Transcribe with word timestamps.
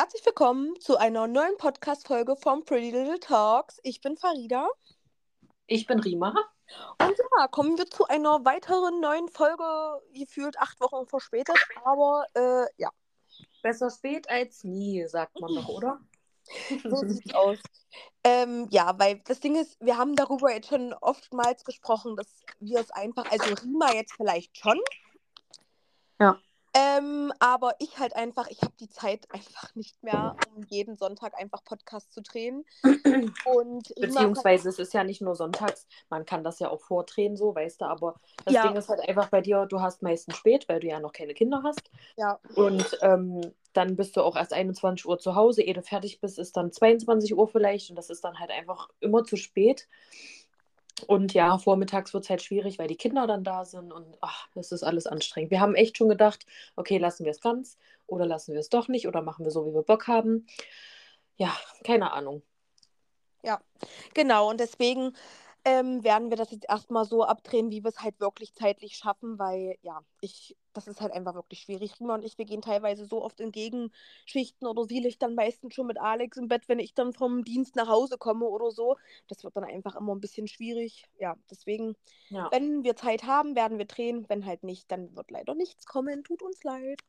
Herzlich 0.00 0.24
willkommen 0.24 0.78
zu 0.78 0.96
einer 0.96 1.26
neuen 1.26 1.56
Podcast-Folge 1.56 2.36
von 2.36 2.64
Pretty 2.64 2.92
Little 2.92 3.18
Talks. 3.18 3.80
Ich 3.82 4.00
bin 4.00 4.16
Farida. 4.16 4.68
Ich 5.66 5.88
bin 5.88 5.98
Rima. 5.98 6.36
Und 7.02 7.18
ja, 7.36 7.48
kommen 7.48 7.76
wir 7.76 7.90
zu 7.90 8.06
einer 8.06 8.44
weiteren 8.44 9.00
neuen 9.00 9.28
Folge, 9.28 10.00
gefühlt 10.14 10.56
acht 10.60 10.78
Wochen 10.78 11.08
verspätet, 11.08 11.56
aber 11.82 12.24
äh, 12.34 12.66
ja. 12.76 12.90
Besser 13.60 13.90
spät 13.90 14.30
als 14.30 14.62
nie, 14.62 15.04
sagt 15.08 15.40
man 15.40 15.52
doch, 15.52 15.68
oder? 15.68 16.00
So 16.84 16.94
sieht's 16.94 17.34
aus. 17.34 17.58
Ähm, 18.22 18.68
ja, 18.70 18.96
weil 19.00 19.20
das 19.24 19.40
Ding 19.40 19.56
ist, 19.56 19.84
wir 19.84 19.96
haben 19.96 20.14
darüber 20.14 20.52
jetzt 20.52 20.68
schon 20.68 20.94
oftmals 20.94 21.64
gesprochen, 21.64 22.14
dass 22.14 22.28
wir 22.60 22.78
es 22.78 22.92
einfach, 22.92 23.28
also 23.32 23.52
Rima 23.64 23.92
jetzt 23.94 24.12
vielleicht 24.12 24.56
schon. 24.58 24.80
Ja. 26.20 26.38
Ähm, 26.78 27.32
aber 27.40 27.74
ich 27.80 27.98
halt 27.98 28.14
einfach, 28.14 28.48
ich 28.48 28.62
habe 28.62 28.74
die 28.78 28.88
Zeit 28.88 29.26
einfach 29.32 29.74
nicht 29.74 30.00
mehr, 30.02 30.36
um 30.54 30.62
jeden 30.68 30.96
Sonntag 30.96 31.34
einfach 31.38 31.64
Podcast 31.64 32.12
zu 32.12 32.22
drehen. 32.22 32.64
Und 33.44 33.88
Beziehungsweise 34.00 34.68
es 34.68 34.78
ist 34.78 34.94
ja 34.94 35.02
nicht 35.02 35.20
nur 35.20 35.34
sonntags, 35.34 35.86
man 36.08 36.24
kann 36.24 36.44
das 36.44 36.58
ja 36.60 36.70
auch 36.70 36.80
vordrehen, 36.80 37.36
so, 37.36 37.54
weißt 37.54 37.80
du, 37.80 37.86
aber 37.86 38.14
das 38.44 38.54
Ja. 38.54 38.62
Ding 38.62 38.76
ist 38.76 38.88
halt 38.88 39.00
einfach 39.08 39.28
bei 39.28 39.40
dir, 39.40 39.66
du 39.66 39.80
hast 39.80 40.02
meistens 40.02 40.36
spät, 40.36 40.68
weil 40.68 40.80
du 40.80 40.86
ja 40.86 41.00
noch 41.00 41.12
keine 41.12 41.34
Kinder 41.34 41.62
hast. 41.64 41.90
ja, 42.16 42.38
Und 42.54 42.98
ähm, 43.02 43.40
dann 43.72 43.96
bist 43.96 44.16
du 44.16 44.22
auch 44.22 44.36
erst 44.36 44.52
21 44.52 45.06
Uhr 45.06 45.18
zu 45.18 45.34
Hause, 45.34 45.62
ehe 45.62 45.74
du 45.74 45.82
fertig 45.82 46.20
bist, 46.20 46.38
ist 46.38 46.56
dann 46.56 46.72
22 46.72 47.36
Uhr 47.36 47.48
vielleicht 47.48 47.90
und 47.90 47.96
das 47.96 48.10
ist 48.10 48.24
dann 48.24 48.38
halt 48.38 48.50
einfach 48.50 48.88
immer 49.00 49.24
zu 49.24 49.36
spät. 49.36 49.88
Und 51.06 51.34
ja, 51.34 51.58
vormittags 51.58 52.12
wird 52.14 52.24
es 52.24 52.30
halt 52.30 52.42
schwierig, 52.42 52.78
weil 52.78 52.88
die 52.88 52.96
Kinder 52.96 53.26
dann 53.26 53.44
da 53.44 53.64
sind 53.64 53.92
und 53.92 54.18
ach, 54.20 54.48
das 54.54 54.72
ist 54.72 54.82
alles 54.82 55.06
anstrengend. 55.06 55.50
Wir 55.50 55.60
haben 55.60 55.74
echt 55.74 55.96
schon 55.96 56.08
gedacht, 56.08 56.46
okay, 56.76 56.98
lassen 56.98 57.24
wir 57.24 57.30
es 57.30 57.40
ganz 57.40 57.78
oder 58.06 58.26
lassen 58.26 58.52
wir 58.54 58.60
es 58.60 58.68
doch 58.68 58.88
nicht 58.88 59.06
oder 59.08 59.22
machen 59.22 59.44
wir 59.44 59.52
so, 59.52 59.66
wie 59.66 59.74
wir 59.74 59.82
Bock 59.82 60.06
haben. 60.08 60.46
Ja, 61.36 61.56
keine 61.84 62.12
Ahnung. 62.12 62.42
ja, 63.42 63.60
genau. 64.14 64.50
Und 64.50 64.60
deswegen 64.60 65.14
ähm, 65.68 66.02
werden 66.02 66.30
wir 66.30 66.38
das 66.38 66.50
jetzt 66.50 66.66
erstmal 66.68 67.04
so 67.04 67.24
abdrehen, 67.24 67.70
wie 67.70 67.84
wir 67.84 67.90
es 67.90 68.00
halt 68.00 68.18
wirklich 68.20 68.54
zeitlich 68.54 68.96
schaffen, 68.96 69.38
weil 69.38 69.76
ja, 69.82 70.00
ich, 70.22 70.56
das 70.72 70.88
ist 70.88 71.00
halt 71.02 71.12
einfach 71.12 71.34
wirklich 71.34 71.60
schwierig. 71.60 72.00
Rima 72.00 72.14
und 72.14 72.24
ich, 72.24 72.38
wir 72.38 72.46
gehen 72.46 72.62
teilweise 72.62 73.04
so 73.04 73.22
oft 73.22 73.38
in 73.40 73.52
Gegenschichten 73.52 74.66
oder 74.66 74.84
sie 74.84 75.00
liegt 75.00 75.20
dann 75.22 75.34
meistens 75.34 75.74
schon 75.74 75.86
mit 75.86 75.98
Alex 76.00 76.38
im 76.38 76.48
Bett, 76.48 76.68
wenn 76.68 76.78
ich 76.78 76.94
dann 76.94 77.12
vom 77.12 77.44
Dienst 77.44 77.76
nach 77.76 77.88
Hause 77.88 78.16
komme 78.16 78.46
oder 78.46 78.70
so. 78.70 78.96
Das 79.28 79.44
wird 79.44 79.56
dann 79.56 79.64
einfach 79.64 79.94
immer 79.96 80.14
ein 80.14 80.20
bisschen 80.20 80.48
schwierig. 80.48 81.04
Ja, 81.18 81.36
deswegen, 81.50 81.94
Ja. 82.30 82.48
wenn 82.50 82.82
wir 82.82 82.96
Zeit 82.96 83.24
haben, 83.24 83.54
werden 83.54 83.76
wir 83.78 83.86
drehen. 83.86 84.24
Wenn 84.28 84.46
halt 84.46 84.62
nicht, 84.62 84.90
dann 84.90 85.14
wird 85.16 85.30
leider 85.30 85.54
nichts 85.54 85.84
kommen. 85.84 86.24
Tut 86.24 86.42
uns 86.42 86.62
leid. 86.64 87.02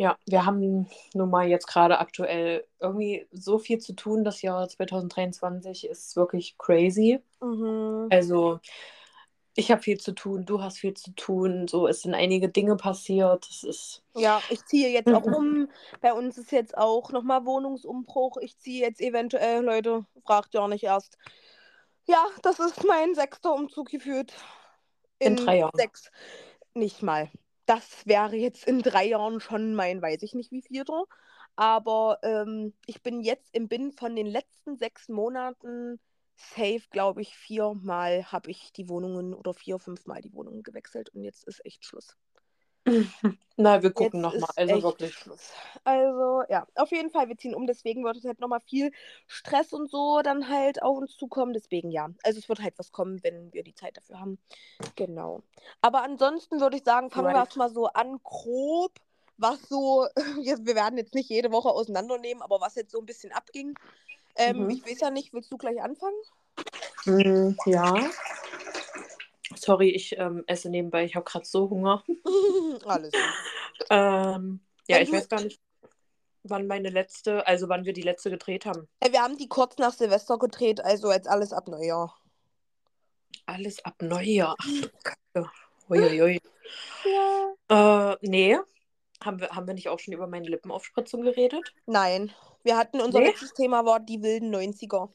Ja, 0.00 0.16
wir 0.24 0.46
haben 0.46 0.88
nun 1.12 1.28
mal 1.28 1.46
jetzt 1.46 1.66
gerade 1.66 1.98
aktuell 1.98 2.66
irgendwie 2.78 3.28
so 3.32 3.58
viel 3.58 3.80
zu 3.80 3.92
tun. 3.92 4.24
Das 4.24 4.40
Jahr 4.40 4.66
2023 4.66 5.86
ist 5.86 6.16
wirklich 6.16 6.56
crazy. 6.56 7.20
Mhm. 7.42 8.08
Also, 8.10 8.60
ich 9.56 9.70
habe 9.70 9.82
viel 9.82 10.00
zu 10.00 10.12
tun, 10.12 10.46
du 10.46 10.62
hast 10.62 10.78
viel 10.78 10.94
zu 10.94 11.10
tun. 11.16 11.68
So, 11.68 11.86
es 11.86 12.00
sind 12.00 12.14
einige 12.14 12.48
Dinge 12.48 12.76
passiert. 12.76 13.46
Es 13.50 13.62
ist. 13.62 14.02
Ja, 14.16 14.40
ich 14.48 14.64
ziehe 14.64 14.88
jetzt 14.88 15.12
auch 15.12 15.26
Mhm. 15.26 15.34
um. 15.34 15.68
Bei 16.00 16.14
uns 16.14 16.38
ist 16.38 16.50
jetzt 16.50 16.78
auch 16.78 17.12
nochmal 17.12 17.44
Wohnungsumbruch. 17.44 18.38
Ich 18.38 18.56
ziehe 18.56 18.82
jetzt 18.82 19.02
eventuell, 19.02 19.62
Leute, 19.62 20.06
fragt 20.24 20.54
ja 20.54 20.66
nicht 20.66 20.84
erst. 20.84 21.18
Ja, 22.06 22.24
das 22.40 22.58
ist 22.58 22.86
mein 22.86 23.14
sechster 23.14 23.52
Umzug 23.54 23.90
geführt. 23.90 24.32
In 25.18 25.36
drei 25.36 25.58
Jahren. 25.58 25.72
Sechs. 25.74 26.10
Nicht 26.72 27.02
mal. 27.02 27.30
Das 27.70 28.04
wäre 28.04 28.34
jetzt 28.34 28.64
in 28.64 28.82
drei 28.82 29.04
Jahren 29.06 29.38
schon 29.38 29.74
mein, 29.74 30.02
weiß 30.02 30.24
ich 30.24 30.34
nicht 30.34 30.50
wie 30.50 30.60
vierter. 30.60 31.04
Aber 31.54 32.18
ähm, 32.24 32.74
ich 32.84 33.00
bin 33.00 33.20
jetzt 33.20 33.48
im 33.54 33.68
Binnen 33.68 33.92
von 33.92 34.16
den 34.16 34.26
letzten 34.26 34.76
sechs 34.76 35.08
Monaten 35.08 36.00
safe, 36.34 36.82
glaube 36.90 37.22
ich, 37.22 37.36
viermal 37.36 38.24
habe 38.32 38.50
ich 38.50 38.72
die 38.72 38.88
Wohnungen 38.88 39.34
oder 39.34 39.54
vier, 39.54 39.78
fünfmal 39.78 40.20
die 40.20 40.32
Wohnungen 40.32 40.64
gewechselt 40.64 41.10
und 41.10 41.22
jetzt 41.22 41.44
ist 41.46 41.64
echt 41.64 41.84
Schluss. 41.84 42.16
Na, 43.56 43.82
wir 43.82 43.90
gucken 43.92 44.22
nochmal. 44.22 44.48
Also 44.56 44.82
wirklich. 44.82 45.12
Schluss. 45.14 45.50
Also, 45.84 46.42
ja, 46.48 46.66
auf 46.76 46.90
jeden 46.92 47.10
Fall, 47.10 47.28
wir 47.28 47.36
ziehen 47.36 47.54
um, 47.54 47.66
deswegen 47.66 48.04
wird 48.04 48.16
es 48.16 48.24
halt 48.24 48.40
nochmal 48.40 48.60
viel 48.60 48.90
Stress 49.26 49.72
und 49.74 49.90
so 49.90 50.22
dann 50.22 50.48
halt 50.48 50.82
auf 50.82 50.96
uns 50.96 51.16
zukommen. 51.16 51.52
Deswegen 51.52 51.90
ja. 51.90 52.08
Also 52.22 52.38
es 52.38 52.48
wird 52.48 52.62
halt 52.62 52.78
was 52.78 52.90
kommen, 52.90 53.22
wenn 53.22 53.52
wir 53.52 53.62
die 53.62 53.74
Zeit 53.74 53.96
dafür 53.98 54.18
haben. 54.20 54.38
Genau. 54.96 55.42
Aber 55.82 56.02
ansonsten 56.02 56.60
würde 56.60 56.78
ich 56.78 56.84
sagen, 56.84 57.10
fangen 57.10 57.26
wir 57.26 57.34
Right. 57.34 57.46
erstmal 57.46 57.70
so 57.70 57.86
an, 57.88 58.18
grob, 58.22 58.92
was 59.36 59.60
so, 59.68 60.06
jetzt, 60.42 60.66
wir 60.66 60.74
werden 60.74 60.96
jetzt 60.96 61.14
nicht 61.14 61.28
jede 61.28 61.52
Woche 61.52 61.68
auseinandernehmen, 61.68 62.42
aber 62.42 62.60
was 62.60 62.76
jetzt 62.76 62.92
so 62.92 62.98
ein 62.98 63.06
bisschen 63.06 63.32
abging. 63.32 63.74
Ähm, 64.36 64.64
Mhm. 64.64 64.70
Ich 64.70 64.86
weiß 64.86 65.00
ja 65.00 65.10
nicht, 65.10 65.34
willst 65.34 65.52
du 65.52 65.58
gleich 65.58 65.82
anfangen? 65.82 66.16
Mm, 67.04 67.56
ja. 67.66 68.10
Sorry, 69.56 69.90
ich 69.90 70.16
ähm, 70.18 70.44
esse 70.46 70.68
nebenbei. 70.70 71.04
Ich 71.04 71.14
habe 71.16 71.24
gerade 71.24 71.44
so 71.44 71.68
Hunger. 71.70 72.04
Alles 72.86 73.12
gut. 73.12 73.20
Ähm, 73.88 74.60
ja, 74.88 74.96
Wenn 74.96 75.02
ich 75.04 75.08
du- 75.10 75.16
weiß 75.16 75.28
gar 75.30 75.40
nicht, 75.42 75.58
wann 76.42 76.66
meine 76.66 76.90
letzte, 76.90 77.46
also 77.46 77.68
wann 77.70 77.86
wir 77.86 77.94
die 77.94 78.02
letzte 78.02 78.28
gedreht 78.30 78.66
haben. 78.66 78.86
Wir 79.02 79.22
haben 79.22 79.38
die 79.38 79.48
kurz 79.48 79.78
nach 79.78 79.92
Silvester 79.94 80.38
gedreht, 80.38 80.80
also 80.84 81.10
jetzt 81.10 81.26
alles 81.26 81.52
ab 81.54 81.66
Neujahr. 81.66 82.14
Alles 83.46 83.82
ab 83.84 83.94
Neujahr. 84.02 84.54
Ach 84.60 84.66
du 84.66 84.88
Kacke. 85.02 85.50
Uiuiui. 85.88 86.40
Ja. 87.68 88.12
Äh, 88.12 88.16
nee. 88.20 88.58
Haben 89.24 89.40
wir, 89.40 89.48
haben 89.48 89.66
wir 89.66 89.74
nicht 89.74 89.88
auch 89.88 89.98
schon 89.98 90.12
über 90.14 90.26
meine 90.26 90.46
Lippenaufspritzung 90.48 91.22
geredet? 91.22 91.72
Nein, 91.86 92.32
wir 92.62 92.76
hatten 92.76 93.00
unser 93.00 93.20
Nee? 93.20 93.28
letztes 93.28 93.54
Thema 93.54 93.84
war 93.86 93.98
die 93.98 94.22
wilden 94.22 94.54
90er. 94.54 95.10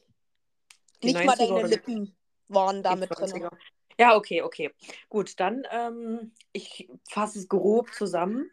Die 1.02 1.12
Nicht 1.12 1.24
mal 1.24 1.34
90er 1.34 1.38
deine 1.38 1.52
oder 1.52 1.62
die- 1.68 1.74
Lippen 1.74 2.16
waren 2.48 2.82
da 2.82 2.94
Die 2.94 3.00
mit 3.00 3.10
drin. 3.16 3.48
20er. 3.98 4.02
Ja, 4.02 4.16
okay, 4.16 4.42
okay. 4.42 4.70
Gut, 5.08 5.38
dann, 5.40 5.64
ähm, 5.70 6.32
ich 6.52 6.88
fasse 7.08 7.38
es 7.38 7.48
grob 7.48 7.92
zusammen. 7.94 8.50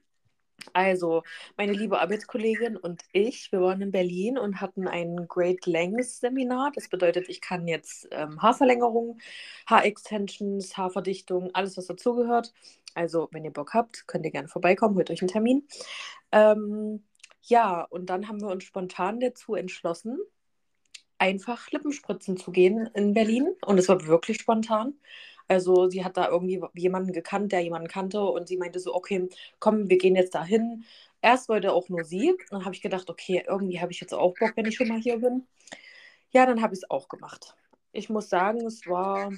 Also, 0.72 1.24
meine 1.58 1.74
liebe 1.74 2.00
Arbeitskollegin 2.00 2.78
und 2.78 3.04
ich, 3.12 3.52
wir 3.52 3.62
waren 3.62 3.82
in 3.82 3.92
Berlin 3.92 4.38
und 4.38 4.62
hatten 4.62 4.88
ein 4.88 5.28
Great 5.28 5.66
Lengths 5.66 6.20
Seminar. 6.22 6.72
Das 6.74 6.88
bedeutet, 6.88 7.28
ich 7.28 7.42
kann 7.42 7.68
jetzt 7.68 8.08
ähm, 8.12 8.42
Haarverlängerung, 8.42 9.20
Haarextensions, 9.68 10.78
Haarverdichtung, 10.78 11.54
alles, 11.54 11.76
was 11.78 11.88
dazugehört. 11.88 12.54
Also, 12.96 13.28
wenn 13.32 13.44
ihr 13.44 13.52
Bock 13.52 13.74
habt, 13.74 14.08
könnt 14.08 14.26
ihr 14.26 14.32
gerne 14.32 14.48
vorbeikommen, 14.48 14.96
holt 14.96 15.10
euch 15.12 15.22
einen 15.22 15.30
Termin. 15.30 15.68
Ähm, 16.32 17.04
ja, 17.42 17.82
und 17.84 18.08
dann 18.10 18.28
haben 18.28 18.42
wir 18.42 18.48
uns 18.50 18.64
spontan 18.64 19.20
dazu 19.20 19.56
entschlossen, 19.56 20.18
einfach 21.18 21.72
Lippenspritzen 21.72 22.38
zu 22.38 22.52
gehen 22.52 22.90
in 22.94 23.14
Berlin. 23.14 23.56
Und 23.66 23.80
es 23.80 23.90
war 23.90 24.06
wirklich 24.08 24.38
spontan. 24.40 24.96
Also 25.48 25.90
sie 25.90 26.04
hat 26.04 26.18
da 26.18 26.30
irgendwie 26.30 26.62
jemanden 26.74 27.12
gekannt, 27.14 27.52
der 27.52 27.62
jemanden 27.62 27.88
kannte 27.88 28.22
und 28.22 28.48
sie 28.48 28.58
meinte 28.58 28.80
so, 28.80 28.94
okay, 28.96 29.28
komm, 29.60 29.90
wir 29.90 29.98
gehen 29.98 30.16
jetzt 30.16 30.36
dahin. 30.36 30.86
Erst 31.22 31.50
wollte 31.50 31.74
auch 31.74 31.90
nur 31.90 32.04
sie. 32.04 32.36
Dann 32.50 32.66
habe 32.66 32.76
ich 32.76 32.82
gedacht, 32.82 33.10
okay, 33.10 33.44
irgendwie 33.48 33.80
habe 33.80 33.92
ich 33.92 34.02
jetzt 34.02 34.14
auch 34.14 34.34
Bock, 34.40 34.54
wenn 34.56 34.66
ich 34.66 34.76
schon 34.76 34.88
mal 34.88 35.00
hier 35.00 35.18
bin. 35.20 35.48
Ja, 36.32 36.46
dann 36.46 36.62
habe 36.62 36.74
ich 36.74 36.82
es 36.82 36.90
auch 36.90 37.08
gemacht. 37.08 37.56
Ich 37.92 38.10
muss 38.10 38.30
sagen, 38.30 38.66
es 38.66 38.88
war. 38.88 39.32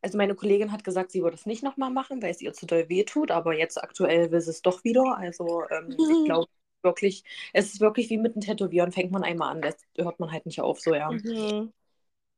Also 0.00 0.16
meine 0.16 0.36
Kollegin 0.36 0.70
hat 0.70 0.84
gesagt, 0.84 1.10
sie 1.10 1.22
würde 1.22 1.34
es 1.36 1.44
nicht 1.44 1.64
nochmal 1.64 1.90
machen, 1.90 2.22
weil 2.22 2.30
es 2.30 2.40
ihr 2.40 2.52
zu 2.52 2.66
doll 2.66 2.88
wehtut, 2.88 3.32
aber 3.32 3.58
jetzt 3.58 3.82
aktuell 3.82 4.30
will 4.30 4.40
sie 4.40 4.50
es 4.50 4.62
doch 4.62 4.84
wieder. 4.84 5.18
Also 5.18 5.64
ähm, 5.70 5.96
ich 5.98 5.98
glaube 6.24 6.46
wirklich, 6.82 7.24
es 7.52 7.72
ist 7.72 7.80
wirklich 7.80 8.08
wie 8.10 8.18
mit 8.18 8.34
dem 8.34 8.42
Tätowieren, 8.42 8.92
fängt 8.92 9.10
man 9.10 9.24
einmal 9.24 9.50
an, 9.50 9.62
das 9.62 9.76
hört 9.96 10.20
man 10.20 10.30
halt 10.30 10.46
nicht 10.46 10.60
auf, 10.60 10.80
so 10.80 10.94
ja. 10.94 11.10
Mhm. 11.10 11.72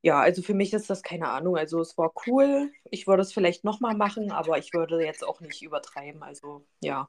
Ja, 0.02 0.20
also 0.20 0.42
für 0.42 0.54
mich 0.54 0.72
ist 0.72 0.88
das 0.88 1.02
keine 1.02 1.28
Ahnung. 1.28 1.56
Also 1.56 1.80
es 1.80 1.98
war 1.98 2.12
cool. 2.26 2.72
Ich 2.90 3.06
würde 3.06 3.22
es 3.22 3.32
vielleicht 3.32 3.64
nochmal 3.64 3.94
machen, 3.94 4.32
aber 4.32 4.58
ich 4.58 4.72
würde 4.72 5.04
jetzt 5.04 5.26
auch 5.26 5.40
nicht 5.40 5.62
übertreiben. 5.62 6.22
Also 6.22 6.64
ja. 6.80 7.08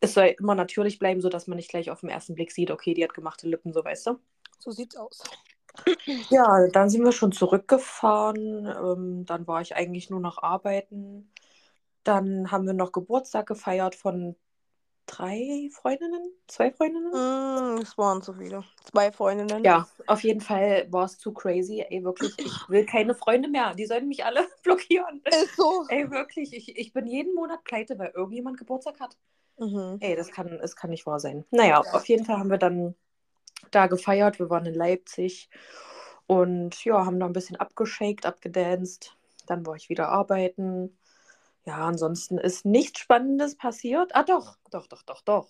Es 0.00 0.14
soll 0.14 0.34
immer 0.38 0.54
natürlich 0.54 0.98
bleiben, 0.98 1.20
sodass 1.20 1.46
man 1.46 1.56
nicht 1.56 1.70
gleich 1.70 1.90
auf 1.90 2.00
den 2.00 2.10
ersten 2.10 2.34
Blick 2.34 2.50
sieht, 2.50 2.70
okay, 2.70 2.92
die 2.92 3.04
hat 3.04 3.14
gemachte 3.14 3.48
Lippen, 3.48 3.72
so 3.72 3.84
weißt 3.84 4.08
du. 4.08 4.18
So 4.58 4.70
sieht's 4.70 4.96
aus. 4.96 5.22
Ja, 6.30 6.68
dann 6.68 6.90
sind 6.90 7.04
wir 7.04 7.12
schon 7.12 7.32
zurückgefahren. 7.32 8.66
Ähm, 8.66 9.24
dann 9.24 9.46
war 9.46 9.60
ich 9.60 9.74
eigentlich 9.74 10.10
nur 10.10 10.20
noch 10.20 10.42
arbeiten. 10.42 11.32
Dann 12.04 12.50
haben 12.50 12.66
wir 12.66 12.74
noch 12.74 12.92
Geburtstag 12.92 13.46
gefeiert 13.46 13.94
von 13.94 14.36
drei 15.06 15.68
Freundinnen, 15.72 16.32
zwei 16.46 16.70
Freundinnen. 16.72 17.10
Mm, 17.10 17.80
Es 17.82 17.96
waren 17.98 18.22
zu 18.22 18.32
viele. 18.34 18.64
Zwei 18.90 19.12
Freundinnen. 19.12 19.62
Ja, 19.64 19.86
auf 20.06 20.22
jeden 20.22 20.40
Fall 20.40 20.86
war 20.90 21.04
es 21.04 21.18
zu 21.18 21.32
crazy. 21.32 21.84
Ey, 21.88 22.02
wirklich, 22.04 22.32
ich 22.38 22.68
will 22.68 22.86
keine 22.86 23.14
Freunde 23.14 23.48
mehr. 23.48 23.74
Die 23.74 23.86
sollen 23.86 24.08
mich 24.08 24.24
alle 24.24 24.46
blockieren. 24.62 25.22
Ist 25.24 25.56
so. 25.56 25.84
Ey, 25.88 26.10
wirklich, 26.10 26.54
ich, 26.54 26.76
ich 26.76 26.92
bin 26.92 27.06
jeden 27.06 27.34
Monat 27.34 27.64
pleite, 27.64 27.98
weil 27.98 28.10
irgendjemand 28.14 28.58
Geburtstag 28.58 29.00
hat. 29.00 29.16
Mhm. 29.58 29.98
Ey, 30.00 30.16
das 30.16 30.30
kann, 30.30 30.58
das 30.60 30.74
kann 30.76 30.90
nicht 30.90 31.06
wahr 31.06 31.20
sein. 31.20 31.44
Naja, 31.50 31.82
Ja. 31.84 31.92
auf 31.92 32.06
jeden 32.08 32.24
Fall 32.24 32.38
haben 32.38 32.50
wir 32.50 32.58
dann 32.58 32.94
da 33.70 33.86
gefeiert. 33.86 34.38
Wir 34.38 34.50
waren 34.50 34.66
in 34.66 34.74
Leipzig 34.74 35.48
und 36.26 36.84
ja, 36.84 37.04
haben 37.04 37.20
da 37.20 37.26
ein 37.26 37.32
bisschen 37.32 37.56
abgeschakt, 37.56 38.26
abgedanced. 38.26 39.16
Dann 39.46 39.66
war 39.66 39.76
ich 39.76 39.88
wieder 39.90 40.08
arbeiten. 40.08 40.98
Ja, 41.66 41.86
ansonsten 41.86 42.38
ist 42.38 42.64
nichts 42.64 43.00
Spannendes 43.00 43.56
passiert. 43.56 44.14
Ah, 44.14 44.22
doch, 44.22 44.56
doch, 44.70 44.86
doch, 44.86 45.02
doch, 45.02 45.22
doch. 45.22 45.48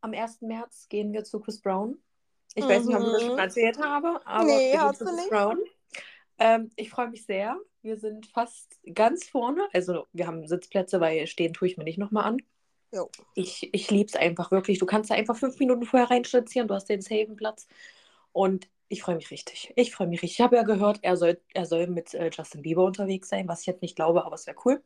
am 0.00 0.12
1. 0.12 0.42
März 0.42 0.88
gehen 0.88 1.12
wir 1.12 1.24
zu 1.24 1.40
Chris 1.40 1.60
Brown. 1.60 1.98
Ich 2.54 2.64
mhm. 2.64 2.68
weiß 2.68 2.84
nicht, 2.84 2.96
ob 2.96 3.02
ich 3.04 3.12
das 3.12 3.22
schon 3.22 3.32
Mhm. 3.32 3.38
erzählt 3.38 3.78
habe, 3.82 4.20
aber 4.26 4.44
Nee, 4.44 4.72
wir 4.72 4.80
gehen 4.80 4.94
zu 4.94 5.04
Chris. 5.04 5.28
Brown. 5.28 5.58
Ähm, 6.38 6.70
ich 6.76 6.90
freue 6.90 7.08
mich 7.08 7.24
sehr. 7.26 7.56
Wir 7.82 7.96
sind 7.96 8.26
fast 8.26 8.78
ganz 8.94 9.28
vorne. 9.28 9.66
Also 9.72 10.06
wir 10.12 10.26
haben 10.26 10.46
Sitzplätze, 10.46 11.00
weil 11.00 11.26
stehen 11.26 11.52
tue 11.52 11.68
ich 11.68 11.76
mir 11.76 11.84
nicht 11.84 11.98
nochmal 11.98 12.24
an. 12.24 12.38
Jo. 12.92 13.10
Ich, 13.34 13.68
ich 13.74 13.90
liebe 13.90 14.08
es 14.08 14.16
einfach 14.16 14.50
wirklich. 14.50 14.78
Du 14.78 14.86
kannst 14.86 15.10
da 15.10 15.14
einfach 15.14 15.36
fünf 15.36 15.58
Minuten 15.58 15.84
vorher 15.84 16.10
reinstolzieren, 16.10 16.68
du 16.68 16.74
hast 16.74 16.88
den 16.88 17.00
safen 17.02 17.36
Platz. 17.36 17.66
Und 18.32 18.68
ich 18.88 19.02
freue 19.02 19.16
mich 19.16 19.30
richtig. 19.30 19.72
Ich 19.76 19.92
freue 19.92 20.06
mich 20.06 20.22
richtig. 20.22 20.38
Ich 20.38 20.44
habe 20.44 20.56
ja 20.56 20.62
gehört, 20.62 20.98
er 21.02 21.16
soll, 21.16 21.40
er 21.54 21.66
soll 21.66 21.86
mit 21.88 22.14
äh, 22.14 22.30
Justin 22.32 22.62
Bieber 22.62 22.84
unterwegs 22.84 23.28
sein, 23.28 23.48
was 23.48 23.60
ich 23.60 23.66
jetzt 23.66 23.82
nicht 23.82 23.96
glaube, 23.96 24.24
aber 24.24 24.34
es 24.34 24.46
wäre 24.46 24.56
cool. 24.64 24.82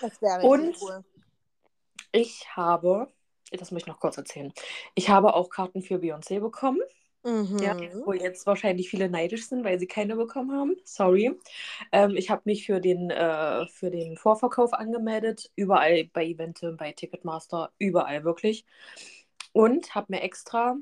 Das 0.00 0.20
wäre 0.20 0.42
Und- 0.46 0.76
cool. 0.80 1.04
Ich 2.12 2.46
habe, 2.56 3.08
das 3.50 3.70
muss 3.70 3.82
ich 3.82 3.86
noch 3.86 4.00
kurz 4.00 4.16
erzählen, 4.16 4.52
ich 4.94 5.10
habe 5.10 5.34
auch 5.34 5.50
Karten 5.50 5.82
für 5.82 5.96
Beyoncé 5.96 6.40
bekommen. 6.40 6.80
Mhm. 7.24 7.58
Ja, 7.58 7.76
wo 8.04 8.12
jetzt 8.12 8.46
wahrscheinlich 8.46 8.88
viele 8.88 9.10
neidisch 9.10 9.48
sind, 9.48 9.64
weil 9.64 9.80
sie 9.80 9.88
keine 9.88 10.14
bekommen 10.14 10.52
haben. 10.56 10.76
Sorry. 10.84 11.36
Ähm, 11.90 12.16
ich 12.16 12.30
habe 12.30 12.42
mich 12.44 12.64
für 12.64 12.80
den, 12.80 13.10
äh, 13.10 13.66
für 13.66 13.90
den 13.90 14.16
Vorverkauf 14.16 14.72
angemeldet. 14.72 15.50
Überall 15.56 16.04
bei 16.12 16.24
Eventim, 16.24 16.76
bei 16.76 16.92
Ticketmaster, 16.92 17.72
überall 17.78 18.22
wirklich. 18.22 18.64
Und 19.52 19.94
habe 19.96 20.06
mir 20.10 20.22
extra 20.22 20.76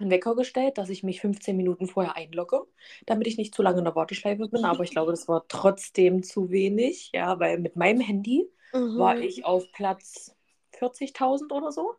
einen 0.00 0.10
Wecker 0.10 0.34
gestellt, 0.36 0.78
dass 0.78 0.88
ich 0.90 1.02
mich 1.02 1.20
15 1.20 1.56
Minuten 1.56 1.86
vorher 1.86 2.16
einlogge, 2.16 2.62
damit 3.06 3.26
ich 3.26 3.36
nicht 3.38 3.54
zu 3.54 3.62
lange 3.62 3.78
in 3.78 3.84
der 3.84 3.94
Warteschleife 3.96 4.48
bin. 4.48 4.64
Aber 4.64 4.84
ich 4.84 4.90
glaube, 4.90 5.12
das 5.12 5.28
war 5.28 5.46
trotzdem 5.48 6.22
zu 6.22 6.50
wenig, 6.50 7.10
ja, 7.14 7.38
weil 7.40 7.58
mit 7.58 7.76
meinem 7.76 8.00
Handy 8.00 8.48
Mhm. 8.72 8.98
war 8.98 9.20
ich 9.20 9.44
auf 9.44 9.70
Platz 9.72 10.34
40.000 10.72 11.52
oder 11.52 11.72
so. 11.72 11.94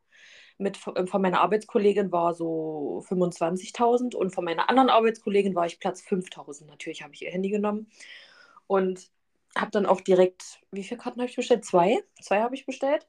Mit, 0.58 0.80
äh, 0.96 1.06
von 1.08 1.22
meiner 1.22 1.42
Arbeitskollegin 1.42 2.12
war 2.12 2.34
so 2.34 3.04
25.000 3.08 4.16
und 4.16 4.32
von 4.34 4.46
meiner 4.46 4.70
anderen 4.70 4.90
Arbeitskollegin 4.90 5.56
war 5.56 5.66
ich 5.66 5.80
Platz 5.80 6.02
5.000. 6.02 6.68
Natürlich 6.70 7.04
habe 7.04 7.14
ich 7.14 7.24
ihr 7.24 7.32
Handy 7.32 7.50
genommen 7.50 7.88
und 8.68 9.10
habe 9.58 9.72
dann 9.72 9.86
auch 9.86 10.02
direkt, 10.02 10.60
wie 10.72 10.84
viele 10.84 11.00
Karten 11.00 11.22
habe 11.22 11.30
ich 11.30 11.36
bestellt? 11.36 11.66
Zwei. 11.66 12.00
Zwei 12.22 12.42
habe 12.42 12.56
ich 12.56 12.66
bestellt. 12.66 13.08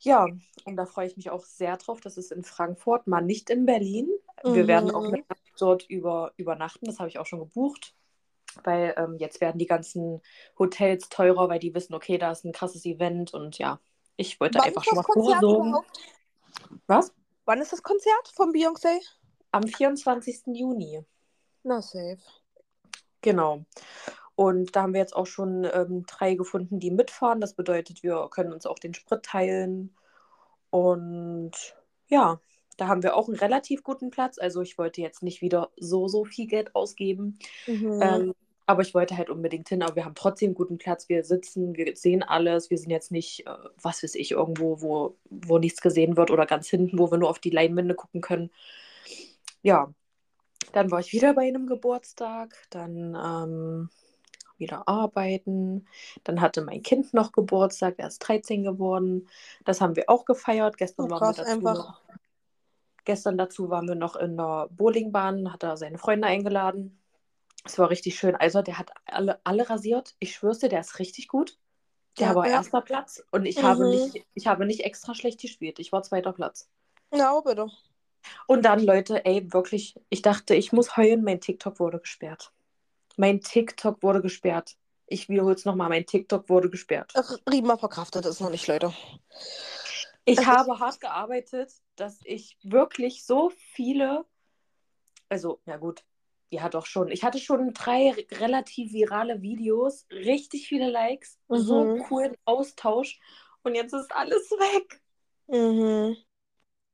Ja, 0.00 0.26
und 0.64 0.76
da 0.76 0.86
freue 0.86 1.06
ich 1.06 1.16
mich 1.16 1.30
auch 1.30 1.44
sehr 1.44 1.76
drauf. 1.76 2.00
Das 2.00 2.16
ist 2.16 2.32
in 2.32 2.44
Frankfurt, 2.44 3.06
mal 3.06 3.22
nicht 3.22 3.50
in 3.50 3.64
Berlin. 3.66 4.08
Wir 4.42 4.66
werden 4.66 4.90
auch 4.90 5.02
Mhm. 5.10 5.24
dort 5.58 5.84
über, 5.88 6.32
übernachten. 6.36 6.86
Das 6.86 6.98
habe 6.98 7.08
ich 7.08 7.18
auch 7.18 7.26
schon 7.26 7.38
gebucht. 7.38 7.94
Weil 8.62 8.94
ähm, 8.96 9.16
jetzt 9.18 9.40
werden 9.40 9.58
die 9.58 9.66
ganzen 9.66 10.20
Hotels 10.58 11.08
teurer, 11.08 11.48
weil 11.48 11.58
die 11.58 11.74
wissen, 11.74 11.94
okay, 11.94 12.18
da 12.18 12.30
ist 12.30 12.44
ein 12.44 12.52
krasses 12.52 12.84
Event 12.84 13.34
und 13.34 13.58
ja, 13.58 13.80
ich 14.16 14.38
wollte 14.38 14.58
Wann 14.58 14.66
einfach 14.66 14.84
schon 14.84 14.96
mal 14.96 15.02
vorsorgen. 15.02 15.74
Was? 16.86 17.12
Wann 17.46 17.60
ist 17.60 17.72
das 17.72 17.82
Konzert 17.82 18.28
von 18.32 18.52
Beyoncé? 18.52 19.00
Am 19.50 19.66
24. 19.66 20.42
Juni. 20.54 21.04
Na, 21.64 21.82
safe. 21.82 22.18
Genau. 23.22 23.64
Und 24.36 24.74
da 24.74 24.82
haben 24.82 24.94
wir 24.94 25.00
jetzt 25.00 25.14
auch 25.14 25.26
schon 25.26 25.66
ähm, 25.72 26.04
drei 26.06 26.34
gefunden, 26.34 26.80
die 26.80 26.90
mitfahren. 26.90 27.40
Das 27.40 27.54
bedeutet, 27.54 28.02
wir 28.02 28.28
können 28.30 28.52
uns 28.52 28.66
auch 28.66 28.78
den 28.78 28.94
Sprit 28.94 29.22
teilen. 29.22 29.94
Und 30.70 31.52
ja, 32.08 32.40
da 32.76 32.88
haben 32.88 33.02
wir 33.02 33.16
auch 33.16 33.28
einen 33.28 33.36
relativ 33.36 33.84
guten 33.84 34.10
Platz. 34.10 34.38
Also 34.38 34.60
ich 34.62 34.76
wollte 34.76 35.00
jetzt 35.00 35.22
nicht 35.22 35.40
wieder 35.40 35.70
so, 35.76 36.08
so 36.08 36.24
viel 36.24 36.46
Geld 36.46 36.74
ausgeben. 36.74 37.38
Mhm. 37.66 38.00
Ähm, 38.02 38.34
aber 38.66 38.82
ich 38.82 38.94
wollte 38.94 39.16
halt 39.16 39.30
unbedingt 39.30 39.68
hin. 39.68 39.82
Aber 39.82 39.94
wir 39.94 40.04
haben 40.04 40.14
trotzdem 40.14 40.48
einen 40.48 40.54
guten 40.54 40.78
Platz. 40.78 41.08
Wir 41.08 41.22
sitzen, 41.22 41.76
wir 41.76 41.94
sehen 41.96 42.22
alles. 42.22 42.70
Wir 42.70 42.78
sind 42.78 42.90
jetzt 42.90 43.12
nicht, 43.12 43.46
äh, 43.46 43.56
was 43.80 44.02
weiß 44.02 44.16
ich, 44.16 44.32
irgendwo, 44.32 44.80
wo, 44.80 45.16
wo 45.30 45.58
nichts 45.58 45.80
gesehen 45.80 46.16
wird 46.16 46.30
oder 46.30 46.46
ganz 46.46 46.68
hinten, 46.68 46.98
wo 46.98 47.10
wir 47.10 47.18
nur 47.18 47.30
auf 47.30 47.38
die 47.38 47.50
Leinwände 47.50 47.94
gucken 47.94 48.20
können. 48.20 48.50
Ja, 49.62 49.92
dann 50.72 50.90
war 50.90 51.00
ich 51.00 51.12
wieder 51.12 51.34
bei 51.34 51.46
einem 51.46 51.66
Geburtstag. 51.66 52.56
Dann 52.70 53.14
ähm, 53.14 53.90
wieder 54.58 54.88
arbeiten. 54.88 55.86
Dann 56.24 56.40
hatte 56.40 56.62
mein 56.62 56.82
Kind 56.82 57.14
noch 57.14 57.32
Geburtstag. 57.32 57.94
Er 57.98 58.08
ist 58.08 58.18
13 58.20 58.62
geworden. 58.64 59.28
Das 59.64 59.80
haben 59.80 59.96
wir 59.96 60.08
auch 60.10 60.24
gefeiert. 60.24 60.76
Gestern 60.78 61.06
Oh, 61.06 61.10
waren 61.10 61.26
wir 61.26 61.32
dazu 61.34 61.68
noch, 61.70 62.02
Gestern 63.04 63.36
dazu 63.38 63.68
waren 63.70 63.86
wir 63.88 63.94
noch 63.94 64.16
in 64.16 64.36
der 64.36 64.68
Bowlingbahn, 64.70 65.52
hat 65.52 65.62
er 65.62 65.76
seine 65.76 65.98
Freunde 65.98 66.26
eingeladen. 66.28 67.00
Es 67.64 67.78
war 67.78 67.90
richtig 67.90 68.18
schön. 68.18 68.36
Also, 68.36 68.62
der 68.62 68.78
hat 68.78 68.90
alle, 69.06 69.40
alle 69.44 69.68
rasiert. 69.70 70.16
Ich 70.20 70.34
schwör's 70.34 70.58
dir, 70.60 70.68
der 70.70 70.80
ist 70.80 70.98
richtig 70.98 71.28
gut. 71.28 71.58
Der 72.18 72.28
Ja, 72.28 72.34
war 72.34 72.48
ja. 72.48 72.52
erster 72.54 72.80
Platz 72.82 73.22
und 73.32 73.46
ich, 73.46 73.62
habe 73.62 73.84
Mhm. 73.84 73.90
nicht, 73.90 74.26
ich 74.34 74.46
habe 74.46 74.66
nicht 74.66 74.80
extra 74.82 75.14
schlecht 75.14 75.40
gespielt. 75.40 75.78
Ich 75.80 75.92
war 75.92 76.02
zweiter 76.02 76.32
Platz. 76.32 76.70
Ja, 77.12 77.40
bitte. 77.40 77.66
Und 78.46 78.64
dann, 78.64 78.80
Leute, 78.82 79.24
ey, 79.26 79.52
wirklich, 79.52 80.00
ich 80.08 80.22
dachte, 80.22 80.54
ich 80.54 80.72
muss 80.72 80.96
heulen, 80.96 81.24
mein 81.24 81.40
TikTok 81.42 81.78
wurde 81.78 82.00
gesperrt. 82.00 82.52
Mein 83.16 83.40
TikTok 83.40 84.02
wurde 84.02 84.20
gesperrt. 84.20 84.76
Ich 85.06 85.28
wiederhole 85.28 85.54
es 85.54 85.64
nochmal, 85.64 85.88
mein 85.88 86.06
TikTok 86.06 86.48
wurde 86.48 86.70
gesperrt. 86.70 87.12
Riemer 87.48 87.78
verkraftet 87.78 88.24
es 88.24 88.40
noch 88.40 88.50
nicht, 88.50 88.66
Leute. 88.66 88.92
Ich 90.24 90.38
Es 90.38 90.46
habe 90.46 90.78
hart 90.78 91.00
gearbeitet, 91.00 91.72
dass 91.96 92.20
ich 92.24 92.56
wirklich 92.62 93.24
so 93.24 93.50
viele, 93.50 94.24
also, 95.28 95.60
ja 95.66 95.76
gut, 95.76 96.04
ja 96.50 96.68
doch 96.68 96.86
schon. 96.86 97.10
Ich 97.10 97.22
hatte 97.22 97.38
schon 97.38 97.74
drei 97.74 98.10
re- 98.12 98.26
relativ 98.40 98.92
virale 98.92 99.42
Videos, 99.42 100.06
richtig 100.10 100.66
viele 100.66 100.88
Likes, 100.90 101.38
so 101.48 101.84
Mhm. 101.84 101.98
coolen 101.98 102.36
Austausch 102.46 103.20
und 103.62 103.74
jetzt 103.74 103.92
ist 103.92 104.12
alles 104.12 104.50
weg. 104.52 105.02
Mhm. 105.46 106.16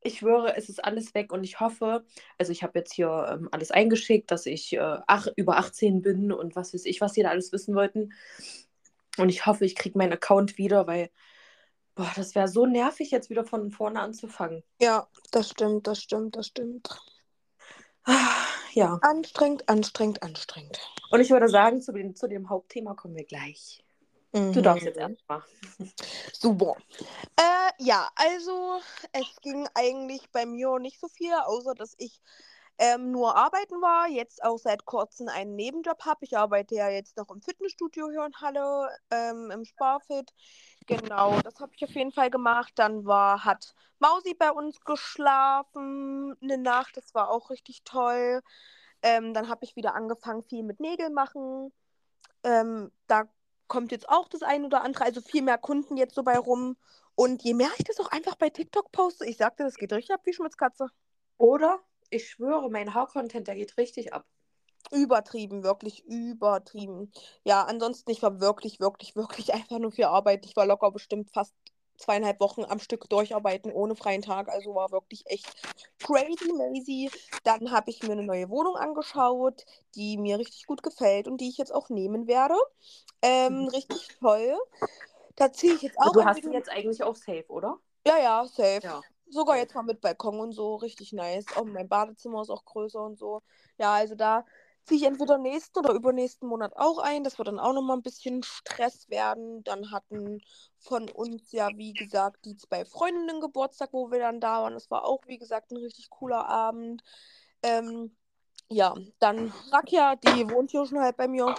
Ich 0.03 0.19
schwöre, 0.21 0.57
es 0.57 0.69
ist 0.71 0.83
alles 0.83 1.15
weg 1.15 1.33
und 1.33 1.45
ich 1.45 1.61
hoffe, 1.61 2.05
also 2.39 2.53
ich 2.53 2.63
habe 2.63 2.79
jetzt 2.79 2.93
hier 2.95 3.27
ähm, 3.31 3.49
alles 3.53 3.71
eingeschickt, 3.71 4.31
dass 4.31 4.47
ich 4.47 4.73
äh, 4.73 4.99
ach, 5.07 5.27
über 5.37 5.59
18 5.59 6.01
bin 6.01 6.33
und 6.33 6.57
was 6.57 6.73
weiß 6.73 6.87
ich, 6.87 7.01
was 7.01 7.13
die 7.13 7.23
da 7.23 7.29
alles 7.31 7.53
wissen 7.53 7.75
wollten. 7.75 8.13
Und 9.19 9.29
ich 9.29 9.45
hoffe, 9.45 9.65
ich 9.67 9.77
kriege 9.77 9.99
meinen 9.99 10.13
Account 10.15 10.57
wieder, 10.57 10.87
weil, 10.87 11.11
boah, 11.95 12.11
das 12.17 12.35
wäre 12.35 12.49
so 12.49 12.65
nervig, 12.65 13.11
jetzt 13.11 13.29
wieder 13.29 13.45
von 13.45 13.71
vorne 13.71 14.01
anzufangen. 14.01 14.63
Ja, 14.81 15.07
das 15.33 15.51
stimmt, 15.51 15.87
das 15.87 16.03
stimmt, 16.03 16.37
das 16.37 16.47
stimmt. 16.47 16.89
Ah, 18.05 18.47
Ja, 18.73 18.99
Anstrengend, 19.03 19.69
anstrengend, 19.69 20.23
anstrengend. 20.23 20.81
und 21.11 21.21
ich 21.21 21.31
würde 21.31 21.49
sagen, 21.49 21.83
zu 21.83 21.93
dem, 21.93 22.15
zu 22.15 22.27
dem 22.29 22.49
Hauptthema 22.49 22.95
kommen 22.95 23.17
wir 23.17 23.25
gleich. 23.25 23.85
Du 24.33 24.39
Mhm. 24.39 24.63
darfst 24.63 24.85
jetzt 24.87 24.99
erstmal. 24.99 25.43
Super. 26.33 26.77
Äh, 27.37 27.71
ja, 27.79 28.09
also 28.17 28.81
es 29.13 29.41
ging 29.43 29.69
eigentlich 29.75 30.31
bei 30.31 30.47
mir 30.47 30.79
nicht 30.79 31.01
so 31.01 31.09
viel, 31.09 31.33
außer 31.35 31.75
dass 31.75 31.95
ich 31.99 32.21
ähm, 32.79 33.11
nur 33.11 33.37
arbeiten 33.37 33.75
war, 33.83 34.09
jetzt 34.09 34.43
auch 34.43 34.59
seit 34.59 34.85
kurzem 34.87 35.29
einen 35.29 35.55
Nebenjob 35.57 36.05
habe. 36.05 36.25
Ich 36.25 36.37
arbeite 36.39 36.75
ja 36.77 36.89
jetzt 36.89 37.17
noch 37.17 37.31
im 37.31 37.43
Fitnessstudio 37.43 38.11
hier 38.11 38.25
in 38.25 38.35
Halle, 38.41 38.89
ähm, 39.11 39.51
im 39.51 39.65
Sparfit. 39.65 40.33
Genau, 40.87 41.39
das 41.41 41.61
habe 41.61 41.73
ich 41.77 41.85
auf 41.85 41.91
jeden 41.91 42.13
Fall 42.13 42.31
gemacht. 42.31 42.73
Dann 42.77 43.05
war, 43.05 43.45
hat 43.45 43.75
Mausi 43.99 44.35
bei 44.35 44.51
uns 44.51 44.81
geschlafen 44.81 46.37
eine 46.43 46.57
Nacht, 46.59 46.97
das 46.97 47.15
war 47.15 47.31
auch 47.31 47.51
richtig 47.51 47.83
toll. 47.85 48.41
Ähm, 49.03 49.35
dann 49.35 49.49
habe 49.49 49.65
ich 49.65 49.77
wieder 49.77 49.95
angefangen, 49.95 50.43
viel 50.45 50.63
mit 50.63 50.81
Nägel 50.81 51.11
machen. 51.11 51.73
Ähm, 52.45 52.91
da 53.07 53.29
kommt 53.71 53.93
jetzt 53.93 54.09
auch 54.11 54.29
das 54.29 54.43
ein 54.43 54.67
oder 54.67 54.83
andere, 54.83 55.05
also 55.05 55.23
viel 55.23 55.41
mehr 55.41 55.57
Kunden 55.57 55.97
jetzt 55.97 56.15
so 56.15 56.23
bei 56.23 56.37
rum. 56.37 56.77
Und 57.15 57.43
je 57.43 57.55
mehr 57.55 57.71
ich 57.79 57.85
das 57.85 58.01
auch 58.01 58.11
einfach 58.11 58.35
bei 58.35 58.51
TikTok 58.51 58.93
poste, 58.93 59.25
ich 59.25 59.39
sagte, 59.39 59.63
das 59.63 59.77
geht 59.77 59.93
richtig 59.93 60.15
ab 60.15 60.21
wie 60.25 60.35
Schmitzkatze. 60.35 60.89
Oder, 61.39 61.81
ich 62.11 62.29
schwöre, 62.29 62.69
mein 62.69 62.93
Haarcontent, 62.93 63.47
der 63.49 63.55
geht 63.55 63.79
richtig 63.79 64.13
ab. 64.13 64.27
Übertrieben, 64.91 65.63
wirklich 65.63 66.05
übertrieben. 66.05 67.13
Ja, 67.45 67.65
ansonsten, 67.65 68.11
ich 68.11 68.23
war 68.23 68.41
wirklich, 68.41 68.81
wirklich, 68.81 69.15
wirklich 69.17 69.55
einfach 69.55 69.79
nur 69.79 69.93
für 69.93 70.09
Arbeit. 70.09 70.45
Ich 70.45 70.57
war 70.57 70.67
locker 70.67 70.91
bestimmt 70.91 71.31
fast 71.31 71.55
zweieinhalb 72.01 72.41
Wochen 72.41 72.65
am 72.65 72.79
Stück 72.79 73.09
durcharbeiten 73.09 73.71
ohne 73.73 73.95
freien 73.95 74.23
Tag. 74.23 74.49
Also 74.49 74.75
war 74.75 74.91
wirklich 74.91 75.23
echt 75.27 75.47
crazy, 75.99 76.51
lazy. 76.53 77.11
Dann 77.45 77.71
habe 77.71 77.91
ich 77.91 78.03
mir 78.03 78.13
eine 78.13 78.23
neue 78.23 78.49
Wohnung 78.49 78.77
angeschaut, 78.77 79.65
die 79.95 80.17
mir 80.17 80.39
richtig 80.39 80.67
gut 80.67 80.83
gefällt 80.83 81.29
und 81.29 81.41
die 81.41 81.49
ich 81.49 81.59
jetzt 81.59 81.75
auch 81.75 81.91
nehmen 81.91 82.27
werde. 82.27 82.57
Ähm, 83.23 83.69
richtig 83.69 84.09
toll. 84.19 84.57
Da 85.37 85.53
ziehe 85.53 85.75
ich 85.75 85.83
jetzt 85.83 85.99
auch. 85.99 86.13
Du 86.13 86.25
hast 86.25 86.43
ihn 86.43 86.53
jetzt 86.53 86.71
eigentlich 86.71 87.03
auch 87.03 87.17
safe, 87.17 87.47
oder? 87.49 87.79
Ja, 88.07 88.19
ja, 88.19 88.47
safe. 88.47 88.81
Ja. 88.83 89.01
Sogar 89.29 89.59
jetzt 89.59 89.75
mal 89.75 89.83
mit 89.83 90.01
Balkon 90.01 90.41
und 90.41 90.53
so, 90.53 90.75
richtig 90.77 91.13
nice. 91.13 91.45
Auch 91.55 91.65
mein 91.65 91.89
Badezimmer 91.89 92.43
ist 92.43 92.51
auch 92.51 92.65
größer 92.65 93.01
und 93.01 93.17
so. 93.17 93.43
Ja, 93.79 93.95
also 93.95 94.17
da 94.17 94.45
ziehe 94.85 95.01
ich 95.01 95.07
entweder 95.07 95.39
nächsten 95.39 95.79
oder 95.79 95.95
übernächsten 95.95 96.49
Monat 96.49 96.77
auch 96.77 96.99
ein. 96.99 97.25
Das 97.25 97.39
wird 97.39 97.49
dann 97.49 97.59
auch 97.59 97.73
nochmal 97.73 97.97
ein 97.97 98.03
bisschen 98.03 98.43
Stress 98.43 99.09
werden. 99.09 99.63
Dann 99.65 99.91
hatten 99.91 100.41
von 100.79 101.09
uns 101.11 101.53
ja, 101.53 101.69
wie 101.77 101.93
gesagt, 101.93 102.45
die 102.45 102.57
zwei 102.57 102.85
Freundinnen 102.85 103.41
Geburtstag, 103.41 103.93
wo 103.93 104.11
wir 104.11 104.19
dann 104.19 104.41
da 104.41 104.63
waren. 104.63 104.75
Das 104.75 104.91
war 104.91 105.05
auch, 105.05 105.21
wie 105.27 105.39
gesagt, 105.39 105.71
ein 105.71 105.77
richtig 105.77 106.11
cooler 106.11 106.47
Abend. 106.47 107.03
Ähm, 107.63 108.17
ja, 108.69 108.95
dann 109.19 109.53
Rakia, 109.73 110.17
die 110.17 110.49
wohnt 110.51 110.71
hier 110.71 110.87
schon 110.87 111.01
halt 111.01 111.17
bei 111.17 111.29
mir. 111.29 111.55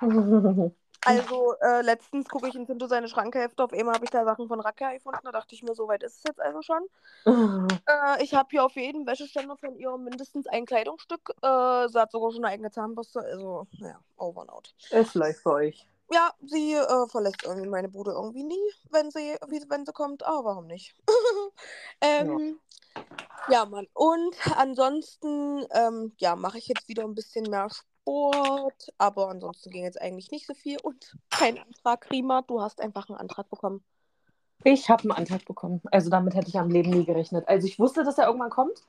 Also 1.04 1.54
äh, 1.60 1.82
letztens 1.82 2.28
gucke 2.28 2.48
ich 2.48 2.54
in 2.54 2.66
Sinto 2.66 2.86
seine 2.86 3.08
Schrankhälfte. 3.08 3.62
Auf 3.62 3.72
einmal 3.72 3.94
habe 3.94 4.04
ich 4.04 4.10
da 4.10 4.24
Sachen 4.24 4.48
von 4.48 4.60
Raka 4.60 4.92
gefunden. 4.92 5.20
Da 5.24 5.32
dachte 5.32 5.54
ich 5.54 5.62
mir, 5.62 5.74
so 5.74 5.88
weit 5.88 6.02
ist 6.02 6.18
es 6.18 6.22
jetzt 6.24 6.40
also 6.40 6.62
schon. 6.62 6.86
Äh, 7.86 8.22
ich 8.22 8.34
habe 8.34 8.48
hier 8.50 8.64
auf 8.64 8.74
jedem 8.76 9.06
Wäscheständer 9.06 9.56
von 9.56 9.76
ihr 9.76 9.96
mindestens 9.98 10.46
ein 10.46 10.64
Kleidungsstück. 10.64 11.30
Äh, 11.42 11.88
sie 11.88 12.00
hat 12.00 12.12
sogar 12.12 12.30
schon 12.32 12.44
eine 12.44 12.54
eigene 12.54 12.70
Zahnbürste. 12.70 13.20
Also, 13.20 13.66
ja, 13.72 13.98
over 14.16 14.42
and 14.42 14.50
out. 14.50 14.74
Es 14.90 15.14
läuft 15.14 15.40
für 15.40 15.52
euch. 15.52 15.86
Ja, 16.12 16.32
sie 16.46 16.74
äh, 16.74 17.08
verlässt 17.08 17.44
irgendwie 17.44 17.68
meine 17.68 17.88
Bude 17.88 18.12
irgendwie 18.12 18.44
nie, 18.44 18.72
wenn 18.90 19.10
sie, 19.10 19.36
wie, 19.48 19.62
wenn 19.68 19.84
sie 19.84 19.92
kommt. 19.92 20.22
Aber 20.22 20.44
warum 20.44 20.66
nicht? 20.66 20.94
ähm, 22.00 22.60
ja. 22.94 23.02
ja, 23.50 23.64
Mann. 23.66 23.86
Und 23.92 24.36
ansonsten, 24.56 25.66
ähm, 25.70 26.12
ja, 26.18 26.36
mache 26.36 26.58
ich 26.58 26.68
jetzt 26.68 26.88
wieder 26.88 27.04
ein 27.04 27.14
bisschen 27.14 27.50
mehr 27.50 27.68
Sport. 27.70 27.93
Aber 28.06 29.28
ansonsten 29.28 29.70
ging 29.70 29.84
jetzt 29.84 30.00
eigentlich 30.00 30.30
nicht 30.30 30.46
so 30.46 30.54
viel. 30.54 30.78
Und 30.82 31.16
kein 31.30 31.58
Antrag, 31.58 32.10
Rima. 32.10 32.42
Du 32.42 32.60
hast 32.60 32.80
einfach 32.80 33.08
einen 33.08 33.18
Antrag 33.18 33.48
bekommen. 33.48 33.82
Ich 34.62 34.88
habe 34.88 35.02
einen 35.02 35.12
Antrag 35.12 35.44
bekommen. 35.44 35.82
Also 35.90 36.10
damit 36.10 36.34
hätte 36.34 36.48
ich 36.48 36.58
am 36.58 36.70
Leben 36.70 36.90
nie 36.90 37.04
gerechnet. 37.04 37.48
Also 37.48 37.66
ich 37.66 37.78
wusste, 37.78 38.04
dass 38.04 38.18
er 38.18 38.26
irgendwann 38.26 38.50
kommt. 38.50 38.82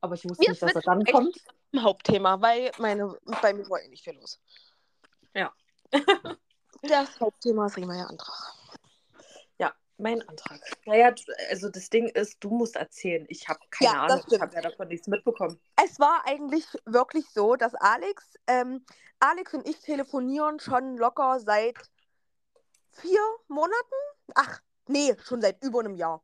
Aber 0.00 0.14
ich 0.14 0.24
wusste 0.28 0.42
Mir 0.44 0.50
nicht, 0.50 0.62
dass 0.62 0.74
er 0.74 0.82
dann 0.82 1.04
kommt. 1.04 1.36
Ein 1.72 1.82
Hauptthema, 1.82 2.40
weil 2.40 2.70
meine, 2.78 3.16
bei 3.42 3.52
mir 3.52 3.68
war 3.68 3.80
eh 3.80 3.88
nicht 3.88 4.04
viel 4.04 4.14
los. 4.14 4.40
Ja. 5.34 5.52
Das 6.82 7.18
Hauptthema 7.18 7.66
ist 7.66 7.76
Rima 7.76 7.96
ja 7.96 8.04
Antrag. 8.04 8.54
Mein 9.98 10.26
Antrag. 10.28 10.60
Naja, 10.84 11.14
also 11.50 11.70
das 11.70 11.88
Ding 11.88 12.08
ist, 12.08 12.36
du 12.40 12.50
musst 12.50 12.76
erzählen. 12.76 13.24
Ich 13.28 13.48
habe 13.48 13.60
keine 13.70 13.92
Ja, 13.92 14.02
Ahnung. 14.02 14.22
Ich 14.30 14.40
habe 14.40 14.54
ja 14.54 14.60
davon 14.60 14.88
nichts 14.88 15.06
mitbekommen. 15.06 15.58
Es 15.82 15.98
war 15.98 16.22
eigentlich 16.26 16.66
wirklich 16.84 17.24
so, 17.30 17.56
dass 17.56 17.74
Alex, 17.74 18.34
ähm, 18.46 18.84
Alex 19.20 19.54
und 19.54 19.66
ich 19.66 19.80
telefonieren 19.80 20.60
schon 20.60 20.98
locker 20.98 21.40
seit 21.40 21.76
vier 22.92 23.20
Monaten. 23.48 23.94
Ach, 24.34 24.60
nee, 24.86 25.14
schon 25.24 25.40
seit 25.40 25.62
über 25.62 25.80
einem 25.80 25.94
Jahr. 25.94 26.22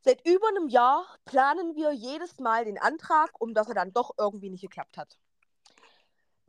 Seit 0.00 0.26
über 0.26 0.48
einem 0.48 0.68
Jahr 0.68 1.06
planen 1.24 1.74
wir 1.74 1.92
jedes 1.92 2.38
Mal 2.38 2.64
den 2.64 2.78
Antrag, 2.78 3.30
um 3.40 3.54
dass 3.54 3.68
er 3.68 3.74
dann 3.74 3.92
doch 3.92 4.14
irgendwie 4.18 4.50
nicht 4.50 4.62
geklappt 4.62 4.96
hat. 4.96 5.18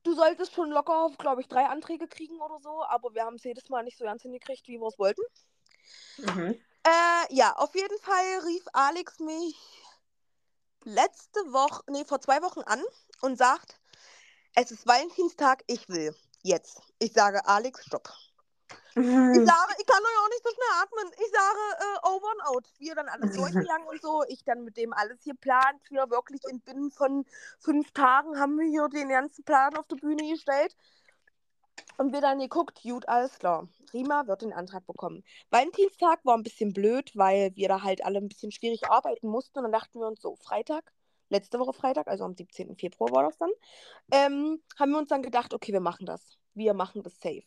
Du 0.03 0.13
solltest 0.13 0.53
schon 0.53 0.69
locker, 0.69 1.11
glaube 1.17 1.41
ich, 1.41 1.47
drei 1.47 1.65
Anträge 1.65 2.07
kriegen 2.07 2.39
oder 2.39 2.59
so, 2.59 2.83
aber 2.85 3.13
wir 3.13 3.25
haben 3.25 3.35
es 3.35 3.43
jedes 3.43 3.69
Mal 3.69 3.83
nicht 3.83 3.97
so 3.97 4.05
ganz 4.05 4.21
hingekriegt, 4.21 4.67
wie 4.67 4.79
wir 4.79 4.87
es 4.87 4.97
wollten. 4.97 5.21
Mhm. 6.17 6.59
Äh, 6.83 7.35
ja, 7.35 7.53
auf 7.57 7.75
jeden 7.75 7.99
Fall 7.99 8.39
rief 8.45 8.63
Alex 8.73 9.19
mich 9.19 9.55
letzte 10.83 11.39
Woche, 11.51 11.83
nee, 11.87 12.05
vor 12.05 12.21
zwei 12.21 12.41
Wochen 12.41 12.61
an 12.61 12.81
und 13.21 13.37
sagt, 13.37 13.79
es 14.55 14.71
ist 14.71 14.87
Valentinstag, 14.87 15.63
ich 15.67 15.87
will. 15.89 16.15
Jetzt. 16.43 16.81
Ich 16.99 17.13
sage, 17.13 17.45
Alex, 17.45 17.85
stopp. 17.85 18.09
Ich 18.95 19.03
Mhm. 19.03 19.33
sage, 19.45 19.73
ich 19.79 19.85
kann 19.85 20.01
doch 20.01 20.23
auch 20.23 20.29
nicht 20.29 20.43
so 20.43 20.49
schnell 20.49 20.81
atmen. 20.81 21.11
Ich 21.13 21.31
sage, 21.31 21.59
äh, 21.79 22.07
over 22.07 22.31
and 22.31 22.43
out. 22.47 22.67
Wir 22.79 22.95
dann 22.95 23.09
alles 23.09 23.35
durchgegangen 23.35 23.87
und 23.87 24.01
so. 24.01 24.23
Ich 24.27 24.43
dann 24.43 24.63
mit 24.63 24.77
dem 24.77 24.93
alles 24.93 25.19
hier 25.23 25.35
plant. 25.35 25.79
Wir 25.89 26.09
wirklich 26.09 26.41
in 26.49 26.61
binnen 26.61 26.89
von 26.91 27.25
fünf 27.59 27.91
Tagen 27.91 28.39
haben 28.39 28.57
wir 28.57 28.67
hier 28.67 28.87
den 28.87 29.09
ganzen 29.09 29.43
Plan 29.43 29.75
auf 29.77 29.87
die 29.87 29.95
Bühne 29.95 30.27
gestellt. 30.31 30.75
Und 31.97 32.13
wir 32.13 32.21
dann 32.21 32.39
geguckt, 32.39 32.81
gut, 32.83 33.07
alles 33.07 33.39
klar. 33.39 33.67
Rima 33.93 34.27
wird 34.27 34.41
den 34.41 34.53
Antrag 34.53 34.85
bekommen. 34.85 35.23
Valentinstag 35.49 36.23
war 36.25 36.37
ein 36.37 36.43
bisschen 36.43 36.73
blöd, 36.73 37.11
weil 37.15 37.55
wir 37.55 37.67
da 37.67 37.81
halt 37.83 38.05
alle 38.05 38.19
ein 38.19 38.27
bisschen 38.27 38.51
schwierig 38.51 38.89
arbeiten 38.89 39.27
mussten. 39.27 39.59
Und 39.59 39.63
dann 39.63 39.71
dachten 39.71 39.99
wir 39.99 40.07
uns 40.07 40.21
so, 40.21 40.35
Freitag, 40.35 40.91
letzte 41.29 41.59
Woche 41.59 41.73
Freitag, 41.73 42.07
also 42.07 42.23
am 42.23 42.35
17. 42.35 42.75
Februar 42.77 43.11
war 43.11 43.23
das 43.23 43.37
dann, 43.37 43.49
ähm, 44.11 44.61
haben 44.79 44.91
wir 44.91 44.99
uns 44.99 45.09
dann 45.09 45.21
gedacht, 45.23 45.53
okay, 45.53 45.73
wir 45.73 45.79
machen 45.81 46.05
das. 46.05 46.37
Wir 46.53 46.73
machen 46.73 47.03
das 47.03 47.19
safe. 47.19 47.43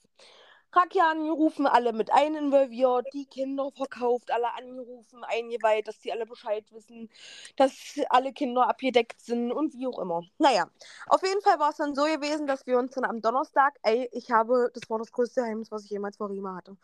Rakia 0.73 1.11
angerufen, 1.11 1.67
alle 1.67 1.93
mit 1.93 2.12
ein 2.12 2.35
involviert, 2.35 3.07
die 3.12 3.27
Kinder 3.27 3.71
verkauft, 3.73 4.31
alle 4.31 4.55
angerufen, 4.55 5.25
eingeweiht, 5.25 5.89
dass 5.89 5.99
die 6.00 6.12
alle 6.12 6.27
Bescheid 6.27 6.65
wissen, 6.73 7.11
dass 7.57 8.00
alle 8.09 8.33
Kinder 8.33 8.69
abgedeckt 8.69 9.21
sind 9.21 9.53
und 9.53 9.75
wie 9.75 9.87
auch 9.87 9.99
immer. 9.99 10.23
Naja, 10.39 10.69
auf 11.09 11.23
jeden 11.23 11.41
Fall 11.43 11.59
war 11.59 11.71
es 11.71 11.77
dann 11.77 11.95
so 11.95 12.05
gewesen, 12.05 12.47
dass 12.47 12.67
wir 12.67 12.79
uns 12.79 12.95
dann 12.95 13.05
am 13.05 13.21
Donnerstag, 13.21 13.75
ey, 13.83 14.09
ich 14.12 14.31
habe, 14.31 14.71
das 14.75 14.89
war 14.89 14.99
das 14.99 15.12
größte 15.12 15.43
Geheimnis, 15.43 15.71
was 15.71 15.85
ich 15.85 15.91
jemals 15.91 16.17
vor 16.17 16.31
Rima 16.31 16.57
hatte. 16.57 16.77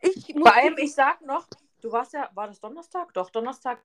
Ich 0.00 0.34
Vor 0.34 0.54
allem, 0.54 0.76
ich 0.78 0.94
sag 0.94 1.20
noch, 1.22 1.46
du 1.80 1.92
warst 1.92 2.14
ja, 2.14 2.30
war 2.34 2.46
das 2.46 2.60
Donnerstag? 2.60 3.12
Doch, 3.14 3.30
Donnerstag. 3.30 3.82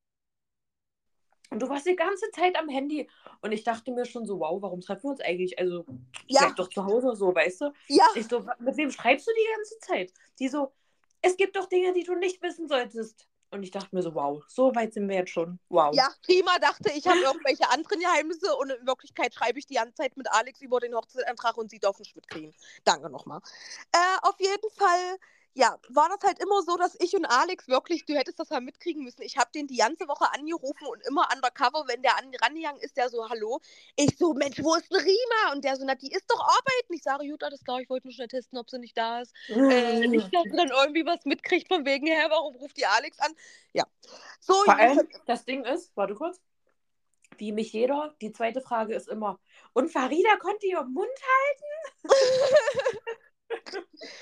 Und 1.51 1.59
du 1.61 1.69
warst 1.69 1.85
die 1.87 1.95
ganze 1.95 2.29
Zeit 2.31 2.57
am 2.57 2.69
Handy. 2.69 3.09
Und 3.41 3.51
ich 3.51 3.63
dachte 3.63 3.91
mir 3.91 4.05
schon 4.05 4.25
so, 4.25 4.39
wow, 4.39 4.61
warum 4.61 4.81
treffen 4.81 5.03
wir 5.05 5.09
uns 5.11 5.21
eigentlich? 5.21 5.57
Also, 5.57 5.85
Ja. 6.27 6.41
bleib 6.41 6.55
doch 6.57 6.69
zu 6.69 6.85
Hause 6.85 7.15
so, 7.15 7.33
weißt 7.33 7.61
du? 7.61 7.73
ja, 7.87 8.05
Ich 8.15 8.27
so, 8.27 8.45
mit 8.59 8.77
wem 8.77 8.91
schreibst 8.91 9.27
du 9.27 9.31
die 9.31 9.55
ganze 9.55 9.79
Zeit? 9.79 10.13
Die 10.39 10.47
so, 10.47 10.71
es 11.21 11.35
gibt 11.37 11.55
doch 11.55 11.65
Dinge, 11.67 11.93
die 11.93 12.03
du 12.03 12.15
nicht 12.15 12.41
wissen 12.41 12.67
solltest. 12.67 13.27
Und 13.51 13.63
ich 13.63 13.71
dachte 13.71 13.89
mir 13.95 14.03
so, 14.03 14.13
wow, 14.13 14.43
so 14.47 14.75
weit 14.75 14.93
sind 14.93 15.09
wir 15.09 15.15
jetzt 15.15 15.31
schon. 15.31 15.59
Wow. 15.69 15.95
ja, 15.95 16.07
Rima 16.27 16.59
dachte, 16.59 16.91
ich 16.95 17.07
habe 17.07 17.17
irgendwelche 17.19 17.67
anderen 17.71 17.99
Geheimnisse 17.99 18.55
und 18.57 18.69
in 18.69 18.85
Wirklichkeit 18.85 19.33
schreibe 19.33 19.57
ich 19.57 19.65
die 19.65 19.73
ganze 19.73 19.95
Zeit 19.95 20.15
mit 20.17 20.31
Alex 20.31 20.61
über 20.61 20.79
den 20.79 20.93
Hochzeitsantrag 20.93 21.57
und 21.57 21.71
sie 21.71 21.79
darf 21.79 21.97
nicht 21.97 22.15
mitkriegen. 22.15 22.53
Danke 22.83 23.09
nochmal. 23.09 23.41
Äh, 23.91 23.97
auf 24.21 24.39
jeden 24.39 24.69
Fall, 24.77 25.17
ja, 25.59 25.77
war 25.89 26.07
das 26.07 26.21
halt 26.23 26.39
immer 26.39 26.61
so, 26.61 26.77
dass 26.77 26.95
ich 27.01 27.13
und 27.17 27.25
Alex 27.25 27.67
wirklich, 27.67 28.05
du 28.05 28.13
hättest 28.13 28.39
das 28.39 28.49
mal 28.49 28.61
mitkriegen 28.61 29.03
müssen. 29.03 29.23
Ich 29.23 29.37
habe 29.37 29.49
den 29.53 29.67
die 29.67 29.75
ganze 29.75 30.07
Woche 30.07 30.31
angerufen 30.33 30.87
und 30.87 31.05
immer 31.05 31.27
undercover, 31.35 31.83
wenn 31.87 32.01
der 32.01 32.17
an, 32.17 32.31
rangegangen 32.41 32.81
ist, 32.81 32.95
der 32.95 33.09
so, 33.09 33.29
hallo. 33.29 33.59
Ich 33.97 34.17
so, 34.17 34.33
Mensch, 34.33 34.63
wo 34.63 34.75
ist 34.75 34.89
denn 34.89 35.01
Rima? 35.01 35.51
Und 35.51 35.65
der 35.65 35.75
so, 35.75 35.83
na, 35.85 35.95
die 35.95 36.13
ist 36.13 36.23
doch 36.29 36.39
arbeiten. 36.39 36.93
Ich 36.93 37.03
sage, 37.03 37.25
Jutta, 37.25 37.49
das 37.49 37.61
klar, 37.65 37.81
ich 37.81 37.89
wollte 37.89 38.07
nur 38.07 38.13
schnell 38.13 38.29
testen, 38.29 38.57
ob 38.57 38.69
sie 38.69 38.79
nicht 38.79 38.97
da 38.97 39.19
ist. 39.19 39.33
Äh, 39.49 40.07
nicht, 40.07 40.33
dass 40.33 40.43
sie 40.49 40.55
dann 40.55 40.69
irgendwie 40.69 41.05
was 41.05 41.25
mitkriegt 41.25 41.67
von 41.67 41.85
wegen, 41.85 42.07
hä, 42.07 42.27
warum 42.29 42.55
ruft 42.55 42.77
die 42.77 42.85
Alex 42.85 43.19
an? 43.19 43.33
Ja. 43.73 43.83
So, 44.39 44.53
Vor 44.63 44.77
allem, 44.77 45.09
das 45.25 45.43
Ding 45.43 45.65
ist, 45.65 45.91
warte 45.97 46.15
kurz, 46.15 46.39
wie 47.37 47.51
mich 47.51 47.73
jeder, 47.73 48.15
die 48.21 48.31
zweite 48.31 48.61
Frage 48.61 48.95
ist 48.95 49.09
immer, 49.09 49.41
und 49.73 49.91
Farida 49.91 50.37
konnte 50.37 50.67
ihren 50.67 50.93
Mund 50.93 51.09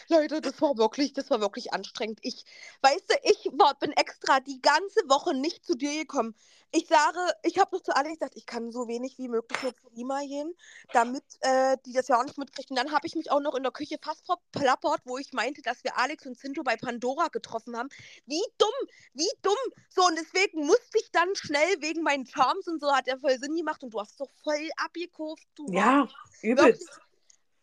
Leute, 0.09 0.41
das 0.41 0.61
war 0.61 0.77
wirklich, 0.77 1.13
das 1.13 1.29
war 1.29 1.41
wirklich 1.41 1.73
anstrengend. 1.73 2.19
Ich, 2.21 2.43
weißt 2.81 3.09
du, 3.09 3.15
ich 3.23 3.45
war, 3.53 3.77
bin 3.79 3.91
extra 3.91 4.39
die 4.39 4.61
ganze 4.61 5.01
Woche 5.07 5.33
nicht 5.33 5.65
zu 5.65 5.75
dir 5.75 5.93
gekommen. 5.93 6.35
Ich 6.71 6.87
sage, 6.87 7.19
ich 7.43 7.59
habe 7.59 7.75
noch 7.75 7.81
zu 7.81 7.95
Alex 7.95 8.19
gesagt, 8.19 8.35
ich 8.35 8.45
kann 8.45 8.71
so 8.71 8.87
wenig 8.87 9.17
wie 9.17 9.29
möglich 9.29 9.61
nur 9.63 9.73
zu 9.73 9.87
Rima 9.87 10.19
gehen, 10.21 10.53
damit 10.91 11.23
äh, 11.41 11.77
die 11.85 11.93
das 11.93 12.09
ja 12.09 12.19
auch 12.19 12.25
nicht 12.25 12.37
mitkriegt. 12.37 12.69
Und 12.69 12.75
dann 12.77 12.91
habe 12.91 13.07
ich 13.07 13.15
mich 13.15 13.31
auch 13.31 13.39
noch 13.39 13.55
in 13.55 13.63
der 13.63 13.71
Küche 13.71 13.97
fast 14.01 14.25
verplappert, 14.25 15.01
wo 15.05 15.17
ich 15.17 15.31
meinte, 15.31 15.61
dass 15.61 15.83
wir 15.83 15.97
Alex 15.97 16.25
und 16.25 16.37
Zinto 16.37 16.63
bei 16.63 16.75
Pandora 16.75 17.29
getroffen 17.29 17.77
haben. 17.77 17.89
Wie 18.25 18.43
dumm, 18.57 18.89
wie 19.13 19.29
dumm. 19.41 19.55
So, 19.89 20.05
und 20.05 20.17
deswegen 20.17 20.65
musste 20.65 20.97
ich 20.99 21.09
dann 21.11 21.33
schnell 21.35 21.81
wegen 21.81 22.03
meinen 22.03 22.25
Charms 22.25 22.67
und 22.67 22.81
so, 22.81 22.91
hat 22.93 23.07
er 23.07 23.19
voll 23.19 23.39
Sinn 23.39 23.55
gemacht. 23.55 23.83
Und 23.83 23.93
du 23.93 24.01
hast 24.01 24.19
doch 24.19 24.29
voll 24.43 24.69
abgekauft. 24.77 25.47
Du 25.55 25.71
Ja, 25.71 26.09
übelst. 26.41 26.81
wirklich 26.81 27.06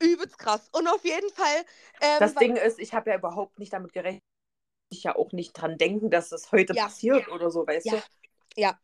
übelst 0.01 0.39
krass. 0.39 0.69
Und 0.73 0.89
auf 0.89 1.05
jeden 1.05 1.31
Fall. 1.31 1.65
Ähm, 2.01 2.19
Das 2.21 2.35
Ding 2.35 2.57
ist, 2.57 2.79
ich 2.79 2.95
habe 2.95 3.11
ja 3.11 3.17
überhaupt 3.17 3.59
nicht 3.59 3.73
damit 3.73 3.93
gerechnet. 3.93 4.23
Ich 4.91 5.05
ja 5.05 5.17
auch 5.17 5.33
nicht 5.33 5.53
dran 5.55 5.79
denken, 5.79 6.11
dass 6.11 6.29
das 6.29 6.53
heute 6.53 6.75
Ja. 6.75 6.85
passiert 6.85 7.29
oder 7.29 7.51
so, 7.51 7.67
weißt 7.67 7.87
Ja. 7.87 8.03
Ja. 8.57 8.79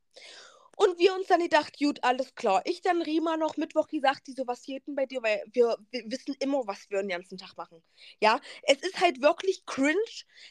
Und 0.77 0.99
wir 0.99 1.15
uns 1.15 1.27
dann 1.27 1.41
gedacht, 1.41 1.79
gut, 1.79 2.03
alles 2.03 2.35
klar. 2.35 2.63
Ich 2.65 2.81
dann 2.81 3.03
Rima 3.03 3.37
noch 3.37 3.59
Mittwoch 3.59 3.87
gesagt, 3.87 4.27
die 4.27 4.33
so, 4.33 4.47
was 4.47 4.63
geht 4.63 4.87
denn 4.87 4.95
bei 4.95 5.05
dir? 5.05 5.23
Weil 5.23 5.45
wir, 5.53 5.77
wir 5.91 6.11
wissen 6.11 6.35
immer, 6.41 6.67
was 6.67 6.89
wir 6.89 7.01
den 7.01 7.11
ganzen 7.11 7.37
Tag 7.37 7.55
machen. 7.59 7.83
Ja, 8.19 8.41
es 8.63 8.79
ist 8.79 8.99
halt 8.99 9.21
wirklich 9.21 9.67
cringe, 9.67 9.99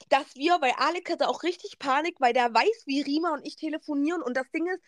dass 0.09 0.35
wir, 0.35 0.61
weil 0.61 0.73
Alec 0.77 1.09
hatte 1.09 1.27
auch 1.27 1.41
richtig 1.41 1.79
Panik, 1.79 2.21
weil 2.21 2.33
der 2.33 2.53
weiß, 2.53 2.83
wie 2.85 3.01
Rima 3.01 3.33
und 3.33 3.45
ich 3.45 3.55
telefonieren. 3.55 4.21
Und 4.21 4.37
das 4.37 4.49
Ding 4.51 4.67
ist, 4.67 4.83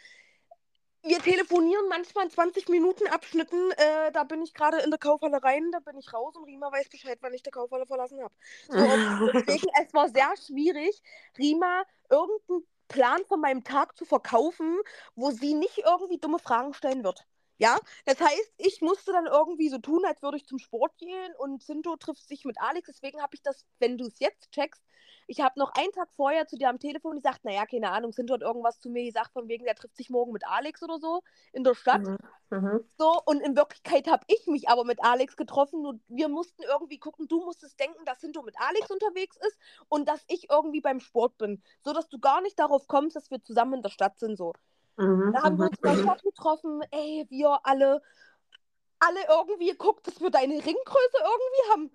wir 1.03 1.19
telefonieren 1.19 1.87
manchmal 1.89 2.25
in 2.25 2.31
20 2.31 2.69
Minuten 2.69 3.07
Abschnitten. 3.07 3.71
Äh, 3.71 4.11
da 4.11 4.23
bin 4.23 4.41
ich 4.41 4.53
gerade 4.53 4.79
in 4.79 4.91
der 4.91 4.99
Kaufhalle 4.99 5.43
rein, 5.43 5.71
da 5.71 5.79
bin 5.79 5.97
ich 5.97 6.13
raus 6.13 6.35
und 6.35 6.45
Rima 6.45 6.71
weiß 6.71 6.89
Bescheid, 6.89 7.17
wann 7.21 7.33
ich 7.33 7.43
die 7.43 7.51
Kaufhalle 7.51 7.85
verlassen 7.85 8.21
habe. 8.21 8.33
So, 8.67 8.77
deswegen, 9.33 9.67
es 9.81 9.93
war 9.93 10.09
sehr 10.09 10.33
schwierig, 10.37 11.01
Rima 11.37 11.83
irgendeinen 12.09 12.67
Plan 12.87 13.21
von 13.27 13.39
meinem 13.39 13.63
Tag 13.63 13.95
zu 13.97 14.05
verkaufen, 14.05 14.77
wo 15.15 15.31
sie 15.31 15.53
nicht 15.53 15.79
irgendwie 15.79 16.17
dumme 16.17 16.39
Fragen 16.39 16.73
stellen 16.73 17.03
wird. 17.03 17.25
Ja, 17.61 17.77
das 18.05 18.19
heißt, 18.19 18.53
ich 18.57 18.81
musste 18.81 19.11
dann 19.11 19.27
irgendwie 19.27 19.69
so 19.69 19.77
tun, 19.77 20.03
als 20.03 20.23
würde 20.23 20.37
ich 20.37 20.47
zum 20.47 20.57
Sport 20.57 20.97
gehen 20.97 21.31
und 21.37 21.61
Sinto 21.61 21.95
trifft 21.95 22.27
sich 22.27 22.43
mit 22.43 22.59
Alex. 22.59 22.87
Deswegen 22.87 23.21
habe 23.21 23.35
ich 23.35 23.43
das, 23.43 23.67
wenn 23.77 23.99
du 23.99 24.07
es 24.07 24.17
jetzt 24.17 24.51
checkst, 24.51 24.83
ich 25.27 25.41
habe 25.41 25.59
noch 25.59 25.71
einen 25.75 25.91
Tag 25.91 26.11
vorher 26.11 26.47
zu 26.47 26.57
dir 26.57 26.69
am 26.69 26.79
Telefon 26.79 27.17
gesagt, 27.17 27.45
naja, 27.45 27.67
keine 27.67 27.91
Ahnung, 27.91 28.13
Sinto 28.13 28.33
hat 28.33 28.41
irgendwas 28.41 28.79
zu 28.79 28.89
mir 28.89 29.05
gesagt, 29.05 29.33
von 29.33 29.47
wegen, 29.47 29.65
der 29.65 29.75
trifft 29.75 29.95
sich 29.95 30.09
morgen 30.09 30.31
mit 30.31 30.43
Alex 30.47 30.81
oder 30.81 30.97
so 30.97 31.21
in 31.53 31.63
der 31.63 31.75
Stadt. 31.75 32.01
Mhm. 32.01 32.17
Mhm. 32.49 32.83
So, 32.97 33.21
und 33.25 33.41
in 33.41 33.55
Wirklichkeit 33.55 34.07
habe 34.07 34.25
ich 34.25 34.47
mich 34.47 34.67
aber 34.67 34.83
mit 34.83 35.03
Alex 35.03 35.37
getroffen 35.37 35.85
und 35.85 36.01
wir 36.07 36.29
mussten 36.29 36.63
irgendwie 36.63 36.97
gucken, 36.97 37.27
du 37.27 37.45
musstest 37.45 37.79
denken, 37.79 38.03
dass 38.05 38.21
Hinto 38.21 38.41
mit 38.41 38.55
Alex 38.59 38.89
unterwegs 38.89 39.37
ist 39.37 39.59
und 39.87 40.09
dass 40.09 40.23
ich 40.27 40.49
irgendwie 40.49 40.81
beim 40.81 40.99
Sport 40.99 41.37
bin. 41.37 41.61
So 41.85 41.93
dass 41.93 42.09
du 42.09 42.17
gar 42.17 42.41
nicht 42.41 42.57
darauf 42.57 42.87
kommst, 42.87 43.15
dass 43.15 43.29
wir 43.29 43.43
zusammen 43.43 43.75
in 43.75 43.81
der 43.83 43.89
Stadt 43.89 44.17
sind. 44.19 44.35
So. 44.35 44.53
Mhm. 44.97 45.31
Da 45.33 45.43
haben 45.43 45.57
wir 45.57 45.65
uns 45.65 45.77
in 45.79 45.83
der 45.89 45.95
Mhm. 45.95 46.03
Stadt 46.03 46.23
getroffen, 46.23 46.81
ey, 46.91 47.25
wir 47.29 47.59
alle, 47.63 48.01
alle 48.99 49.19
irgendwie 49.29 49.67
geguckt, 49.71 50.07
dass 50.07 50.19
wir 50.21 50.29
deine 50.29 50.53
Ringgröße 50.55 51.17
irgendwie 51.17 51.71
haben. 51.71 51.91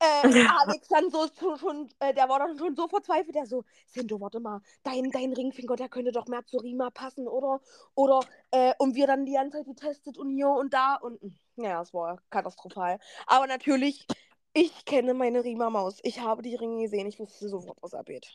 äh, 0.00 0.24
Alex 0.62 0.88
dann 0.88 1.10
so 1.10 1.28
schon, 1.38 1.58
schon 1.58 1.88
äh, 2.00 2.12
der 2.14 2.28
war 2.28 2.40
dann 2.40 2.58
schon 2.58 2.74
so 2.76 2.88
verzweifelt, 2.88 3.34
der 3.36 3.46
so, 3.46 3.64
Sendo, 3.86 4.20
warte 4.20 4.40
mal, 4.40 4.60
dein, 4.82 5.10
dein 5.12 5.32
Ringfinger, 5.32 5.76
der 5.76 5.88
könnte 5.88 6.12
doch 6.12 6.26
mehr 6.26 6.44
zu 6.46 6.58
Rima 6.58 6.90
passen, 6.90 7.28
oder? 7.28 7.60
Oder, 7.94 8.20
äh, 8.50 8.74
und 8.78 8.94
wir 8.96 9.06
dann 9.06 9.26
die 9.26 9.34
ganze 9.34 9.58
Zeit 9.58 9.66
getestet 9.66 10.18
und 10.18 10.30
hier 10.30 10.48
und 10.50 10.74
da 10.74 10.96
und, 10.96 11.20
naja, 11.56 11.82
es 11.82 11.94
war 11.94 12.20
katastrophal. 12.30 12.98
Aber 13.26 13.46
natürlich, 13.46 14.06
ich 14.54 14.84
kenne 14.84 15.14
meine 15.14 15.44
Rima-Maus. 15.44 16.00
Ich 16.02 16.20
habe 16.20 16.42
die 16.42 16.56
Ringe 16.56 16.82
gesehen, 16.82 17.06
ich 17.06 17.18
wusste 17.20 17.48
sofort, 17.48 17.78
was 17.82 17.94
abgeht. 17.94 18.26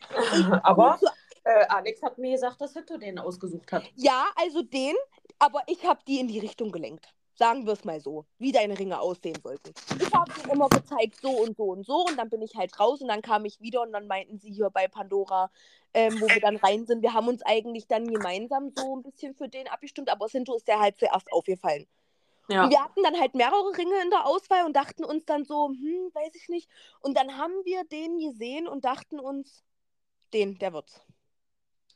aber 0.64 0.98
äh, 1.44 1.66
Alex 1.68 2.02
hat 2.02 2.18
mir 2.18 2.32
gesagt, 2.32 2.60
dass 2.60 2.74
Hector 2.74 2.98
den 2.98 3.18
ausgesucht 3.18 3.72
hat. 3.72 3.84
Ja, 3.96 4.26
also 4.36 4.62
den, 4.62 4.94
aber 5.38 5.60
ich 5.66 5.84
habe 5.84 6.00
die 6.06 6.20
in 6.20 6.28
die 6.28 6.38
Richtung 6.38 6.70
gelenkt. 6.70 7.12
Sagen 7.34 7.64
wir 7.64 7.72
es 7.72 7.84
mal 7.84 7.98
so, 7.98 8.26
wie 8.38 8.52
deine 8.52 8.78
Ringe 8.78 9.00
aussehen 9.00 9.38
sollten. 9.42 9.72
Ich 9.98 10.12
habe 10.12 10.30
ihnen 10.38 10.50
immer 10.50 10.68
gezeigt, 10.68 11.18
so 11.20 11.30
und 11.30 11.56
so 11.56 11.64
und 11.64 11.86
so. 11.86 12.04
Und 12.06 12.18
dann 12.18 12.28
bin 12.28 12.42
ich 12.42 12.54
halt 12.56 12.78
raus 12.78 13.00
und 13.00 13.08
dann 13.08 13.22
kam 13.22 13.46
ich 13.46 13.58
wieder 13.60 13.82
und 13.82 13.92
dann 13.92 14.06
meinten 14.06 14.38
sie 14.38 14.52
hier 14.52 14.68
bei 14.68 14.86
Pandora, 14.86 15.50
ähm, 15.94 16.20
wo 16.20 16.28
wir 16.28 16.40
dann 16.40 16.56
rein 16.56 16.86
sind, 16.86 17.02
wir 17.02 17.14
haben 17.14 17.28
uns 17.28 17.42
eigentlich 17.42 17.86
dann 17.86 18.06
gemeinsam 18.06 18.70
so 18.76 18.96
ein 18.96 19.02
bisschen 19.02 19.34
für 19.34 19.48
den 19.48 19.66
abgestimmt, 19.66 20.10
aber 20.10 20.28
Sinto 20.28 20.54
ist 20.54 20.68
der 20.68 20.80
halt 20.80 20.98
zuerst 20.98 21.32
aufgefallen. 21.32 21.86
Ja. 22.48 22.64
Und 22.64 22.70
wir 22.70 22.82
hatten 22.82 23.02
dann 23.02 23.18
halt 23.18 23.34
mehrere 23.34 23.76
Ringe 23.76 24.00
in 24.02 24.10
der 24.10 24.26
Auswahl 24.26 24.64
und 24.66 24.74
dachten 24.74 25.04
uns 25.04 25.24
dann 25.24 25.44
so, 25.44 25.68
hm, 25.68 26.10
weiß 26.12 26.34
ich 26.34 26.48
nicht. 26.48 26.68
Und 27.00 27.16
dann 27.16 27.38
haben 27.38 27.54
wir 27.64 27.84
den 27.84 28.18
gesehen 28.18 28.68
und 28.68 28.84
dachten 28.84 29.20
uns, 29.20 29.62
den, 30.32 30.58
der 30.58 30.72
wird's. 30.72 31.00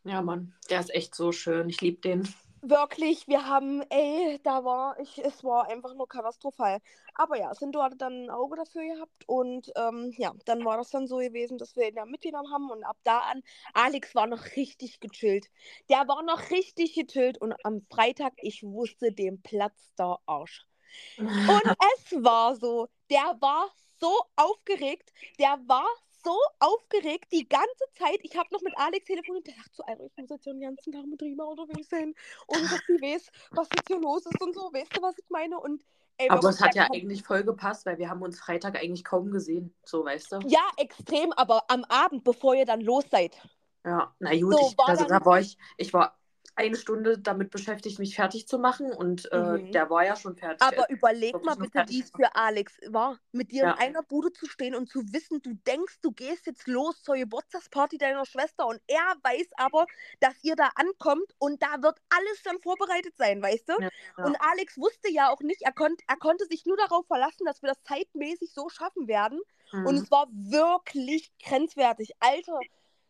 Ja, 0.06 0.22
Mann, 0.22 0.54
der 0.70 0.80
ist 0.80 0.94
echt 0.94 1.16
so 1.16 1.32
schön. 1.32 1.68
Ich 1.68 1.80
liebe 1.80 2.00
den. 2.00 2.32
Wirklich, 2.62 3.26
wir 3.26 3.46
haben, 3.46 3.82
ey, 3.90 4.40
da 4.44 4.64
war 4.64 4.98
ich, 5.00 5.18
es 5.18 5.42
war 5.42 5.68
einfach 5.68 5.94
nur 5.94 6.08
katastrophal. 6.08 6.78
Aber 7.14 7.36
ja, 7.36 7.52
Sinto 7.54 7.82
hatte 7.82 7.96
dann 7.96 8.24
ein 8.24 8.30
Auge 8.30 8.56
dafür 8.56 8.82
gehabt 8.82 9.24
und 9.26 9.72
ähm, 9.76 10.12
ja, 10.16 10.32
dann 10.44 10.64
war 10.64 10.76
das 10.76 10.90
dann 10.90 11.08
so 11.08 11.16
gewesen, 11.16 11.58
dass 11.58 11.74
wir 11.76 11.88
ihn 11.88 11.96
ja 11.96 12.04
mitgenommen 12.04 12.52
haben 12.52 12.70
und 12.70 12.84
ab 12.84 12.96
da 13.02 13.18
an, 13.18 13.42
Alex 13.74 14.14
war 14.14 14.26
noch 14.28 14.44
richtig 14.56 15.00
gechillt. 15.00 15.46
Der 15.90 16.06
war 16.08 16.22
noch 16.22 16.50
richtig 16.50 16.94
gechillt 16.94 17.38
und 17.38 17.54
am 17.64 17.82
Freitag, 17.90 18.32
ich 18.38 18.62
wusste, 18.62 19.12
dem 19.12 19.42
Platz 19.42 19.92
der 19.98 20.18
Arsch. 20.26 20.66
Und 21.18 21.76
es 21.98 22.24
war 22.24 22.56
so, 22.56 22.88
der 23.10 23.36
war 23.40 23.68
so 23.98 24.12
aufgeregt, 24.36 25.12
der 25.38 25.58
war 25.66 25.86
so 26.26 26.36
aufgeregt 26.58 27.32
die 27.32 27.48
ganze 27.48 27.84
Zeit. 27.96 28.18
Ich 28.22 28.36
habe 28.36 28.48
noch 28.50 28.60
mit 28.62 28.76
Alex 28.76 29.04
telefoniert. 29.06 29.46
Der 29.46 29.54
dachte 29.54 29.70
so, 29.72 29.84
Alter, 29.84 30.04
ich 30.04 30.16
muss 30.16 30.30
jetzt 30.30 30.46
den 30.46 30.60
ganzen 30.60 30.92
Tag 30.92 31.06
mit 31.06 31.22
Rima 31.22 31.44
unterwegs 31.44 31.88
sein. 31.88 32.14
Und 32.48 32.62
dass 32.64 32.80
sie 32.86 33.00
weiß, 33.00 33.30
was 33.52 33.68
jetzt 33.74 33.86
hier 33.86 34.00
los 34.00 34.26
ist 34.26 34.40
und 34.42 34.54
so. 34.54 34.72
Weißt 34.72 34.96
du, 34.96 35.02
was 35.02 35.16
ich 35.18 35.30
meine? 35.30 35.58
Und 35.60 35.84
Ey, 36.18 36.30
aber 36.30 36.48
es 36.48 36.60
hat 36.62 36.74
ja 36.74 36.88
eigentlich 36.90 37.22
voll 37.22 37.44
gepasst, 37.44 37.84
weil 37.84 37.98
wir 37.98 38.08
haben 38.08 38.22
uns 38.22 38.40
Freitag 38.40 38.76
eigentlich 38.76 39.04
kaum 39.04 39.30
gesehen, 39.30 39.74
so 39.84 40.02
weißt 40.02 40.32
du. 40.32 40.38
Ja, 40.46 40.66
extrem, 40.78 41.30
aber 41.32 41.64
am 41.68 41.84
Abend, 41.84 42.24
bevor 42.24 42.54
ihr 42.54 42.64
dann 42.64 42.80
los 42.80 43.04
seid. 43.10 43.36
Ja, 43.84 44.14
na 44.18 44.34
gut, 44.40 44.54
so, 44.54 44.68
ich, 44.70 44.74
also 44.78 45.04
da 45.04 45.22
war 45.26 45.40
ich, 45.40 45.58
ich 45.76 45.92
war 45.92 46.18
eine 46.56 46.76
Stunde 46.76 47.18
damit 47.18 47.50
beschäftigt, 47.50 47.98
mich 47.98 48.16
fertig 48.16 48.48
zu 48.48 48.58
machen 48.58 48.90
und 48.90 49.30
äh, 49.30 49.38
mhm. 49.38 49.72
der 49.72 49.90
war 49.90 50.04
ja 50.04 50.16
schon 50.16 50.36
fertig. 50.36 50.62
Aber 50.62 50.88
überleg 50.88 51.44
mal 51.44 51.54
bitte, 51.54 51.84
wie 51.88 52.00
es 52.00 52.10
für 52.10 52.34
Alex 52.34 52.78
war, 52.88 53.18
mit 53.32 53.52
dir 53.52 53.64
ja. 53.64 53.72
in 53.72 53.78
einer 53.78 54.02
Bude 54.02 54.32
zu 54.32 54.46
stehen 54.46 54.74
und 54.74 54.88
zu 54.88 55.00
wissen, 55.12 55.42
du 55.42 55.52
denkst, 55.66 56.00
du 56.00 56.12
gehst 56.12 56.46
jetzt 56.46 56.66
los 56.66 57.02
zur 57.02 57.16
Geburtstagsparty 57.16 57.98
deiner 57.98 58.24
Schwester 58.24 58.66
und 58.66 58.80
er 58.86 59.14
weiß 59.22 59.48
aber, 59.58 59.86
dass 60.20 60.42
ihr 60.42 60.56
da 60.56 60.70
ankommt 60.76 61.30
und 61.38 61.62
da 61.62 61.82
wird 61.82 61.98
alles 62.08 62.42
dann 62.42 62.58
vorbereitet 62.60 63.14
sein, 63.18 63.42
weißt 63.42 63.68
du? 63.68 63.74
Ja, 63.78 63.90
ja. 64.16 64.24
Und 64.24 64.36
Alex 64.40 64.78
wusste 64.78 65.10
ja 65.10 65.30
auch 65.30 65.40
nicht, 65.40 65.60
er, 65.60 65.72
konnt, 65.72 66.00
er 66.08 66.16
konnte 66.16 66.46
sich 66.46 66.64
nur 66.64 66.78
darauf 66.78 67.06
verlassen, 67.06 67.44
dass 67.44 67.62
wir 67.62 67.68
das 67.68 67.82
zeitmäßig 67.84 68.52
so 68.54 68.70
schaffen 68.70 69.08
werden. 69.08 69.40
Mhm. 69.72 69.86
Und 69.86 69.96
es 69.96 70.10
war 70.10 70.26
wirklich 70.30 71.30
grenzwertig. 71.42 72.12
Alter, 72.20 72.60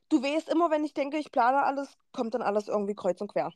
du 0.08 0.22
weißt 0.22 0.48
immer, 0.48 0.70
wenn 0.70 0.84
ich 0.84 0.94
denke, 0.94 1.18
ich 1.18 1.32
plane 1.32 1.62
alles, 1.62 1.88
kommt 2.12 2.34
dann 2.34 2.42
alles 2.42 2.68
irgendwie 2.68 2.94
kreuz 2.94 3.20
und 3.20 3.28
quer. 3.32 3.52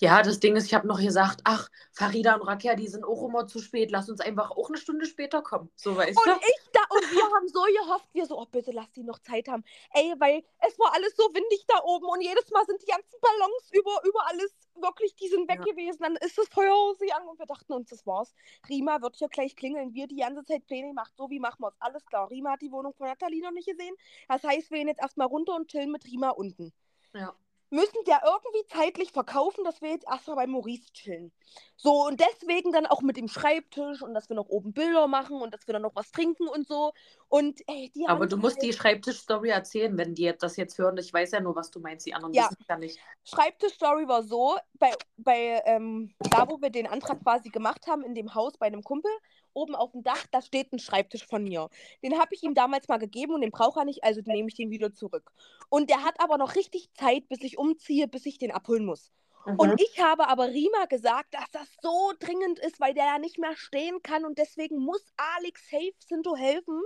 Ja, 0.00 0.22
das 0.22 0.40
Ding 0.40 0.56
ist, 0.56 0.66
ich 0.66 0.74
habe 0.74 0.86
noch 0.86 1.00
gesagt, 1.00 1.40
ach, 1.44 1.68
Farida 1.92 2.34
und 2.34 2.42
Rakia, 2.42 2.74
die 2.74 2.86
sind 2.86 3.04
auch 3.04 3.22
immer 3.24 3.46
zu 3.46 3.58
spät. 3.58 3.90
Lass 3.90 4.08
uns 4.08 4.20
einfach 4.20 4.50
auch 4.50 4.68
eine 4.68 4.78
Stunde 4.78 5.06
später 5.06 5.42
kommen. 5.42 5.70
So 5.74 5.96
weißt 5.96 6.16
und 6.16 6.26
du. 6.26 6.32
Ich 6.32 6.70
da, 6.72 6.80
und 6.90 7.02
wir 7.10 7.24
haben 7.24 7.48
so 7.48 7.62
gehofft, 7.62 8.08
wir 8.12 8.26
so, 8.26 8.38
oh 8.38 8.46
bitte 8.50 8.72
lass 8.72 8.90
die 8.92 9.02
noch 9.02 9.18
Zeit 9.20 9.48
haben. 9.48 9.64
Ey, 9.92 10.14
weil 10.18 10.44
es 10.66 10.78
war 10.78 10.92
alles 10.94 11.14
so 11.16 11.24
windig 11.32 11.64
da 11.66 11.82
oben 11.84 12.06
und 12.06 12.20
jedes 12.20 12.50
Mal 12.50 12.64
sind 12.66 12.82
die 12.82 12.86
ganzen 12.86 13.18
Ballons 13.20 13.70
über, 13.72 14.00
über 14.04 14.26
alles 14.28 14.52
wirklich, 14.80 15.14
die 15.16 15.28
sind 15.28 15.48
weg 15.48 15.60
ja. 15.64 15.72
gewesen. 15.72 15.98
Dann 16.00 16.16
ist 16.16 16.36
das 16.36 16.48
Feuerhaus 16.48 16.98
an 17.14 17.28
und 17.28 17.38
wir 17.38 17.46
dachten 17.46 17.72
uns, 17.72 17.90
das 17.90 18.06
war's. 18.06 18.34
Rima 18.68 19.00
wird 19.02 19.16
hier 19.16 19.28
gleich 19.28 19.56
klingeln. 19.56 19.94
Wir 19.94 20.06
die 20.06 20.16
ganze 20.16 20.44
Zeit 20.44 20.66
Pläne 20.66 20.88
gemacht. 20.88 21.12
So, 21.16 21.30
wie 21.30 21.40
machen 21.40 21.60
wir 21.60 21.68
es? 21.68 21.74
Alles 21.80 22.04
klar. 22.06 22.30
Rima 22.30 22.52
hat 22.52 22.62
die 22.62 22.72
Wohnung 22.72 22.94
von 22.94 23.06
Nathalie 23.06 23.42
noch 23.42 23.52
nicht 23.52 23.68
gesehen. 23.68 23.94
Das 24.28 24.42
heißt, 24.42 24.70
wir 24.70 24.78
gehen 24.78 24.88
jetzt 24.88 25.00
erstmal 25.00 25.26
runter 25.26 25.54
und 25.54 25.70
chillen 25.84 25.92
mit 25.92 26.04
Rima 26.04 26.30
unten. 26.30 26.72
Ja 27.14 27.34
müssen 27.74 27.98
ja 28.06 28.20
irgendwie 28.24 28.66
zeitlich 28.68 29.10
verkaufen, 29.10 29.64
dass 29.64 29.82
wir 29.82 29.90
jetzt 29.90 30.06
erstmal 30.06 30.36
bei 30.36 30.46
Maurice 30.46 30.92
chillen. 30.92 31.32
So, 31.76 32.06
und 32.06 32.20
deswegen 32.20 32.72
dann 32.72 32.86
auch 32.86 33.02
mit 33.02 33.16
dem 33.16 33.26
Schreibtisch 33.26 34.00
und 34.00 34.14
dass 34.14 34.28
wir 34.28 34.36
noch 34.36 34.48
oben 34.48 34.72
Bilder 34.72 35.08
machen 35.08 35.42
und 35.42 35.52
dass 35.52 35.66
wir 35.66 35.72
dann 35.72 35.82
noch 35.82 35.96
was 35.96 36.12
trinken 36.12 36.46
und 36.46 36.68
so. 36.68 36.92
Und 37.34 37.62
ey, 37.66 37.90
Aber 38.06 38.28
du 38.28 38.36
musst 38.36 38.62
die 38.62 38.72
Schreibtisch-Story 38.72 39.48
erzählen, 39.48 39.98
wenn 39.98 40.14
die 40.14 40.32
das 40.38 40.56
jetzt 40.56 40.78
hören. 40.78 40.96
Ich 40.98 41.12
weiß 41.12 41.32
ja 41.32 41.40
nur, 41.40 41.56
was 41.56 41.68
du 41.68 41.80
meinst, 41.80 42.06
die 42.06 42.14
anderen 42.14 42.32
ja. 42.32 42.44
wissen 42.44 42.64
ja 42.68 42.78
nicht. 42.78 43.00
Schreibtisch-Story 43.24 44.06
war 44.06 44.22
so, 44.22 44.56
bei, 44.74 44.92
bei 45.16 45.60
ähm, 45.64 46.14
da, 46.30 46.48
wo 46.48 46.62
wir 46.62 46.70
den 46.70 46.86
Antrag 46.86 47.20
quasi 47.24 47.48
gemacht 47.48 47.88
haben, 47.88 48.04
in 48.04 48.14
dem 48.14 48.36
Haus 48.36 48.56
bei 48.56 48.66
einem 48.66 48.84
Kumpel, 48.84 49.10
oben 49.52 49.74
auf 49.74 49.90
dem 49.90 50.04
Dach, 50.04 50.24
da 50.30 50.42
steht 50.42 50.72
ein 50.72 50.78
Schreibtisch 50.78 51.26
von 51.26 51.42
mir. 51.42 51.70
Den 52.04 52.20
habe 52.20 52.36
ich 52.36 52.44
ihm 52.44 52.54
damals 52.54 52.86
mal 52.86 52.98
gegeben 52.98 53.34
und 53.34 53.40
den 53.40 53.50
braucht 53.50 53.78
er 53.78 53.84
nicht, 53.84 54.04
also 54.04 54.20
nehme 54.24 54.46
ich 54.46 54.54
den 54.54 54.70
wieder 54.70 54.92
zurück. 54.92 55.32
Und 55.70 55.90
der 55.90 56.04
hat 56.04 56.14
aber 56.20 56.38
noch 56.38 56.54
richtig 56.54 56.88
Zeit, 56.94 57.28
bis 57.28 57.42
ich 57.42 57.58
umziehe, 57.58 58.06
bis 58.06 58.26
ich 58.26 58.38
den 58.38 58.52
abholen 58.52 58.84
muss. 58.84 59.10
Mhm. 59.46 59.58
Und 59.58 59.80
ich 59.80 60.00
habe 60.00 60.28
aber 60.28 60.48
Rima 60.48 60.86
gesagt, 60.86 61.34
dass 61.34 61.50
das 61.50 61.68
so 61.82 62.12
dringend 62.18 62.58
ist, 62.58 62.80
weil 62.80 62.94
der 62.94 63.04
ja 63.04 63.18
nicht 63.18 63.38
mehr 63.38 63.56
stehen 63.56 64.02
kann 64.02 64.24
und 64.24 64.38
deswegen 64.38 64.78
muss 64.78 65.04
Alex 65.16 65.68
Safe 65.70 65.94
Sinto 65.98 66.36
helfen, 66.36 66.82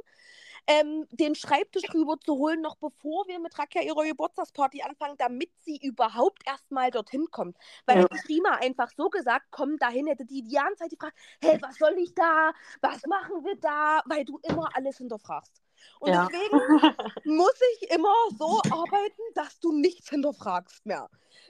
ähm, 0.67 1.07
den 1.11 1.35
Schreibtisch 1.35 1.95
rüber 1.95 2.19
zu 2.21 2.37
holen, 2.37 2.61
noch 2.61 2.77
bevor 2.77 3.27
wir 3.27 3.39
mit 3.39 3.59
Rakia 3.59 3.83
ihre 3.83 4.07
Geburtstagsparty 4.07 4.83
anfangen, 4.83 5.17
damit 5.17 5.51
sie 5.61 5.79
überhaupt 5.83 6.47
erstmal 6.47 6.91
dorthin 6.91 7.27
kommt. 7.31 7.57
Weil 7.87 7.97
ja. 7.97 8.03
hätte 8.03 8.29
Rima 8.29 8.57
einfach 8.57 8.91
so 8.97 9.09
gesagt, 9.09 9.47
komm 9.51 9.79
dahin, 9.79 10.07
hätte 10.07 10.27
die 10.27 10.43
die 10.43 10.55
ganze 10.55 10.83
Zeit 10.83 10.91
gefragt, 10.91 11.17
hey, 11.43 11.59
was 11.63 11.77
soll 11.77 11.97
ich 11.99 12.15
da? 12.15 12.53
Was 12.83 13.05
machen 13.07 13.45
wir 13.45 13.57
da? 13.57 14.03
Weil 14.05 14.25
du 14.25 14.39
immer 14.43 14.69
alles 14.75 14.99
hinterfragst. 14.99 15.63
Und 16.01 16.13
ja. 16.13 16.29
deswegen 16.31 16.57
muss 17.37 17.61
ich 17.75 17.91
immer 17.91 18.15
so 18.39 18.61
arbeiten, 18.71 19.23
dass 19.35 19.59
du 19.61 19.73
nichts 19.73 20.11
hinterfragst 20.11 20.87
mehr. 20.87 21.09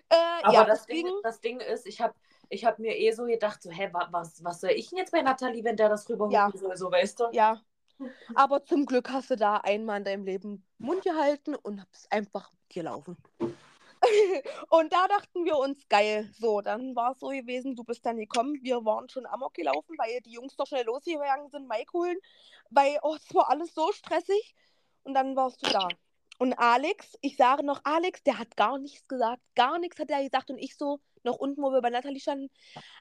Äh, 0.08 0.16
Aber 0.42 0.54
ja, 0.54 0.64
das, 0.64 0.86
deswegen... 0.86 1.08
Ding, 1.08 1.20
das 1.22 1.40
Ding 1.40 1.60
ist, 1.60 1.86
ich 1.86 2.00
habe 2.00 2.14
ich 2.50 2.64
hab 2.64 2.78
mir 2.78 2.96
eh 2.96 3.12
so 3.12 3.24
gedacht, 3.26 3.62
so, 3.62 3.70
hä, 3.70 3.90
was, 4.10 4.42
was 4.42 4.60
soll 4.60 4.70
ich 4.70 4.88
denn 4.88 4.98
jetzt 4.98 5.12
bei 5.12 5.22
Nathalie, 5.22 5.64
wenn 5.64 5.76
der 5.76 5.88
das 5.88 6.08
rüberholen 6.08 6.32
ja. 6.32 6.50
soll, 6.54 6.76
so, 6.76 6.90
weißt 6.90 7.20
du? 7.20 7.24
Ja. 7.32 7.60
Aber 8.34 8.64
zum 8.64 8.86
Glück 8.86 9.10
hast 9.10 9.30
du 9.30 9.36
da 9.36 9.58
einmal 9.58 9.98
in 9.98 10.04
deinem 10.04 10.24
Leben 10.24 10.64
Mund 10.78 11.02
gehalten 11.02 11.54
und 11.54 11.80
hab's 11.80 12.06
einfach 12.10 12.50
mit 12.52 12.74
dir 12.74 12.84
laufen. 12.84 13.16
und 14.70 14.92
da 14.92 15.08
dachten 15.08 15.44
wir 15.44 15.56
uns, 15.56 15.88
geil, 15.88 16.30
so, 16.38 16.60
dann 16.60 16.94
war 16.94 17.12
es 17.12 17.20
so 17.20 17.28
gewesen, 17.28 17.76
du 17.76 17.84
bist 17.84 18.04
dann 18.06 18.18
gekommen, 18.18 18.58
wir 18.62 18.84
waren 18.84 19.08
schon 19.08 19.26
amok 19.26 19.54
gelaufen, 19.54 19.96
weil 19.98 20.20
die 20.20 20.32
Jungs 20.32 20.56
doch 20.56 20.66
schnell 20.66 20.84
losgegangen 20.84 21.50
sind, 21.50 21.68
Mike 21.68 21.92
holen, 21.92 22.18
weil, 22.70 22.98
oh, 23.02 23.14
es 23.14 23.34
war 23.34 23.50
alles 23.50 23.74
so 23.74 23.92
stressig 23.92 24.54
und 25.04 25.14
dann 25.14 25.36
warst 25.36 25.64
du 25.66 25.70
da. 25.70 25.88
Und 26.38 26.54
Alex, 26.54 27.18
ich 27.20 27.36
sage 27.36 27.64
noch, 27.64 27.80
Alex, 27.82 28.22
der 28.22 28.38
hat 28.38 28.56
gar 28.56 28.78
nichts 28.78 29.08
gesagt. 29.08 29.42
Gar 29.56 29.80
nichts 29.80 29.98
hat 29.98 30.08
er 30.08 30.22
gesagt. 30.22 30.50
Und 30.50 30.58
ich 30.58 30.76
so, 30.76 31.00
noch 31.24 31.36
unten, 31.36 31.60
wo 31.62 31.72
wir 31.72 31.80
bei 31.80 31.90
Nathalie 31.90 32.20
standen. 32.20 32.48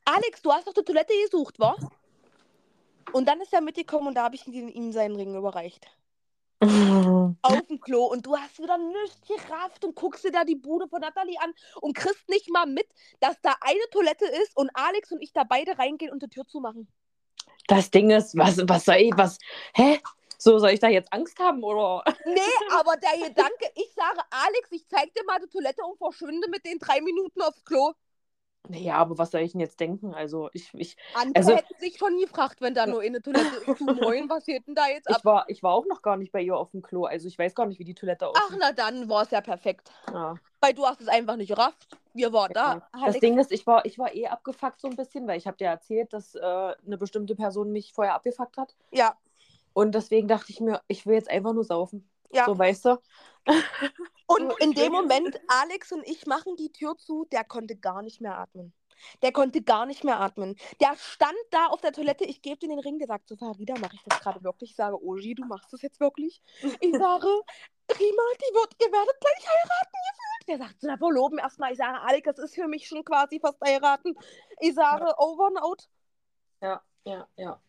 Alex, 0.06 0.42
du 0.42 0.52
hast 0.52 0.68
doch 0.68 0.74
die 0.74 0.84
Toilette 0.84 1.14
gesucht, 1.24 1.60
wa? 1.60 1.76
Und 3.14 3.28
dann 3.28 3.40
ist 3.40 3.54
er 3.54 3.62
mitgekommen 3.62 4.08
und 4.08 4.16
da 4.16 4.24
habe 4.24 4.36
ich 4.36 4.48
ihm 4.48 4.92
seinen 4.92 5.16
Ring 5.16 5.36
überreicht. 5.36 5.88
Auf 6.60 7.62
dem 7.70 7.80
Klo. 7.80 8.06
Und 8.06 8.26
du 8.26 8.36
hast 8.36 8.60
wieder 8.60 8.78
nichts 8.78 9.28
gerafft 9.28 9.86
und 9.86 9.96
guckst 9.96 10.24
dir 10.24 10.32
da 10.32 10.44
die 10.44 10.56
Bude 10.56 10.88
von 10.88 11.02
Nathalie 11.02 11.40
an 11.40 11.54
und 11.82 11.96
kriegst 11.96 12.28
nicht 12.30 12.50
mal 12.50 12.66
mit, 12.66 12.88
dass 13.20 13.40
da 13.42 13.56
eine 13.62 13.80
Toilette 13.92 14.26
ist 14.26 14.56
und 14.56 14.70
Alex 14.74 15.12
und 15.12 15.22
ich 15.22 15.34
da 15.34 15.44
beide 15.44 15.78
reingehen 15.78 16.12
und 16.12 16.24
die 16.24 16.30
Tür 16.30 16.46
zumachen. 16.48 16.88
Das 17.68 17.92
Ding 17.92 18.10
ist, 18.10 18.38
was, 18.38 18.58
was 18.68 18.86
soll 18.86 18.96
ich, 18.96 19.12
was, 19.18 19.38
hä? 19.76 20.00
So, 20.40 20.60
soll 20.60 20.70
ich 20.70 20.80
da 20.80 20.88
jetzt 20.88 21.12
Angst 21.12 21.40
haben, 21.40 21.64
oder? 21.64 22.04
Nee, 22.26 22.40
aber 22.72 22.96
der 22.98 23.28
Gedanke, 23.28 23.72
ich 23.76 23.92
sage, 23.96 24.22
Alex, 24.30 24.72
ich 24.72 24.88
zeig 24.88 25.14
dir 25.14 25.24
mal 25.26 25.40
die 25.40 25.50
Toilette 25.50 25.84
und 25.84 25.98
verschwinde 25.98 26.48
mit 26.50 26.66
den 26.66 26.78
drei 26.78 27.02
Minuten 27.02 27.42
aufs 27.42 27.64
Klo. 27.66 27.94
Naja, 28.70 28.96
aber 28.96 29.18
was 29.18 29.32
soll 29.32 29.42
ich 29.42 29.54
denn 29.54 29.62
jetzt 29.62 29.80
denken? 29.80 30.14
Also, 30.14 30.50
ich. 30.54 30.74
ich 30.74 30.98
Andere 31.14 31.36
also, 31.36 31.56
hätten 31.56 31.80
sich 31.80 31.98
schon 31.98 32.20
gefragt, 32.20 32.62
wenn 32.62 32.74
da 32.74 32.86
nur 32.86 33.02
eine 33.02 33.22
Toilette 33.22 33.56
ist. 33.72 33.82
Moin, 33.82 34.30
was 34.30 34.46
denn 34.46 34.62
da 34.76 34.88
jetzt 34.88 35.10
ab? 35.10 35.18
Ich 35.20 35.26
war, 35.26 35.46
ich 35.48 35.64
war 35.64 35.74
auch 35.74 35.86
noch 35.86 36.02
gar 36.02 36.18
nicht 36.18 36.32
bei 36.32 36.42
ihr 36.42 36.56
auf 36.56 36.72
dem 36.72 36.82
Klo. 36.82 37.06
Also, 37.06 37.28
ich 37.28 37.38
weiß 37.38 37.56
gar 37.56 37.66
nicht, 37.66 37.80
wie 37.80 37.86
die 37.86 37.94
Toilette 37.94 38.28
aussieht. 38.28 38.44
Ach, 38.50 38.56
na 38.60 38.72
dann 38.72 39.10
war 39.10 39.24
es 39.24 39.32
ja 39.32 39.42
perfekt. 39.42 39.92
Ja. 40.12 40.36
Weil 40.60 40.74
du 40.74 40.86
hast 40.86 41.02
es 41.02 41.08
einfach 41.08 41.36
nicht 41.36 41.50
gerafft. 41.50 41.88
Wir 42.14 42.34
waren 42.34 42.52
ja. 42.56 42.82
da. 42.92 43.06
Das 43.06 43.20
Ding 43.20 43.38
ist, 43.38 43.52
ich 43.52 43.66
war, 43.68 43.86
ich 43.86 44.00
war 44.00 44.14
eh 44.14 44.28
abgefuckt 44.28 44.82
so 44.82 44.88
ein 44.90 44.96
bisschen, 44.96 45.28
weil 45.28 45.38
ich 45.38 45.48
habe 45.48 45.58
dir 45.58 45.68
erzählt, 45.68 46.14
dass 46.14 46.36
äh, 46.36 46.42
eine 46.42 46.98
bestimmte 46.98 47.36
Person 47.36 47.72
mich 47.72 47.94
vorher 47.94 48.16
abgefuckt 48.16 48.58
hat. 48.58 48.76
Ja. 48.92 49.16
Und 49.74 49.94
deswegen 49.94 50.28
dachte 50.28 50.52
ich 50.52 50.60
mir, 50.60 50.82
ich 50.88 51.06
will 51.06 51.14
jetzt 51.14 51.30
einfach 51.30 51.54
nur 51.54 51.64
saufen. 51.64 52.10
Ja. 52.32 52.46
So, 52.46 52.58
weißt 52.58 52.86
du? 52.86 52.98
Und 54.28 54.54
in 54.60 54.74
dem 54.74 54.92
Moment, 54.92 55.40
Alex 55.48 55.92
und 55.92 56.08
ich 56.08 56.26
machen 56.26 56.56
die 56.58 56.72
Tür 56.72 56.98
zu, 56.98 57.26
der 57.32 57.44
konnte 57.44 57.76
gar 57.76 58.02
nicht 58.02 58.22
mehr 58.22 58.38
atmen. 58.38 58.74
Der 59.22 59.32
konnte 59.32 59.62
gar 59.62 59.86
nicht 59.86 60.04
mehr 60.04 60.20
atmen. 60.20 60.56
Der 60.82 60.96
stand 60.98 61.38
da 61.52 61.68
auf 61.68 61.82
der 61.82 61.94
Toilette, 61.94 62.26
ich 62.26 62.42
gebe 62.42 62.58
dir 62.58 62.68
den 62.68 62.80
Ring, 62.80 62.98
der 62.98 63.08
sagt 63.08 63.30
so, 63.30 63.36
Farida, 63.36 63.76
mache 63.80 63.96
ich 63.96 64.04
das 64.04 64.20
gerade 64.20 64.44
wirklich? 64.44 64.72
Ich 64.72 64.76
sage, 64.76 65.02
Oji, 65.02 65.36
du 65.36 65.46
machst 65.46 65.72
das 65.72 65.82
jetzt 65.82 66.00
wirklich? 66.00 66.42
Ich 66.80 66.94
sage, 66.98 67.28
Rima, 67.28 68.24
die 68.36 68.54
wird, 68.54 68.76
ihr 68.82 68.92
werdet 68.92 69.20
gleich 69.20 69.48
heiraten, 69.48 69.98
gefühlt. 70.10 70.48
Der 70.48 70.58
sagt, 70.58 70.82
so, 70.82 70.88
na, 70.88 70.98
verloben 70.98 71.40
erstmal. 71.40 71.72
Ich 71.72 71.78
sage, 71.78 72.02
Alex, 72.02 72.26
das 72.26 72.40
ist 72.40 72.56
für 72.56 72.68
mich 72.68 72.88
schon 72.88 73.04
quasi 73.06 73.40
fast 73.40 73.62
heiraten. 73.62 74.16
Ich 74.60 74.74
sage, 74.74 75.06
over 75.18 75.48
and 75.48 75.62
out. 75.62 75.88
Ja, 76.62 76.82
ja, 77.06 77.28
ja. 77.36 77.62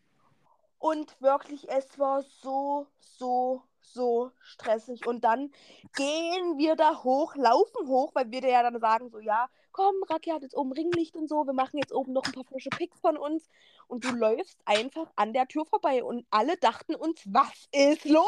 Und 0.79 1.21
wirklich, 1.21 1.69
es 1.69 1.99
war 1.99 2.23
so, 2.23 2.87
so, 3.01 3.62
so 3.83 4.31
stressig. 4.41 5.07
Und 5.07 5.25
dann 5.25 5.51
gehen 5.97 6.57
wir 6.59 6.77
da 6.77 7.03
hoch, 7.03 7.35
laufen 7.35 7.88
hoch, 7.88 8.14
weil 8.14 8.31
wir 8.31 8.41
dir 8.41 8.51
ja 8.51 8.62
dann 8.62 8.79
sagen, 8.81 9.11
so, 9.11 9.19
ja, 9.19 9.49
komm, 9.73 9.95
Raki 10.09 10.31
hat 10.31 10.43
jetzt 10.43 10.57
oben 10.57 10.73
Ringlicht 10.73 11.17
und 11.17 11.29
so, 11.29 11.45
wir 11.47 11.53
machen 11.53 11.79
jetzt 11.79 11.93
oben 11.93 12.12
noch 12.12 12.25
ein 12.25 12.33
paar 12.33 12.45
frische 12.45 12.71
Pics 12.71 13.01
von 13.01 13.17
uns. 13.17 13.49
Und 13.88 14.05
du 14.05 14.12
läufst 14.12 14.59
einfach 14.67 15.11
an 15.17 15.33
der 15.33 15.49
Tür 15.49 15.64
vorbei. 15.64 16.05
Und 16.05 16.27
alle 16.31 16.57
dachten 16.57 16.95
uns, 16.95 17.23
was 17.27 17.69
ist 17.73 18.05
los? 18.05 18.27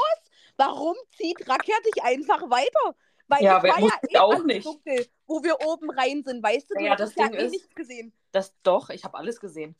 Warum 0.56 0.96
zieht 1.16 1.48
Rakia 1.48 1.76
dich 1.86 2.02
einfach 2.02 2.42
weiter? 2.50 2.96
Weil 3.28 3.44
Ja, 3.44 3.62
war 3.62 3.80
wusste 3.80 4.08
ich 4.08 4.18
auch 4.18 4.42
nicht. 4.42 4.66
dunkel, 4.66 5.06
wo 5.26 5.42
wir 5.44 5.60
oben 5.64 5.88
rein 5.90 6.24
sind, 6.24 6.42
weißt 6.42 6.70
du? 6.70 6.74
Du 6.74 6.80
Ja, 6.84 6.92
hast 6.92 7.00
das 7.00 7.10
es 7.10 7.16
ja 7.16 7.26
Ding 7.28 7.34
eh 7.38 7.44
ist- 7.44 7.52
nicht 7.52 7.76
gesehen. 7.76 8.12
Das 8.32 8.54
doch, 8.64 8.90
ich 8.90 9.04
habe 9.04 9.16
alles 9.16 9.38
gesehen. 9.38 9.76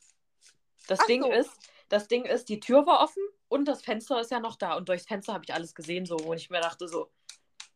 Das 0.87 0.99
Ach 1.01 1.05
Ding 1.05 1.21
so. 1.23 1.31
ist, 1.31 1.51
das 1.91 2.07
Ding 2.07 2.25
ist, 2.25 2.49
die 2.49 2.59
Tür 2.59 2.85
war 2.85 3.03
offen 3.03 3.23
und 3.49 3.65
das 3.65 3.81
Fenster 3.81 4.21
ist 4.21 4.31
ja 4.31 4.39
noch 4.39 4.55
da. 4.55 4.75
Und 4.77 4.87
durchs 4.87 5.05
Fenster 5.05 5.33
habe 5.33 5.43
ich 5.43 5.53
alles 5.53 5.75
gesehen, 5.75 6.05
so, 6.05 6.17
wo 6.23 6.33
ich 6.33 6.49
mir 6.49 6.61
dachte, 6.61 6.87
so, 6.87 7.11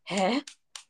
hä? 0.04 0.42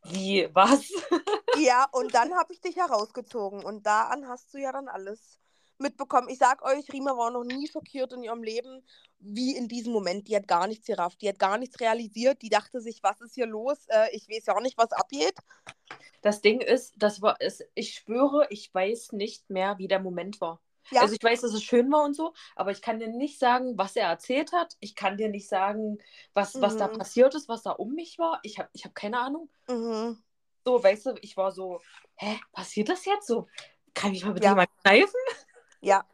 Wie? 0.04 0.48
Was? 0.52 0.88
Ja, 1.58 1.86
und 1.90 2.12
dann 2.14 2.34
habe 2.34 2.52
ich 2.52 2.60
dich 2.60 2.76
herausgezogen. 2.76 3.64
Und 3.64 3.86
da 3.86 4.08
an 4.08 4.28
hast 4.28 4.52
du 4.52 4.58
ja 4.58 4.72
dann 4.72 4.88
alles 4.88 5.40
mitbekommen. 5.78 6.28
Ich 6.28 6.36
sag 6.36 6.62
euch, 6.62 6.92
Rima 6.92 7.16
war 7.16 7.30
noch 7.30 7.44
nie 7.44 7.66
schockiert 7.66 8.12
in 8.12 8.22
ihrem 8.22 8.42
Leben, 8.42 8.84
wie 9.20 9.56
in 9.56 9.66
diesem 9.66 9.94
Moment. 9.94 10.28
Die 10.28 10.36
hat 10.36 10.46
gar 10.46 10.66
nichts 10.66 10.86
gerafft. 10.86 11.22
Die 11.22 11.28
hat 11.30 11.38
gar 11.38 11.56
nichts 11.56 11.80
realisiert. 11.80 12.42
Die 12.42 12.50
dachte 12.50 12.82
sich, 12.82 13.02
was 13.02 13.22
ist 13.22 13.36
hier 13.36 13.46
los? 13.46 13.86
Äh, 13.88 14.14
ich 14.14 14.28
weiß 14.28 14.44
ja 14.46 14.54
auch 14.54 14.60
nicht, 14.60 14.76
was 14.76 14.92
abgeht. 14.92 15.34
Das 16.20 16.42
Ding 16.42 16.60
ist, 16.60 16.92
das 16.98 17.22
war 17.22 17.36
es, 17.40 17.64
ich 17.74 17.94
schwöre, 17.94 18.46
ich 18.50 18.74
weiß 18.74 19.12
nicht 19.12 19.48
mehr, 19.48 19.78
wie 19.78 19.88
der 19.88 20.00
Moment 20.00 20.42
war. 20.42 20.60
Ja. 20.90 21.02
Also 21.02 21.14
ich 21.14 21.22
weiß, 21.22 21.40
dass 21.40 21.52
es 21.52 21.62
schön 21.62 21.90
war 21.90 22.04
und 22.04 22.14
so, 22.14 22.32
aber 22.54 22.70
ich 22.70 22.82
kann 22.82 22.98
dir 22.98 23.08
nicht 23.08 23.38
sagen, 23.38 23.76
was 23.76 23.96
er 23.96 24.08
erzählt 24.08 24.52
hat. 24.52 24.76
Ich 24.80 24.94
kann 24.94 25.16
dir 25.16 25.28
nicht 25.28 25.48
sagen, 25.48 25.98
was, 26.34 26.60
was 26.60 26.76
da 26.76 26.88
Mhm. 26.88 26.98
passiert 26.98 27.34
ist, 27.34 27.48
was 27.48 27.62
da 27.62 27.72
um 27.72 27.94
mich 27.94 28.18
war. 28.18 28.40
Ich 28.42 28.58
habe 28.58 28.68
ich 28.72 28.84
hab 28.84 28.94
keine 28.94 29.18
Ahnung. 29.18 29.50
Mhm. 29.68 30.22
So, 30.64 30.82
weißt 30.82 31.06
du, 31.06 31.14
ich 31.20 31.36
war 31.36 31.52
so, 31.52 31.80
hä, 32.16 32.40
passiert 32.52 32.88
das 32.88 33.04
jetzt 33.04 33.26
so? 33.26 33.48
Kann 33.94 34.12
ich 34.12 34.24
mal 34.24 34.32
bitte 34.32 34.44
Ja. 34.46 34.50
jemand 34.52 34.70
greifen? 34.84 35.20
Ja. 35.80 36.04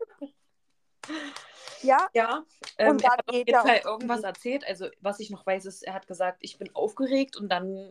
Ja, 1.83 2.09
Ja. 2.15 2.45
Ähm, 2.79 2.91
Und 2.93 3.03
er 3.03 3.11
dann 3.11 3.19
hat 3.19 3.29
auf 3.29 3.35
jeden 3.35 3.55
er 3.55 3.61
Fall 3.63 3.81
irgendwas 3.85 4.23
erzählt. 4.23 4.65
Also, 4.67 4.89
was 5.01 5.21
ich 5.21 5.31
noch 5.31 5.45
weiß, 5.47 5.67
ist, 5.67 5.83
er 5.83 5.95
hat 5.95 6.07
gesagt, 6.07 6.39
ich 6.43 6.59
bin 6.59 6.75
aufgeregt 6.75 7.37
und 7.37 7.49
dann 7.49 7.91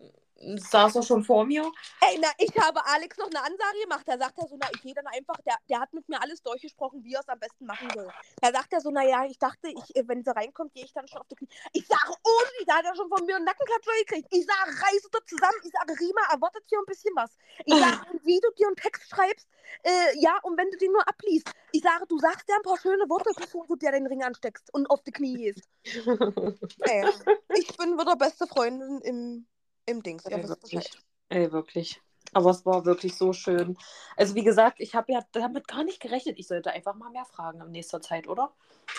saß 0.57 0.95
er 0.95 1.03
schon 1.03 1.23
vor 1.23 1.45
mir. 1.45 1.71
Ey, 2.01 2.17
na, 2.21 2.29
ich 2.37 2.55
habe 2.57 2.85
Alex 2.85 3.17
noch 3.17 3.27
eine 3.27 3.39
Ansage 3.39 3.79
gemacht. 3.83 4.03
Da 4.05 4.17
sagt 4.17 4.37
er 4.37 4.47
so, 4.47 4.57
na, 4.59 4.67
ich 4.73 4.81
gehe 4.81 4.93
dann 4.93 5.07
einfach, 5.07 5.37
der, 5.45 5.55
der 5.69 5.79
hat 5.79 5.93
mit 5.93 6.07
mir 6.09 6.21
alles 6.21 6.41
durchgesprochen, 6.41 7.03
wie 7.03 7.13
er 7.13 7.21
es 7.21 7.29
am 7.29 7.39
besten 7.39 7.65
machen 7.65 7.89
soll. 7.93 8.09
Da 8.41 8.51
sagt 8.51 8.73
er 8.73 8.81
so, 8.81 8.89
na 8.91 9.03
ja, 9.03 9.25
ich 9.25 9.37
dachte, 9.37 9.69
ich, 9.69 9.95
äh, 9.95 10.07
wenn 10.07 10.23
sie 10.23 10.35
reinkommt, 10.35 10.73
gehe 10.73 10.85
ich 10.85 10.93
dann 10.93 11.07
schon 11.07 11.21
auf 11.21 11.27
die 11.27 11.35
Knie. 11.35 11.49
Ich 11.73 11.87
sage, 11.87 12.13
oh, 12.23 12.41
da 12.65 12.75
hat 12.75 12.85
er 12.85 12.95
schon 12.95 13.09
von 13.09 13.25
mir 13.25 13.35
einen 13.35 13.45
Nackenklatscher 13.45 13.91
gekriegt. 14.05 14.27
Ich 14.31 14.45
sage, 14.45 14.71
reiße 14.71 15.09
da 15.11 15.19
zusammen. 15.25 15.57
Ich 15.63 15.71
sage, 15.71 15.99
Rima, 15.99 16.21
erwartet 16.31 16.63
hier 16.67 16.79
ein 16.79 16.85
bisschen 16.85 17.15
was. 17.15 17.31
Ich 17.65 17.75
sage, 17.75 17.97
wie 18.23 18.39
du 18.39 18.51
dir 18.57 18.67
einen 18.67 18.75
Text 18.75 19.09
schreibst, 19.09 19.47
äh, 19.83 20.19
ja, 20.19 20.37
und 20.43 20.57
wenn 20.57 20.69
du 20.69 20.77
den 20.77 20.91
nur 20.91 21.07
abliest. 21.07 21.51
Ich 21.71 21.81
sage, 21.81 22.05
du 22.07 22.17
sagst 22.19 22.47
dir 22.47 22.55
ein 22.55 22.61
paar 22.61 22.77
schöne 22.77 23.07
Worte, 23.09 23.31
bevor 23.35 23.65
du 23.67 23.75
dir 23.75 23.91
den 23.91 24.07
Ring 24.07 24.23
ansteckst 24.23 24.73
und 24.73 24.89
auf 24.89 25.01
die 25.03 25.11
Knie 25.11 25.35
gehst. 25.35 25.67
Ey, 25.85 27.05
ich 27.55 27.77
bin 27.77 27.97
wieder 27.97 28.15
beste 28.15 28.47
Freundin 28.47 28.99
im, 29.01 29.47
im 29.85 30.03
Dings. 30.03 30.25
Ey, 30.25 30.43
wisst 30.43 30.49
wirklich. 30.49 30.91
Ey, 31.29 31.51
wirklich. 31.51 32.01
Aber 32.33 32.51
es 32.51 32.65
war 32.65 32.85
wirklich 32.85 33.15
so 33.15 33.33
schön. 33.33 33.77
Also, 34.15 34.35
wie 34.35 34.43
gesagt, 34.43 34.79
ich 34.79 34.95
habe 34.95 35.11
ja 35.11 35.21
damit 35.31 35.67
gar 35.67 35.83
nicht 35.83 35.99
gerechnet. 35.99 36.39
Ich 36.39 36.47
sollte 36.47 36.71
einfach 36.71 36.95
mal 36.95 37.09
mehr 37.09 37.25
fragen 37.25 37.61
in 37.61 37.71
nächster 37.71 38.01
Zeit, 38.01 38.27
oder? 38.27 38.51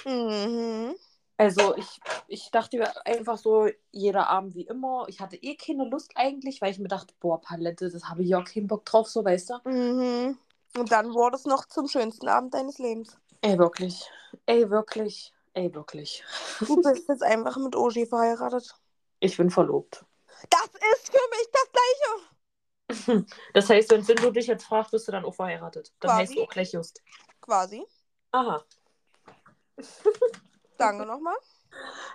Mhm. 0.04 0.94
Also, 1.38 1.76
ich, 1.76 2.00
ich 2.28 2.50
dachte 2.50 2.78
mir 2.78 3.06
einfach 3.06 3.38
so, 3.38 3.68
jeder 3.90 4.28
Abend 4.28 4.54
wie 4.54 4.66
immer. 4.66 5.06
Ich 5.08 5.20
hatte 5.20 5.36
eh 5.36 5.56
keine 5.56 5.84
Lust 5.84 6.12
eigentlich, 6.14 6.60
weil 6.60 6.72
ich 6.72 6.78
mir 6.78 6.88
dachte, 6.88 7.14
boah, 7.20 7.40
Palette, 7.40 7.90
das 7.90 8.04
habe 8.04 8.22
ich 8.22 8.28
ja 8.28 8.42
keinen 8.42 8.66
Bock 8.66 8.84
drauf, 8.84 9.08
so, 9.08 9.24
weißt 9.24 9.50
du? 9.50 9.70
Mhm. 9.70 10.38
Und 10.76 10.92
dann 10.92 11.12
wurde 11.14 11.36
es 11.36 11.44
noch 11.44 11.66
zum 11.66 11.88
schönsten 11.88 12.28
Abend 12.28 12.54
deines 12.54 12.78
Lebens. 12.78 13.16
Ey, 13.40 13.58
wirklich. 13.58 14.10
Ey, 14.46 14.68
wirklich. 14.70 15.32
Ey, 15.54 15.74
wirklich. 15.74 16.24
Du 16.60 16.76
bist 16.76 17.06
jetzt 17.08 17.22
einfach 17.22 17.56
mit 17.56 17.76
Oji 17.76 18.06
verheiratet. 18.06 18.74
Ich 19.20 19.36
bin 19.36 19.50
verlobt. 19.50 20.04
Ist 20.94 21.10
für 21.10 21.28
mich 21.30 21.48
das 21.52 21.70
Gleiche. 21.72 22.32
Das 23.54 23.70
heißt, 23.70 23.90
wenn 23.90 24.02
Sindo 24.02 24.30
dich 24.30 24.46
jetzt 24.46 24.64
fragt, 24.64 24.90
bist 24.90 25.08
du 25.08 25.12
dann 25.12 25.24
auch 25.24 25.34
verheiratet. 25.34 25.92
Dann 26.00 26.10
Quasi. 26.10 26.20
heißt 26.20 26.36
du 26.36 26.42
auch 26.42 26.48
gleich 26.48 26.72
Just. 26.72 27.02
Quasi. 27.40 27.84
Aha. 28.32 28.62
Danke 30.78 31.06
nochmal. 31.06 31.36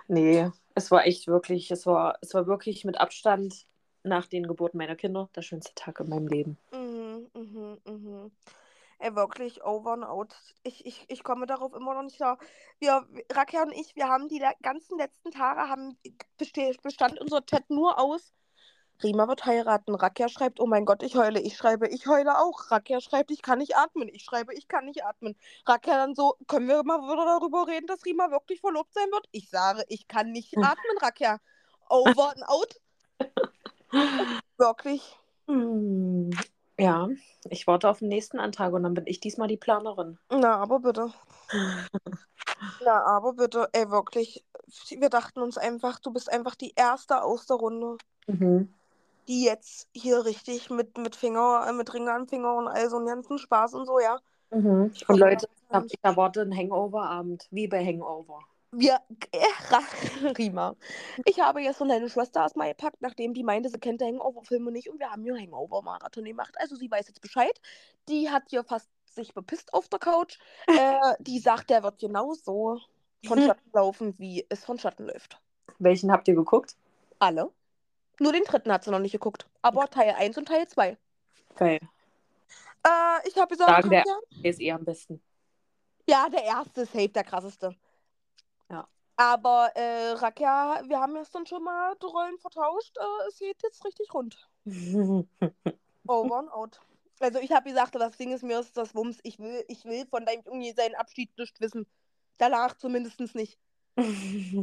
Nee, 0.06 0.50
es 0.74 0.90
war 0.90 1.04
echt 1.06 1.26
wirklich, 1.26 1.70
es 1.70 1.86
war, 1.86 2.18
es 2.20 2.34
war 2.34 2.46
wirklich 2.46 2.84
mit 2.84 3.00
Abstand 3.00 3.66
nach 4.02 4.26
den 4.26 4.46
Geburten 4.46 4.78
meiner 4.78 4.96
Kinder 4.96 5.28
der 5.34 5.42
schönste 5.42 5.74
Tag 5.74 6.00
in 6.00 6.08
meinem 6.08 6.28
Leben. 6.28 6.58
Mhm, 6.72 7.28
mhm, 7.34 7.78
mhm. 7.84 8.30
Ey, 9.00 9.14
wirklich 9.14 9.62
over 9.64 9.92
and 9.92 10.04
out. 10.04 10.34
Ich, 10.64 10.84
ich, 10.84 11.04
ich 11.08 11.22
komme 11.22 11.46
darauf 11.46 11.72
immer 11.72 11.94
noch 11.94 12.02
nicht 12.02 12.16
klar. 12.16 12.38
Wir, 12.80 13.06
Rakia 13.32 13.62
und 13.62 13.72
ich, 13.72 13.94
wir 13.94 14.08
haben 14.08 14.28
die 14.28 14.44
ganzen 14.62 14.98
letzten 14.98 15.30
Tage, 15.30 15.68
haben 15.68 15.96
bestand 16.82 17.20
unser 17.20 17.44
Chat 17.46 17.70
nur 17.70 17.98
aus. 17.98 18.32
Rima 19.02 19.28
wird 19.28 19.46
heiraten. 19.46 19.94
Rakia 19.94 20.28
schreibt, 20.28 20.60
oh 20.60 20.66
mein 20.66 20.84
Gott, 20.84 21.02
ich 21.02 21.16
heule. 21.16 21.40
Ich 21.40 21.56
schreibe, 21.56 21.88
ich 21.88 22.06
heule 22.06 22.38
auch. 22.38 22.70
Rakia 22.70 23.00
schreibt, 23.00 23.30
ich 23.30 23.42
kann 23.42 23.58
nicht 23.58 23.76
atmen. 23.76 24.08
Ich 24.08 24.24
schreibe, 24.24 24.54
ich 24.54 24.66
kann 24.68 24.86
nicht 24.86 25.04
atmen. 25.04 25.36
Rakia 25.66 25.96
dann 25.96 26.14
so, 26.14 26.36
können 26.48 26.66
wir 26.68 26.82
mal 26.82 27.00
wieder 27.02 27.24
darüber 27.24 27.66
reden, 27.68 27.86
dass 27.86 28.04
Rima 28.04 28.30
wirklich 28.30 28.60
verlobt 28.60 28.92
sein 28.94 29.08
wird? 29.12 29.26
Ich 29.30 29.50
sage, 29.50 29.84
ich 29.88 30.08
kann 30.08 30.32
nicht 30.32 30.54
Hm. 30.56 30.64
atmen, 30.64 30.98
Rakia. 31.00 31.38
Over 31.88 32.30
and 32.34 32.48
out. 32.48 32.80
Wirklich. 34.58 35.16
Hm, 35.46 36.30
ja, 36.78 37.08
ich 37.48 37.66
warte 37.66 37.88
auf 37.88 38.00
den 38.00 38.08
nächsten 38.08 38.38
Antrag 38.38 38.72
und 38.74 38.82
dann 38.82 38.92
bin 38.92 39.06
ich 39.06 39.20
diesmal 39.20 39.48
die 39.48 39.56
Planerin. 39.56 40.18
Na, 40.30 40.56
aber 40.56 40.80
bitte. 40.80 41.10
Na, 42.84 43.04
aber 43.04 43.32
bitte, 43.32 43.68
ey, 43.72 43.90
wirklich. 43.90 44.44
Wir 44.90 45.08
dachten 45.08 45.40
uns 45.40 45.56
einfach, 45.56 46.00
du 46.00 46.12
bist 46.12 46.30
einfach 46.30 46.54
die 46.54 46.74
Erste 46.76 47.22
aus 47.22 47.46
der 47.46 47.56
Runde, 47.56 47.96
Mhm. 48.28 48.74
Die 49.28 49.44
jetzt 49.44 49.88
hier 49.92 50.24
richtig 50.24 50.70
mit, 50.70 50.96
mit 50.98 51.14
Finger, 51.14 51.66
äh, 51.68 51.72
mit 51.72 51.92
Ring 51.92 52.08
am 52.08 52.26
Finger 52.26 52.56
und 52.56 52.66
all 52.66 52.88
so 52.88 52.96
einen 52.96 53.06
ganzen 53.06 53.38
Spaß 53.38 53.74
und 53.74 53.86
so, 53.86 54.00
ja. 54.00 54.18
Mhm. 54.50 54.92
Und 55.06 55.16
Leute, 55.18 55.46
da 55.46 55.52
ich, 55.52 55.74
hab, 55.74 55.82
nicht. 55.84 55.94
ich 55.94 56.00
erwarte 56.02 56.40
einen 56.40 56.56
Hangover-Abend, 56.56 57.46
wie 57.50 57.68
bei 57.68 57.84
Hangover. 57.84 58.40
Wir, 58.72 59.00
äh, 59.32 60.26
Rima. 60.38 60.76
Ich 61.24 61.40
habe 61.40 61.60
jetzt 61.60 61.78
von 61.78 61.88
deiner 61.88 62.08
Schwester 62.08 62.40
erstmal 62.40 62.68
gepackt, 62.68 63.00
nachdem 63.00 63.32
die 63.34 63.44
meinte, 63.44 63.68
sie 63.68 63.78
kennt 63.78 64.00
die 64.00 64.06
Hangover-Filme 64.06 64.72
nicht 64.72 64.90
und 64.90 64.98
wir 64.98 65.10
haben 65.10 65.22
hier 65.22 65.36
Hangover-Marathon 65.36 66.24
gemacht. 66.24 66.54
Also 66.58 66.76
sie 66.76 66.90
weiß 66.90 67.08
jetzt 67.08 67.20
Bescheid. 67.20 67.60
Die 68.08 68.30
hat 68.30 68.44
hier 68.48 68.64
fast 68.64 68.88
sich 69.06 69.34
bepisst 69.34 69.72
auf 69.72 69.88
der 69.88 69.98
Couch. 69.98 70.38
Äh, 70.68 71.14
die 71.20 71.38
sagt, 71.38 71.70
der 71.70 71.82
wird 71.82 71.98
genauso 71.98 72.78
von 73.26 73.40
Schatten 73.40 73.70
laufen, 73.72 74.14
wie 74.18 74.46
es 74.48 74.64
von 74.64 74.78
Schatten 74.78 75.06
läuft. 75.06 75.40
Welchen 75.78 76.12
habt 76.12 76.28
ihr 76.28 76.34
geguckt? 76.34 76.76
Alle. 77.18 77.50
Nur 78.20 78.32
den 78.32 78.44
dritten 78.44 78.72
hat 78.72 78.84
sie 78.84 78.90
noch 78.90 78.98
nicht 78.98 79.12
geguckt. 79.12 79.46
Aber 79.62 79.88
Teil 79.88 80.14
1 80.16 80.36
und 80.38 80.46
Teil 80.48 80.66
2. 80.66 80.96
Geil. 81.56 81.78
Äh, 82.84 83.28
ich 83.28 83.36
habe 83.36 83.48
gesagt, 83.48 83.70
Sagen 83.70 83.90
der- 83.90 84.04
Der 84.42 84.50
ist 84.50 84.60
eh 84.60 84.72
am 84.72 84.84
besten. 84.84 85.22
ja, 86.08 86.28
der 86.28 86.44
erste 86.44 86.82
ist 86.82 86.92
safe, 86.92 87.08
der 87.08 87.24
krasseste. 87.24 87.74
Ja. 88.70 88.86
Aber 89.16 89.70
äh, 89.74 90.10
Rakia, 90.12 90.82
wir 90.86 91.00
haben 91.00 91.16
jetzt 91.16 91.34
dann 91.34 91.46
schon 91.46 91.62
mal 91.64 91.94
die 92.00 92.06
Rollen 92.06 92.38
vertauscht. 92.38 92.96
Äh, 92.96 93.28
es 93.28 93.38
geht 93.38 93.62
jetzt 93.62 93.84
richtig 93.84 94.12
rund. 94.14 94.48
Over 96.06 96.38
and 96.38 96.52
out. 96.52 96.80
Also 97.20 97.40
ich 97.40 97.50
habe 97.52 97.68
gesagt, 97.68 97.94
das 97.96 98.16
Ding 98.16 98.32
ist 98.32 98.42
mir 98.44 98.60
ist 98.60 98.76
das 98.76 98.94
Wumms. 98.94 99.18
Ich 99.24 99.38
will, 99.40 99.64
ich 99.68 99.84
will 99.84 100.06
von 100.06 100.24
deinem 100.24 100.42
Junge 100.44 100.72
seinen 100.74 100.94
Abschied 100.94 101.36
nicht 101.36 101.60
wissen. 101.60 101.86
Danach 102.38 102.76
zumindest 102.76 103.18
nicht. 103.34 103.58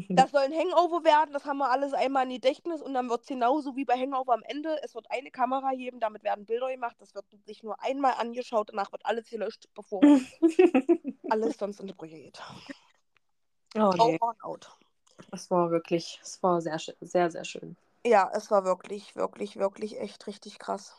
Das 0.09 0.31
soll 0.31 0.43
ein 0.43 0.53
Hangover 0.53 1.03
werden, 1.03 1.33
das 1.33 1.43
haben 1.43 1.57
wir 1.57 1.69
alles 1.69 1.93
einmal 1.93 2.23
in 2.23 2.35
Gedächtnis 2.35 2.81
und 2.81 2.93
dann 2.93 3.09
wird 3.09 3.21
es 3.21 3.27
genauso 3.27 3.75
wie 3.75 3.83
bei 3.83 3.95
Hangover 3.95 4.33
am 4.33 4.43
Ende. 4.43 4.79
Es 4.81 4.95
wird 4.95 5.11
eine 5.11 5.29
Kamera 5.29 5.73
geben, 5.73 5.99
damit 5.99 6.23
werden 6.23 6.45
Bilder 6.45 6.71
gemacht. 6.71 6.95
Das 6.99 7.13
wird 7.13 7.25
sich 7.45 7.61
nur 7.61 7.81
einmal 7.83 8.13
angeschaut, 8.13 8.69
danach 8.69 8.93
wird 8.93 9.05
alles 9.05 9.29
gelöscht, 9.29 9.67
bevor 9.75 10.01
alles 11.29 11.57
sonst 11.57 11.81
in 11.81 11.87
die 11.87 11.93
Brüche 11.93 12.15
geht. 12.15 12.41
oh, 13.75 13.91
nee. 13.97 14.17
And 14.21 14.43
out. 14.43 14.71
Es 15.31 15.51
war 15.51 15.69
wirklich, 15.69 16.19
es 16.23 16.41
war 16.41 16.61
sehr, 16.61 16.79
sehr, 17.01 17.29
sehr 17.29 17.43
schön. 17.43 17.75
Ja, 18.05 18.31
es 18.33 18.51
war 18.51 18.63
wirklich, 18.63 19.17
wirklich, 19.17 19.57
wirklich 19.57 19.99
echt 19.99 20.27
richtig 20.27 20.59
krass. 20.59 20.95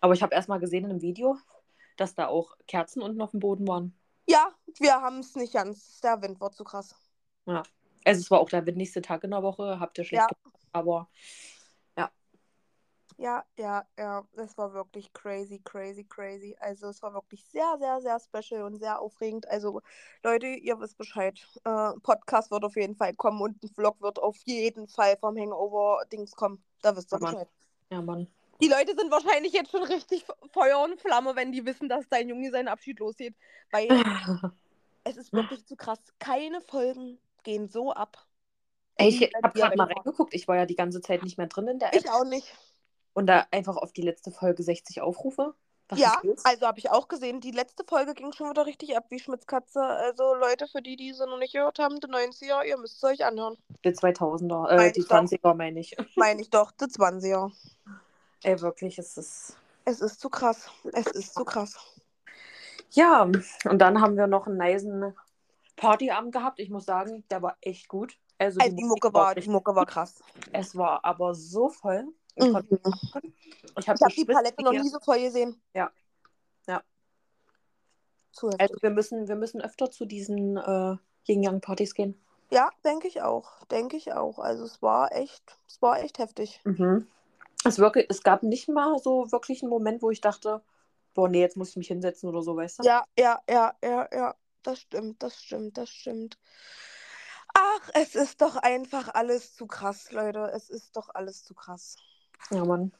Aber 0.00 0.14
ich 0.14 0.22
habe 0.22 0.34
erst 0.34 0.48
mal 0.48 0.58
gesehen 0.58 0.84
in 0.84 0.90
einem 0.90 1.02
Video, 1.02 1.36
dass 1.96 2.14
da 2.14 2.26
auch 2.26 2.56
Kerzen 2.66 3.02
unten 3.02 3.20
auf 3.20 3.30
dem 3.30 3.40
Boden 3.40 3.68
waren. 3.68 3.96
Ja, 4.28 4.52
wir 4.80 5.00
haben 5.00 5.20
es 5.20 5.36
nicht 5.36 5.52
ganz. 5.52 6.00
Der 6.00 6.20
Wind 6.22 6.40
war 6.40 6.50
zu 6.50 6.64
krass. 6.64 6.96
Also 7.46 8.20
es 8.20 8.30
war 8.30 8.40
auch 8.40 8.48
der 8.50 8.66
windigste 8.66 9.02
Tag 9.02 9.24
in 9.24 9.30
der 9.30 9.42
Woche, 9.42 9.80
habt 9.80 9.98
ihr 9.98 10.04
schlecht 10.04 10.30
Ja. 10.30 10.36
gemacht, 10.42 10.62
aber 10.72 11.08
Ja, 13.18 13.44
ja, 13.56 13.86
ja. 13.98 14.26
Es 14.36 14.58
war 14.58 14.74
wirklich 14.74 15.10
crazy, 15.14 15.58
crazy, 15.64 16.04
crazy. 16.04 16.54
Also 16.60 16.88
es 16.88 17.02
war 17.02 17.14
wirklich 17.14 17.44
sehr, 17.46 17.76
sehr, 17.78 18.00
sehr 18.00 18.20
special 18.20 18.62
und 18.64 18.76
sehr 18.76 19.00
aufregend. 19.00 19.48
Also 19.48 19.80
Leute, 20.22 20.46
ihr 20.48 20.78
wisst 20.80 20.98
Bescheid. 20.98 21.38
Äh, 21.64 21.92
Podcast 22.02 22.50
wird 22.50 22.64
auf 22.64 22.76
jeden 22.76 22.94
Fall 22.94 23.14
kommen 23.14 23.40
und 23.40 23.62
ein 23.62 23.70
Vlog 23.70 24.00
wird 24.02 24.18
auf 24.18 24.36
jeden 24.44 24.86
Fall 24.86 25.16
vom 25.16 25.36
Hangover-Dings 25.36 26.32
kommen. 26.32 26.62
Da 26.82 26.94
wisst 26.94 27.12
ihr 27.12 27.16
Ja, 27.16 27.20
Mann. 27.20 27.32
Bescheid. 27.32 27.48
ja, 27.90 28.02
Mann. 28.02 28.26
Die 28.60 28.68
Leute 28.68 28.94
sind 28.94 29.10
wahrscheinlich 29.10 29.52
jetzt 29.52 29.70
schon 29.70 29.82
richtig 29.82 30.24
Feuer 30.52 30.82
und 30.82 31.00
Flamme, 31.00 31.36
wenn 31.36 31.52
die 31.52 31.64
wissen, 31.64 31.88
dass 31.88 32.08
dein 32.08 32.28
Junge 32.28 32.50
seinen 32.50 32.68
Abschied 32.68 32.98
losgeht. 32.98 33.34
Weil 33.70 33.88
es 35.04 35.16
ist 35.16 35.32
wirklich 35.32 35.64
zu 35.64 35.76
krass. 35.76 36.00
Keine 36.18 36.60
Folgen 36.60 37.18
gehen 37.46 37.68
so 37.68 37.92
ab. 37.92 38.18
Ey, 38.96 39.08
ich 39.08 39.32
habe 39.42 39.58
gerade 39.58 39.76
mal 39.76 39.90
reingeguckt. 39.90 40.34
Ich 40.34 40.48
war 40.48 40.56
ja 40.56 40.66
die 40.66 40.74
ganze 40.74 41.00
Zeit 41.00 41.22
nicht 41.22 41.38
mehr 41.38 41.46
drin 41.46 41.68
in 41.68 41.78
der 41.78 41.94
App. 41.94 42.00
Ich 42.00 42.10
auch 42.10 42.24
nicht. 42.24 42.52
Und 43.14 43.26
da 43.26 43.46
einfach 43.50 43.76
auf 43.76 43.92
die 43.92 44.02
letzte 44.02 44.30
Folge 44.30 44.62
60 44.62 45.00
Aufrufe. 45.00 45.54
Was 45.88 46.00
ja, 46.00 46.20
also 46.42 46.66
habe 46.66 46.80
ich 46.80 46.90
auch 46.90 47.06
gesehen. 47.06 47.40
Die 47.40 47.52
letzte 47.52 47.84
Folge 47.84 48.14
ging 48.14 48.32
schon 48.32 48.50
wieder 48.50 48.66
richtig 48.66 48.96
ab 48.96 49.06
wie 49.10 49.20
Schmitz 49.20 49.46
Katze. 49.46 49.80
Also 49.80 50.34
Leute, 50.34 50.66
für 50.66 50.82
die, 50.82 50.96
die 50.96 51.12
sie 51.12 51.24
noch 51.24 51.38
nicht 51.38 51.52
gehört 51.52 51.78
haben, 51.78 52.00
die 52.00 52.08
90er, 52.08 52.64
ihr 52.64 52.76
müsst 52.76 52.96
es 52.96 53.04
euch 53.04 53.24
anhören. 53.24 53.56
Die 53.84 53.90
2000er, 53.90 54.68
äh, 54.70 54.92
die 54.92 55.02
Stopp. 55.02 55.18
20er 55.18 55.54
meine 55.54 55.78
ich. 55.78 55.96
Meine 56.16 56.40
ich 56.40 56.50
doch, 56.50 56.72
die 56.72 56.86
20er. 56.86 57.52
Ey, 58.42 58.60
wirklich, 58.60 58.98
es 58.98 59.16
ist. 59.16 59.56
Es 59.84 60.00
ist 60.00 60.20
zu 60.20 60.28
krass. 60.28 60.68
Es 60.92 61.06
ist 61.06 61.34
zu 61.34 61.44
krass. 61.44 61.76
Ja, 62.90 63.22
und 63.22 63.78
dann 63.78 64.00
haben 64.00 64.16
wir 64.16 64.26
noch 64.26 64.48
einen 64.48 64.58
niceen 64.58 65.14
Partyabend 65.76 66.32
gehabt. 66.32 66.58
Ich 66.58 66.70
muss 66.70 66.84
sagen, 66.86 67.24
der 67.30 67.42
war 67.42 67.56
echt 67.60 67.88
gut. 67.88 68.18
Also, 68.38 68.60
Also 68.60 68.76
die 68.76 68.84
Mucke 68.84 69.12
war, 69.14 69.34
die 69.34 69.48
Mucke 69.48 69.74
war 69.74 69.86
krass. 69.86 70.22
Es 70.52 70.76
war 70.76 71.04
aber 71.04 71.34
so 71.34 71.68
voll. 71.68 72.08
Ich, 72.34 72.44
Mhm. 72.44 72.62
ich 73.78 73.88
habe 73.88 73.98
habe 73.98 74.14
die 74.14 74.24
Palette 74.26 74.62
noch 74.62 74.72
nie 74.72 74.88
so 74.88 74.98
voll 75.00 75.20
gesehen. 75.20 75.60
Ja. 75.74 75.90
Ja. 76.66 76.82
Zu 78.32 78.48
heftig. 78.48 78.60
Also 78.60 78.74
wir 78.82 78.90
müssen, 78.90 79.28
wir 79.28 79.36
müssen 79.36 79.62
öfter 79.62 79.90
zu 79.90 80.04
diesen 80.04 80.56
äh, 80.58 80.96
Yin-Yang-Partys 81.26 81.94
gehen. 81.94 82.20
Ja, 82.50 82.70
denke 82.84 83.08
ich 83.08 83.22
auch. 83.22 83.64
Denke 83.66 83.96
ich 83.96 84.12
auch. 84.12 84.38
Also 84.38 84.64
es 84.64 84.82
war 84.82 85.12
echt, 85.12 85.58
es 85.66 85.80
war 85.80 86.00
echt 86.02 86.18
heftig. 86.18 86.60
Mhm. 86.64 87.06
Es, 87.64 87.78
wirklich, 87.78 88.06
es 88.10 88.22
gab 88.22 88.42
nicht 88.42 88.68
mal 88.68 88.98
so 88.98 89.32
wirklich 89.32 89.62
einen 89.62 89.70
Moment, 89.70 90.02
wo 90.02 90.10
ich 90.10 90.20
dachte, 90.20 90.62
boah, 91.14 91.28
nee, 91.28 91.40
jetzt 91.40 91.56
muss 91.56 91.70
ich 91.70 91.76
mich 91.76 91.88
hinsetzen 91.88 92.28
oder 92.28 92.42
so, 92.42 92.54
weißt 92.54 92.80
du? 92.80 92.82
Ja, 92.84 93.04
ja, 93.18 93.40
ja, 93.48 93.74
ja, 93.82 94.08
ja. 94.12 94.34
Das 94.66 94.80
stimmt, 94.80 95.22
das 95.22 95.40
stimmt, 95.40 95.78
das 95.78 95.88
stimmt. 95.88 96.38
Ach, 97.54 97.90
es 97.94 98.16
ist 98.16 98.42
doch 98.42 98.56
einfach 98.56 99.14
alles 99.14 99.54
zu 99.54 99.68
krass, 99.68 100.10
Leute. 100.10 100.50
Es 100.52 100.70
ist 100.70 100.96
doch 100.96 101.08
alles 101.14 101.44
zu 101.44 101.54
krass. 101.54 101.96
Ja, 102.50 102.64
Mann. 102.64 102.90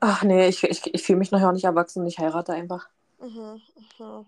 Ach 0.00 0.24
nee, 0.24 0.48
ich, 0.48 0.64
ich, 0.64 0.92
ich 0.92 1.04
fühle 1.04 1.20
mich 1.20 1.30
nachher 1.30 1.52
nicht 1.52 1.62
erwachsen. 1.62 2.04
Ich 2.08 2.18
heirate 2.18 2.52
einfach. 2.54 2.88
Mhm, 3.20 3.62
mhm. 4.00 4.26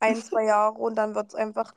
Ein, 0.00 0.16
zwei 0.16 0.44
Jahre 0.44 0.78
und 0.78 0.96
dann 0.96 1.14
wird 1.14 1.28
es 1.28 1.34
einfach, 1.34 1.74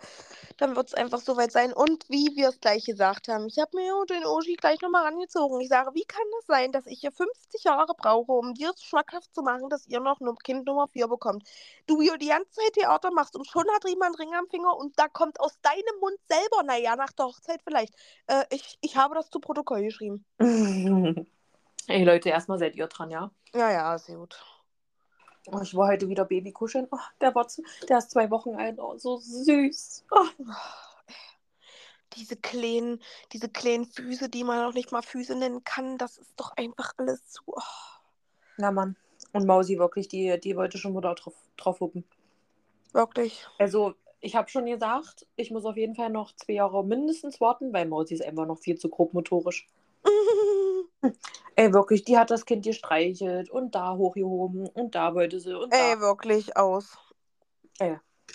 dann 0.57 0.75
wird's 0.75 0.93
einfach 0.93 1.19
soweit 1.19 1.51
sein. 1.51 1.73
Und 1.73 2.05
wie 2.09 2.35
wir 2.35 2.49
es 2.49 2.59
gleich 2.59 2.85
gesagt 2.85 3.27
haben, 3.27 3.47
ich 3.47 3.59
habe 3.59 3.75
mir 3.75 3.93
den 4.09 4.25
Oji 4.25 4.55
gleich 4.55 4.81
nochmal 4.81 5.03
rangezogen. 5.03 5.59
Ich 5.59 5.67
sage, 5.69 5.93
wie 5.93 6.05
kann 6.05 6.23
das 6.37 6.45
sein, 6.47 6.71
dass 6.71 6.87
ich 6.87 7.01
hier 7.01 7.11
50 7.11 7.63
Jahre 7.65 7.93
brauche, 7.97 8.31
um 8.31 8.53
dir 8.53 8.71
schmackhaft 8.81 9.33
zu 9.35 9.41
machen, 9.41 9.69
dass 9.69 9.85
ihr 9.87 9.99
noch 9.99 10.21
ein 10.21 10.35
Kind 10.37 10.65
Nummer 10.65 10.87
4 10.87 11.07
bekommt? 11.07 11.43
Du 11.85 12.01
hier 12.01 12.17
die 12.17 12.27
ganze 12.27 12.51
Zeit 12.51 12.73
Theater 12.73 13.11
machst 13.11 13.35
und 13.35 13.45
schon 13.45 13.65
hat 13.75 13.87
jemand 13.87 14.19
einen 14.19 14.29
Ring 14.29 14.39
am 14.39 14.47
Finger 14.47 14.75
und 14.77 14.97
da 14.97 15.07
kommt 15.09 15.39
aus 15.39 15.59
deinem 15.61 15.99
Mund 15.99 16.17
selber, 16.29 16.63
naja, 16.63 16.95
nach 16.95 17.11
der 17.11 17.25
Hochzeit 17.25 17.61
vielleicht. 17.63 17.93
Äh, 18.27 18.45
ich, 18.49 18.77
ich 18.81 18.95
habe 18.95 19.15
das 19.15 19.29
zu 19.29 19.39
Protokoll 19.39 19.83
geschrieben. 19.83 20.25
Ey 21.87 22.03
Leute, 22.05 22.29
erstmal 22.29 22.57
seid 22.57 22.75
ihr 22.75 22.87
dran, 22.87 23.11
ja? 23.11 23.31
Ja, 23.53 23.69
ja, 23.69 23.97
sehr 23.97 24.15
gut. 24.15 24.39
Oh, 25.51 25.59
ich 25.61 25.75
war 25.75 25.89
heute 25.89 26.07
wieder 26.07 26.25
Baby 26.25 26.51
kuscheln. 26.51 26.87
Oh, 26.91 26.97
der, 27.19 27.35
war 27.35 27.47
zu, 27.47 27.63
der 27.89 27.97
ist 27.97 28.11
zwei 28.11 28.29
Wochen 28.31 28.55
alt. 28.55 28.79
Oh, 28.79 28.97
so 28.97 29.17
süß. 29.17 30.05
Oh. 30.11 30.51
Diese 32.15 32.37
kleinen, 32.37 33.01
diese 33.33 33.49
kleinen 33.49 33.85
Füße, 33.85 34.29
die 34.29 34.43
man 34.43 34.61
noch 34.61 34.73
nicht 34.73 34.91
mal 34.91 35.01
Füße 35.01 35.35
nennen 35.35 35.63
kann, 35.63 35.97
das 35.97 36.17
ist 36.17 36.33
doch 36.37 36.55
einfach 36.55 36.93
alles 36.97 37.27
zu. 37.27 37.41
Oh. 37.47 37.59
Na 38.57 38.71
Mann. 38.71 38.95
Und 39.33 39.45
Mausi 39.45 39.79
wirklich, 39.79 40.07
die, 40.07 40.39
die 40.39 40.55
wollte 40.55 40.77
schon 40.77 40.95
wieder 40.95 41.15
drauf, 41.15 41.33
drauf 41.57 41.79
huppen. 41.79 42.05
Wirklich. 42.93 43.45
Also, 43.57 43.95
ich 44.21 44.35
habe 44.35 44.49
schon 44.49 44.67
gesagt, 44.67 45.25
ich 45.35 45.51
muss 45.51 45.65
auf 45.65 45.75
jeden 45.75 45.95
Fall 45.95 46.11
noch 46.11 46.33
zwei 46.35 46.53
Jahre 46.53 46.85
mindestens 46.85 47.41
warten, 47.41 47.73
weil 47.73 47.87
Mausi 47.87 48.13
ist 48.13 48.23
einfach 48.23 48.45
noch 48.45 48.59
viel 48.59 48.77
zu 48.77 48.89
grob 48.89 49.13
motorisch. 49.13 49.67
Ey, 51.55 51.71
wirklich, 51.73 52.03
die 52.03 52.17
hat 52.17 52.31
das 52.31 52.45
Kind 52.45 52.63
gestreichelt 52.65 53.49
und 53.49 53.75
da 53.75 53.95
hochgehoben 53.95 54.67
und 54.67 54.95
da 54.95 55.13
wollte 55.13 55.39
sie 55.39 55.53
und 55.53 55.71
Ey, 55.73 55.95
da. 55.95 55.99
wirklich 56.01 56.55
aus. 56.57 56.97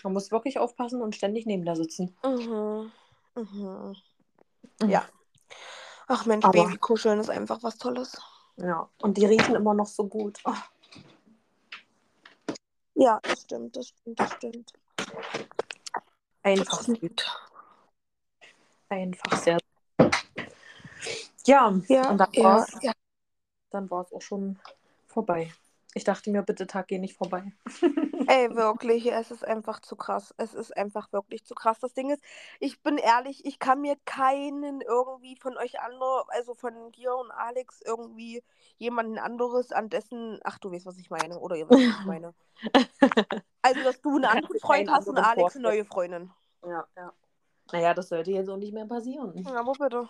Man 0.05 0.13
muss 0.13 0.31
wirklich 0.31 0.59
aufpassen 0.59 1.03
und 1.03 1.17
ständig 1.17 1.47
neben 1.47 1.65
der 1.65 1.75
sitzen. 1.75 2.17
Mhm. 2.23 2.93
Mhm. 3.35 3.97
Mhm. 4.81 4.89
Ja. 4.89 5.05
Ach 6.07 6.25
Mensch, 6.27 6.45
Aber- 6.45 6.53
Babykuscheln 6.65 7.19
ist 7.19 7.31
einfach 7.31 7.63
was 7.63 7.79
Tolles. 7.79 8.21
Ja, 8.57 8.89
und 9.03 9.17
die 9.17 9.25
riechen 9.27 9.55
immer 9.55 9.75
noch 9.75 9.87
so 9.87 10.07
gut. 10.07 10.39
Oh, 10.45 10.53
Ja, 12.95 13.21
das 13.23 13.43
stimmt, 13.43 13.77
das 13.77 13.89
stimmt, 13.89 14.19
das 14.21 14.33
stimmt. 14.33 14.73
einfach 16.43 16.77
Das 16.85 16.97
stimmt. 16.97 17.49
Einfach 18.89 19.37
sehr. 19.39 19.59
Ja, 21.49 21.75
Ja, 21.89 22.11
und 22.11 22.19
dann 22.19 22.29
ja, 22.33 22.45
war 22.45 22.63
es 22.63 22.77
ja. 22.83 22.93
dann 23.71 23.91
auch 23.91 24.21
schon 24.21 24.59
vorbei. 25.07 25.51
Ich 25.95 26.05
dachte 26.05 26.31
mir, 26.31 26.43
bitte 26.43 26.67
Tag, 26.67 26.89
geh 26.89 26.99
nicht 26.99 27.17
vorbei. 27.17 27.53
Ey, 28.29 28.55
wirklich, 28.55 29.11
es 29.11 29.31
ist 29.31 29.45
einfach 29.45 29.81
zu 29.81 29.97
krass. 29.97 30.35
Es 30.37 30.53
ist 30.53 30.77
einfach 30.77 31.11
wirklich 31.13 31.45
zu 31.45 31.55
krass. 31.55 31.79
Das 31.81 31.95
Ding 31.95 32.11
ist, 32.11 32.23
ich 32.61 32.83
bin 32.83 32.99
ehrlich, 32.99 33.47
ich 33.47 33.59
kann 33.59 33.81
mir 33.81 33.97
keinen 34.05 34.83
irgendwie 34.83 35.37
von 35.37 35.57
euch 35.57 35.81
anderen, 35.81 36.25
also 36.29 36.55
von 36.55 36.93
dir 36.93 37.15
und 37.17 37.31
Alex, 37.31 37.81
irgendwie 37.83 38.45
jemanden 38.77 39.19
anderes 39.19 39.73
an 39.73 39.89
dessen, 39.89 40.39
ach 40.45 40.59
du 40.59 40.71
weißt, 40.71 40.85
was 40.85 40.99
ich 40.99 41.09
meine, 41.09 41.39
oder 41.39 41.57
ihr 41.57 41.69
wisst, 41.71 41.89
was 41.89 42.01
ich 42.01 42.07
meine. 42.07 42.35
Also, 43.61 43.83
dass 43.83 44.01
du 44.01 44.11
einen 44.11 44.25
anderen 44.25 44.61
Freund 44.61 44.89
hast 44.89 45.09
und 45.09 45.19
Alex 45.19 45.57
eine 45.57 45.65
neue 45.65 45.85
Freundin. 45.85 46.31
Ja, 46.65 46.87
ja. 46.97 47.13
Naja, 47.73 47.93
das 47.93 48.09
sollte 48.09 48.31
jetzt 48.31 48.49
auch 48.49 48.57
nicht 48.57 48.73
mehr 48.73 48.87
passieren. 48.87 49.37
Ja, 49.37 49.67
wo 49.67 49.73
bitte? 49.73 50.09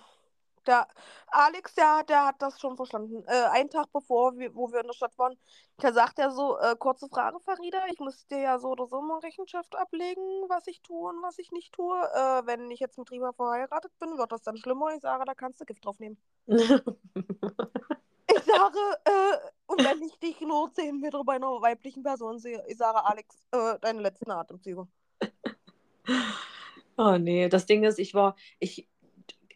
Der 0.68 0.86
Alex, 1.28 1.74
der, 1.74 2.04
der 2.04 2.26
hat 2.26 2.42
das 2.42 2.60
schon 2.60 2.76
verstanden. 2.76 3.24
Äh, 3.26 3.48
einen 3.52 3.70
Tag 3.70 3.86
bevor, 3.90 4.36
wir, 4.36 4.54
wo 4.54 4.70
wir 4.70 4.80
in 4.80 4.86
der 4.86 4.92
Stadt 4.92 5.18
waren, 5.18 5.34
da 5.78 5.92
sagt 5.92 6.18
er 6.18 6.30
so, 6.30 6.58
äh, 6.58 6.76
kurze 6.78 7.08
Frage, 7.08 7.40
Farida, 7.40 7.86
ich 7.90 7.98
muss 7.98 8.26
dir 8.26 8.40
ja 8.40 8.58
so 8.58 8.68
oder 8.68 8.86
so 8.86 9.00
mal 9.00 9.18
Rechenschaft 9.20 9.74
ablegen, 9.76 10.22
was 10.48 10.66
ich 10.66 10.82
tue 10.82 11.08
und 11.08 11.22
was 11.22 11.38
ich 11.38 11.50
nicht 11.52 11.72
tue. 11.72 11.96
Äh, 11.96 12.46
wenn 12.46 12.70
ich 12.70 12.80
jetzt 12.80 12.98
mit 12.98 13.10
Rima 13.10 13.32
verheiratet 13.32 13.90
bin, 13.98 14.18
wird 14.18 14.30
das 14.30 14.42
dann 14.42 14.58
schlimmer. 14.58 14.94
Ich 14.94 15.00
sage, 15.00 15.24
da 15.24 15.34
kannst 15.34 15.60
du 15.60 15.64
Gift 15.64 15.84
drauf 15.84 15.98
nehmen. 15.98 16.18
Ich 18.30 18.42
sage, 18.42 18.78
äh, 19.06 19.38
und 19.66 19.82
wenn 19.82 20.02
ich 20.02 20.18
dich 20.18 20.38
nur 20.42 20.70
10 20.70 21.00
Meter 21.00 21.24
bei 21.24 21.36
einer 21.36 21.62
weiblichen 21.62 22.02
Person 22.02 22.38
sehe, 22.38 22.62
ich 22.68 22.76
sage, 22.76 23.02
Alex, 23.02 23.42
äh, 23.52 23.78
deine 23.80 24.02
letzten 24.02 24.30
Atemzüge. 24.30 24.86
oh 26.98 27.16
nee, 27.18 27.48
das 27.48 27.64
Ding 27.64 27.84
ist, 27.84 27.98
ich 27.98 28.12
war, 28.12 28.36
ich, 28.58 28.86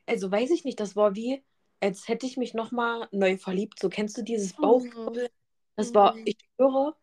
also 0.07 0.31
weiß 0.31 0.51
ich 0.51 0.65
nicht, 0.65 0.81
das 0.81 0.97
war 0.97 1.15
wie, 1.15 1.43
als 1.81 2.09
hätte 2.09 2.27
ich 2.27 2.37
mich 2.37 2.55
nochmal 2.55 3.09
neu 3.13 3.37
verliebt. 3.39 3.79
So 3.81 3.89
kennst 3.89 4.17
du 4.19 4.23
dieses 4.23 4.55
Bauchkribbeln? 4.55 5.29
Das 5.77 5.95
war, 5.95 6.15
Mhm. 6.17 6.23
ich 6.27 6.39
höre, 6.59 6.97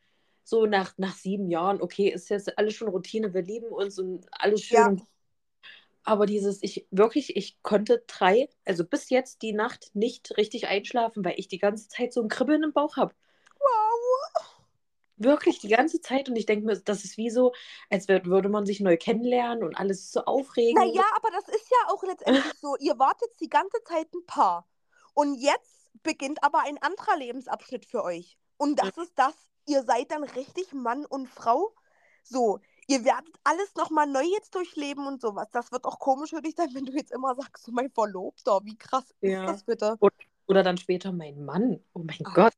so 0.43 0.65
nach, 0.65 0.97
nach 0.97 1.15
sieben 1.15 1.49
Jahren, 1.49 1.81
okay, 1.81 2.09
ist 2.09 2.29
jetzt 2.29 2.57
alles 2.57 2.73
schon 2.75 2.87
Routine, 2.89 3.33
wir 3.33 3.41
lieben 3.43 3.67
uns 3.67 3.99
und 3.99 4.27
alles 4.31 4.61
schön. 4.63 4.97
Ja. 4.97 5.05
Aber 6.03 6.25
dieses, 6.25 6.61
ich 6.63 6.87
wirklich, 6.91 7.35
ich 7.37 7.61
konnte 7.61 8.03
drei, 8.07 8.49
also 8.65 8.83
bis 8.83 9.09
jetzt 9.09 9.41
die 9.43 9.53
Nacht 9.53 9.91
nicht 9.93 10.35
richtig 10.37 10.67
einschlafen, 10.67 11.23
weil 11.23 11.35
ich 11.37 11.47
die 11.47 11.59
ganze 11.59 11.87
Zeit 11.87 12.13
so 12.13 12.21
ein 12.21 12.29
Kribbeln 12.29 12.63
im 12.63 12.73
Bauch 12.73 12.97
habe. 12.97 13.13
Wow. 13.59 14.48
Wirklich 15.19 15.59
die 15.59 15.67
ganze 15.67 16.01
Zeit. 16.01 16.29
Und 16.29 16.35
ich 16.35 16.45
denke 16.45 16.65
mir, 16.65 16.77
das 16.79 17.03
ist 17.03 17.17
wie 17.17 17.29
so, 17.29 17.53
als 17.89 18.07
würde 18.07 18.49
man 18.49 18.65
sich 18.65 18.79
neu 18.79 18.97
kennenlernen 18.97 19.63
und 19.63 19.75
alles 19.77 19.99
ist 19.99 20.11
so 20.13 20.21
aufregend. 20.25 20.83
Naja, 20.83 21.03
aber 21.15 21.29
das 21.31 21.47
ist 21.49 21.69
ja 21.69 21.93
auch 21.93 22.01
letztendlich 22.03 22.53
so. 22.59 22.75
Ihr 22.79 22.97
wart 22.97 23.21
jetzt 23.21 23.39
die 23.41 23.49
ganze 23.49 23.83
Zeit 23.83 24.07
ein 24.13 24.25
Paar. 24.25 24.67
Und 25.13 25.35
jetzt 25.35 25.91
beginnt 26.03 26.43
aber 26.43 26.59
ein 26.65 26.81
anderer 26.81 27.17
Lebensabschnitt 27.17 27.85
für 27.85 28.03
euch. 28.03 28.37
Und 28.57 28.79
das 28.79 28.97
ist 28.97 29.13
das, 29.15 29.33
ihr 29.67 29.83
seid 29.83 30.11
dann 30.11 30.23
richtig 30.23 30.73
Mann 30.73 31.05
und 31.05 31.27
Frau. 31.27 31.73
So, 32.23 32.59
ihr 32.87 33.03
werdet 33.03 33.35
alles 33.43 33.75
nochmal 33.75 34.07
neu 34.07 34.23
jetzt 34.23 34.55
durchleben 34.55 35.07
und 35.07 35.21
sowas. 35.21 35.47
Das 35.51 35.71
wird 35.71 35.85
auch 35.85 35.99
komisch 35.99 36.29
für 36.29 36.41
dich 36.41 36.55
sein, 36.55 36.69
wenn 36.73 36.85
du 36.85 36.93
jetzt 36.93 37.11
immer 37.11 37.35
sagst, 37.35 37.65
so 37.65 37.71
mein 37.71 37.89
Verlobter, 37.89 38.61
wie 38.63 38.77
krass 38.77 39.13
Ja. 39.21 39.41
ist 39.45 39.49
das 39.49 39.63
bitte? 39.63 39.97
Oder, 39.99 40.15
oder 40.47 40.63
dann 40.63 40.77
später 40.77 41.11
mein 41.11 41.43
Mann. 41.43 41.83
Oh 41.93 41.99
mein 41.99 42.19
Ah. 42.25 42.31
Gott. 42.33 42.53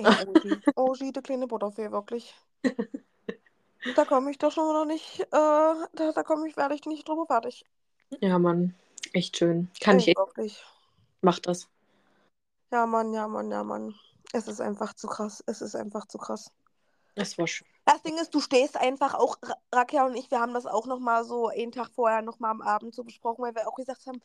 Ey, 0.00 0.26
Ogi, 0.26 0.60
Ogi, 0.76 1.12
der 1.12 1.22
kleine 1.22 1.46
Butterfee, 1.46 1.90
wirklich. 1.90 2.34
Da 3.96 4.04
komme 4.04 4.30
ich 4.30 4.36
doch 4.36 4.52
schon 4.52 4.74
noch 4.74 4.84
nicht, 4.84 5.20
äh, 5.20 5.26
da, 5.30 6.12
da 6.14 6.22
komme 6.22 6.46
ich, 6.46 6.56
werde 6.56 6.74
ich 6.74 6.84
nicht 6.84 7.08
drüber 7.08 7.24
fertig. 7.26 7.64
Ja, 8.20 8.38
Mann. 8.38 8.74
Echt 9.14 9.38
schön. 9.38 9.70
Kann 9.80 9.96
Ey, 9.96 10.02
ich 10.02 10.08
echt. 10.08 10.18
wirklich. 10.18 10.62
Mach 11.22 11.38
das. 11.38 11.66
Ja, 12.70 12.86
Mann, 12.86 13.12
ja, 13.14 13.26
Mann, 13.26 13.50
ja, 13.50 13.64
Mann. 13.64 13.94
Es 14.32 14.48
ist 14.48 14.60
einfach 14.60 14.94
zu 14.94 15.08
krass. 15.08 15.42
Es 15.46 15.62
ist 15.62 15.74
einfach 15.74 16.06
zu 16.06 16.18
krass. 16.18 16.52
Das 17.14 17.38
war 17.38 17.46
schön. 17.46 17.66
Das 17.92 18.02
Ding 18.02 18.16
ist, 18.18 18.32
du 18.32 18.40
stehst 18.40 18.76
einfach 18.76 19.14
auch, 19.14 19.36
Ra- 19.42 19.56
Rakia 19.72 20.06
und 20.06 20.14
ich, 20.14 20.30
wir 20.30 20.38
haben 20.38 20.54
das 20.54 20.64
auch 20.64 20.86
nochmal 20.86 21.24
so 21.24 21.48
einen 21.48 21.72
Tag 21.72 21.90
vorher 21.90 22.22
nochmal 22.22 22.52
am 22.52 22.62
Abend 22.62 22.94
so 22.94 23.02
besprochen, 23.02 23.42
weil 23.42 23.52
wir 23.56 23.66
auch 23.66 23.74
gesagt 23.74 24.06
haben, 24.06 24.22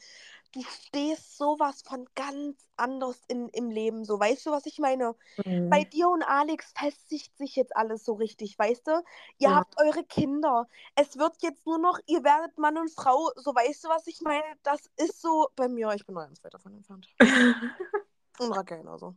du 0.53 0.61
stehst 0.61 1.35
sowas 1.35 1.81
von 1.81 2.07
ganz 2.13 2.67
anders 2.77 3.19
in, 3.27 3.49
im 3.49 3.71
Leben. 3.71 4.05
So, 4.05 4.19
weißt 4.19 4.45
du, 4.45 4.51
was 4.51 4.67
ich 4.67 4.77
meine? 4.77 5.15
Mhm. 5.43 5.71
Bei 5.71 5.83
dir 5.83 6.09
und 6.09 6.21
Alex 6.21 6.73
festigt 6.77 7.35
sich 7.39 7.55
jetzt 7.55 7.75
alles 7.75 8.05
so 8.05 8.13
richtig, 8.13 8.59
weißt 8.59 8.85
du? 8.85 8.91
Ihr 9.39 9.49
Ja. 9.49 9.55
habt 9.55 9.81
eure 9.81 10.03
Kinder. 10.03 10.67
Es 10.93 11.17
wird 11.17 11.41
jetzt 11.41 11.65
nur 11.65 11.79
noch, 11.79 11.97
ihr 12.05 12.23
werdet 12.23 12.59
Mann 12.59 12.77
und 12.77 12.91
Frau. 12.91 13.31
So, 13.35 13.55
weißt 13.55 13.83
du, 13.83 13.89
was 13.89 14.05
ich 14.05 14.21
meine? 14.21 14.43
Das 14.61 14.91
ist 14.97 15.19
so 15.19 15.49
bei 15.55 15.67
mir. 15.67 15.89
Ich 15.95 16.05
bin 16.05 16.13
noch 16.13 16.21
ganz 16.21 16.43
weit 16.43 16.53
davon 16.53 16.75
entfernt. 16.75 17.07
Und 18.37 18.51
Rakia 18.51 18.77
genauso. 18.77 19.15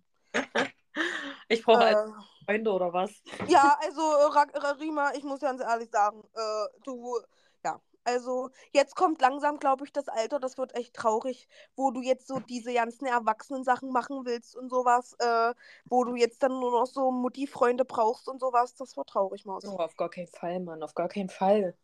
Ich 1.49 1.65
brauche 1.65 1.85
Äh, 1.85 1.97
Freunde 2.45 2.73
oder 2.73 2.93
was? 2.93 3.11
Ja, 3.51 3.79
also 3.83 4.03
Ra 4.03 4.47
Rima, 4.73 5.13
ich 5.15 5.25
muss 5.25 5.41
ganz 5.41 5.61
ehrlich 5.61 5.91
sagen, 5.91 6.23
äh, 6.35 6.67
du, 6.85 7.19
ja, 7.65 7.81
also 8.05 8.51
jetzt 8.73 8.95
kommt 8.97 9.21
langsam, 9.21 9.59
glaube 9.59 9.85
ich, 9.85 9.93
das 9.93 10.09
Alter, 10.09 10.39
das 10.41 10.57
wird 10.59 10.75
echt 10.75 10.95
traurig, 10.95 11.49
wo 11.77 11.91
du 11.91 12.01
jetzt 12.01 12.27
so 12.27 12.41
diese 12.41 12.73
ganzen 12.73 13.07
Erwachsenen-Sachen 13.07 13.91
machen 13.91 14.25
willst 14.25 14.57
und 14.57 14.71
sowas, 14.71 15.15
äh, 15.19 15.55
wo 15.87 16.05
du 16.05 16.17
jetzt 16.17 16.43
dann 16.43 16.59
nur 16.59 16.71
noch 16.71 16.87
so 16.87 17.11
Mutti-Freunde 17.11 17.85
brauchst 17.85 18.29
und 18.29 18.41
sowas, 18.41 18.75
das 18.75 18.97
wird 18.97 19.09
traurig, 19.09 19.45
Maus. 19.45 19.65
Oh, 19.67 19.77
auf 19.77 19.97
gar 19.97 20.11
keinen 20.11 20.29
Fall, 20.29 20.61
Mann. 20.61 20.83
Auf 20.83 20.95
gar 20.95 21.09
keinen 21.09 21.29
Fall. 21.29 21.75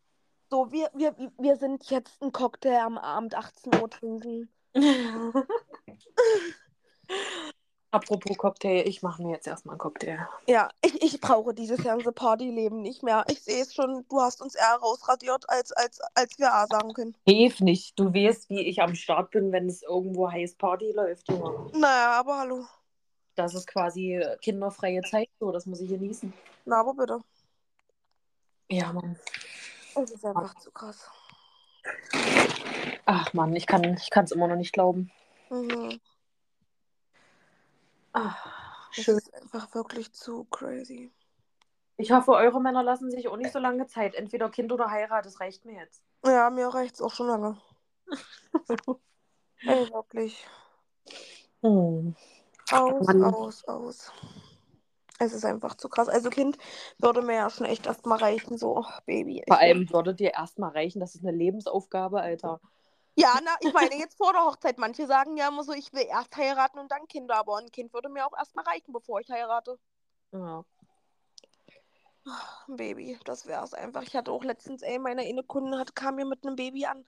So, 0.49 0.71
wir, 0.71 0.89
wir, 0.93 1.15
wir 1.37 1.57
sind 1.57 1.89
jetzt 1.89 2.21
einen 2.21 2.31
Cocktail 2.31 2.81
am 2.81 2.97
Abend 2.97 3.35
18 3.35 3.81
Uhr 3.81 3.89
trinken. 3.89 4.49
Apropos 7.95 8.37
Cocktail, 8.37 8.85
ich 8.85 9.01
mache 9.03 9.23
mir 9.23 9.31
jetzt 9.31 9.47
erstmal 9.47 9.75
einen 9.75 9.79
Cocktail. 9.79 10.27
Ja, 10.47 10.67
ich, 10.83 11.01
ich 11.01 11.21
brauche 11.21 11.53
dieses 11.53 11.81
ganze 11.81 12.11
Partyleben 12.11 12.81
nicht 12.81 13.03
mehr. 13.03 13.23
Ich 13.29 13.41
sehe 13.41 13.61
es 13.61 13.73
schon, 13.73 14.03
du 14.09 14.19
hast 14.19 14.41
uns 14.41 14.53
eher 14.53 14.79
rausradiert, 14.81 15.49
als, 15.49 15.71
als, 15.71 16.01
als 16.13 16.37
wir 16.37 16.53
A 16.53 16.67
sagen 16.67 16.91
können. 16.93 17.15
Hilf 17.25 17.61
nicht. 17.61 17.97
Du 17.97 18.13
weißt, 18.13 18.49
wie 18.49 18.59
ich 18.59 18.81
am 18.81 18.95
Start 18.95 19.31
bin, 19.31 19.53
wenn 19.53 19.69
es 19.69 19.81
irgendwo 19.81 20.29
heiß 20.29 20.55
Party 20.55 20.91
läuft, 20.91 21.31
Junge. 21.31 21.71
Naja, 21.71 22.19
aber 22.19 22.37
hallo. 22.37 22.65
Das 23.35 23.53
ist 23.53 23.65
quasi 23.65 24.21
kinderfreie 24.41 25.01
Zeit, 25.03 25.29
so, 25.39 25.53
das 25.53 25.65
muss 25.65 25.79
ich 25.79 25.87
genießen. 25.87 26.33
Na, 26.65 26.81
aber 26.81 26.95
bitte. 26.95 27.21
Ja, 28.69 28.91
Mann. 28.91 29.17
Es 29.95 30.11
ist 30.11 30.25
einfach 30.25 30.53
zu 30.55 30.69
krass. 30.69 31.09
Ach, 33.05 33.31
Mann, 33.31 33.55
ich 33.55 33.65
kann 33.67 33.85
es 33.85 34.31
immer 34.31 34.49
noch 34.49 34.57
nicht 34.57 34.73
glauben. 34.73 35.13
Mhm. 35.49 36.01
Ach, 38.15 38.89
Es 38.97 39.03
schön. 39.03 39.17
ist 39.17 39.33
einfach 39.33 39.73
wirklich 39.75 40.13
zu 40.13 40.45
crazy. 40.45 41.11
Ich 41.97 42.11
hoffe, 42.11 42.31
eure 42.31 42.61
Männer 42.61 42.81
lassen 42.81 43.11
sich 43.11 43.27
auch 43.27 43.35
nicht 43.35 43.51
so 43.51 43.59
lange 43.59 43.87
Zeit. 43.87 44.15
Entweder 44.15 44.49
Kind 44.49 44.71
oder 44.71 44.89
Heirat, 44.89 45.25
das 45.25 45.39
reicht 45.41 45.65
mir 45.65 45.75
jetzt. 45.81 46.01
Ja, 46.25 46.49
mir 46.49 46.67
reicht's 46.67 47.01
auch 47.01 47.13
schon 47.13 47.27
lange. 47.27 47.57
Ey, 49.65 49.89
wirklich. 49.91 50.45
Hm. 51.61 52.15
Aus, 52.71 53.07
Mann. 53.07 53.23
aus, 53.23 53.63
aus. 53.65 54.11
Es 55.19 55.33
ist 55.33 55.45
einfach 55.45 55.75
zu 55.75 55.89
krass. 55.89 56.07
Also 56.07 56.29
Kind 56.29 56.57
würde 56.97 57.21
mir 57.21 57.35
ja 57.35 57.49
schon 57.49 57.65
echt 57.65 57.85
erstmal 57.85 58.19
reichen, 58.19 58.57
so, 58.57 58.77
oh, 58.77 58.85
Baby. 59.05 59.43
Vor 59.47 59.59
allem 59.59 59.89
würde 59.89 60.13
dir 60.15 60.33
erstmal 60.33 60.71
reichen, 60.71 60.99
das 60.99 61.15
ist 61.15 61.25
eine 61.25 61.35
Lebensaufgabe, 61.35 62.21
Alter. 62.21 62.59
Ja, 62.61 62.69
na, 63.43 63.55
ich 63.61 63.73
meine 63.73 63.95
jetzt 63.95 64.17
vor 64.17 64.33
der 64.33 64.43
Hochzeit. 64.43 64.77
Manche 64.77 65.07
sagen 65.07 65.37
ja 65.37 65.47
immer 65.47 65.63
so, 65.63 65.71
ich 65.73 65.93
will 65.93 66.05
erst 66.07 66.35
heiraten 66.35 66.79
und 66.79 66.91
dann 66.91 67.07
Kinder, 67.07 67.35
aber 67.37 67.57
ein 67.57 67.71
Kind 67.71 67.93
würde 67.93 68.09
mir 68.09 68.25
auch 68.25 68.37
erstmal 68.37 68.65
reichen, 68.65 68.91
bevor 68.91 69.19
ich 69.21 69.29
heirate. 69.29 69.79
Ja. 70.31 70.65
Ein 72.67 72.75
Baby, 72.75 73.19
das 73.23 73.45
wäre 73.45 73.63
es 73.63 73.73
einfach. 73.73 74.03
Ich 74.03 74.15
hatte 74.15 74.31
auch 74.31 74.43
letztens, 74.43 74.81
ey, 74.81 74.99
meine 74.99 75.21
eine 75.21 75.43
Kundin 75.43 75.79
hat, 75.79 75.95
kam 75.95 76.15
mir 76.15 76.25
mit 76.25 76.45
einem 76.45 76.55
Baby 76.55 76.85
an. 76.85 77.05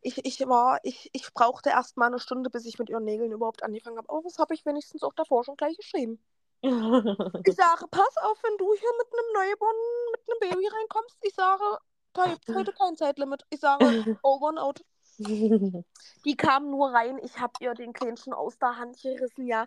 Ich, 0.00 0.24
ich 0.24 0.40
war, 0.46 0.80
ich, 0.82 1.10
ich 1.12 1.32
brauchte 1.34 1.70
erst 1.70 1.96
mal 1.96 2.06
eine 2.06 2.20
Stunde, 2.20 2.50
bis 2.50 2.66
ich 2.66 2.78
mit 2.78 2.88
ihren 2.88 3.04
Nägeln 3.04 3.32
überhaupt 3.32 3.62
angefangen 3.62 3.96
habe. 3.98 4.08
Aber 4.10 4.22
das 4.22 4.38
habe 4.38 4.54
ich 4.54 4.64
wenigstens 4.64 5.02
auch 5.02 5.14
davor 5.14 5.44
schon 5.44 5.56
gleich 5.56 5.76
geschrieben. 5.76 6.22
Ich 7.46 7.56
sage, 7.56 7.86
pass 7.90 8.16
auf, 8.22 8.42
wenn 8.42 8.56
du 8.56 8.72
hier 8.72 8.88
mit 8.98 9.06
einem 9.12 9.32
Neuborn, 9.34 9.76
mit 10.12 10.20
einem 10.26 10.40
Baby 10.40 10.66
reinkommst. 10.66 11.18
Ich 11.20 11.34
sage, 11.34 11.78
da 12.14 12.24
gibt 12.26 12.48
es 12.48 12.54
heute 12.54 12.72
kein 12.72 12.96
Zeitlimit. 12.96 13.44
Ich 13.50 13.60
sage, 13.60 13.84
over 14.22 14.48
and 14.48 14.58
out. 14.58 14.82
Die 15.18 16.36
kam 16.36 16.70
nur 16.70 16.90
rein, 16.92 17.18
ich 17.22 17.38
habe 17.38 17.52
ihr 17.60 17.74
den 17.74 17.92
Kleinen 17.92 18.16
schon 18.16 18.32
aus 18.32 18.58
der 18.58 18.76
Hand 18.76 19.00
gerissen, 19.00 19.46
ja. 19.46 19.66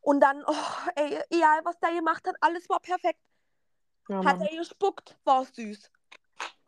Und 0.00 0.20
dann, 0.20 0.44
oh, 0.46 0.90
ey, 0.94 1.18
egal 1.30 1.60
was 1.64 1.78
der 1.80 1.92
gemacht 1.92 2.26
hat, 2.26 2.36
alles 2.40 2.68
war 2.68 2.80
perfekt. 2.80 3.20
ja, 4.08 4.24
Hat 4.24 4.40
er 4.40 4.56
gespuckt, 4.56 5.16
war 5.24 5.44
süß. 5.44 5.90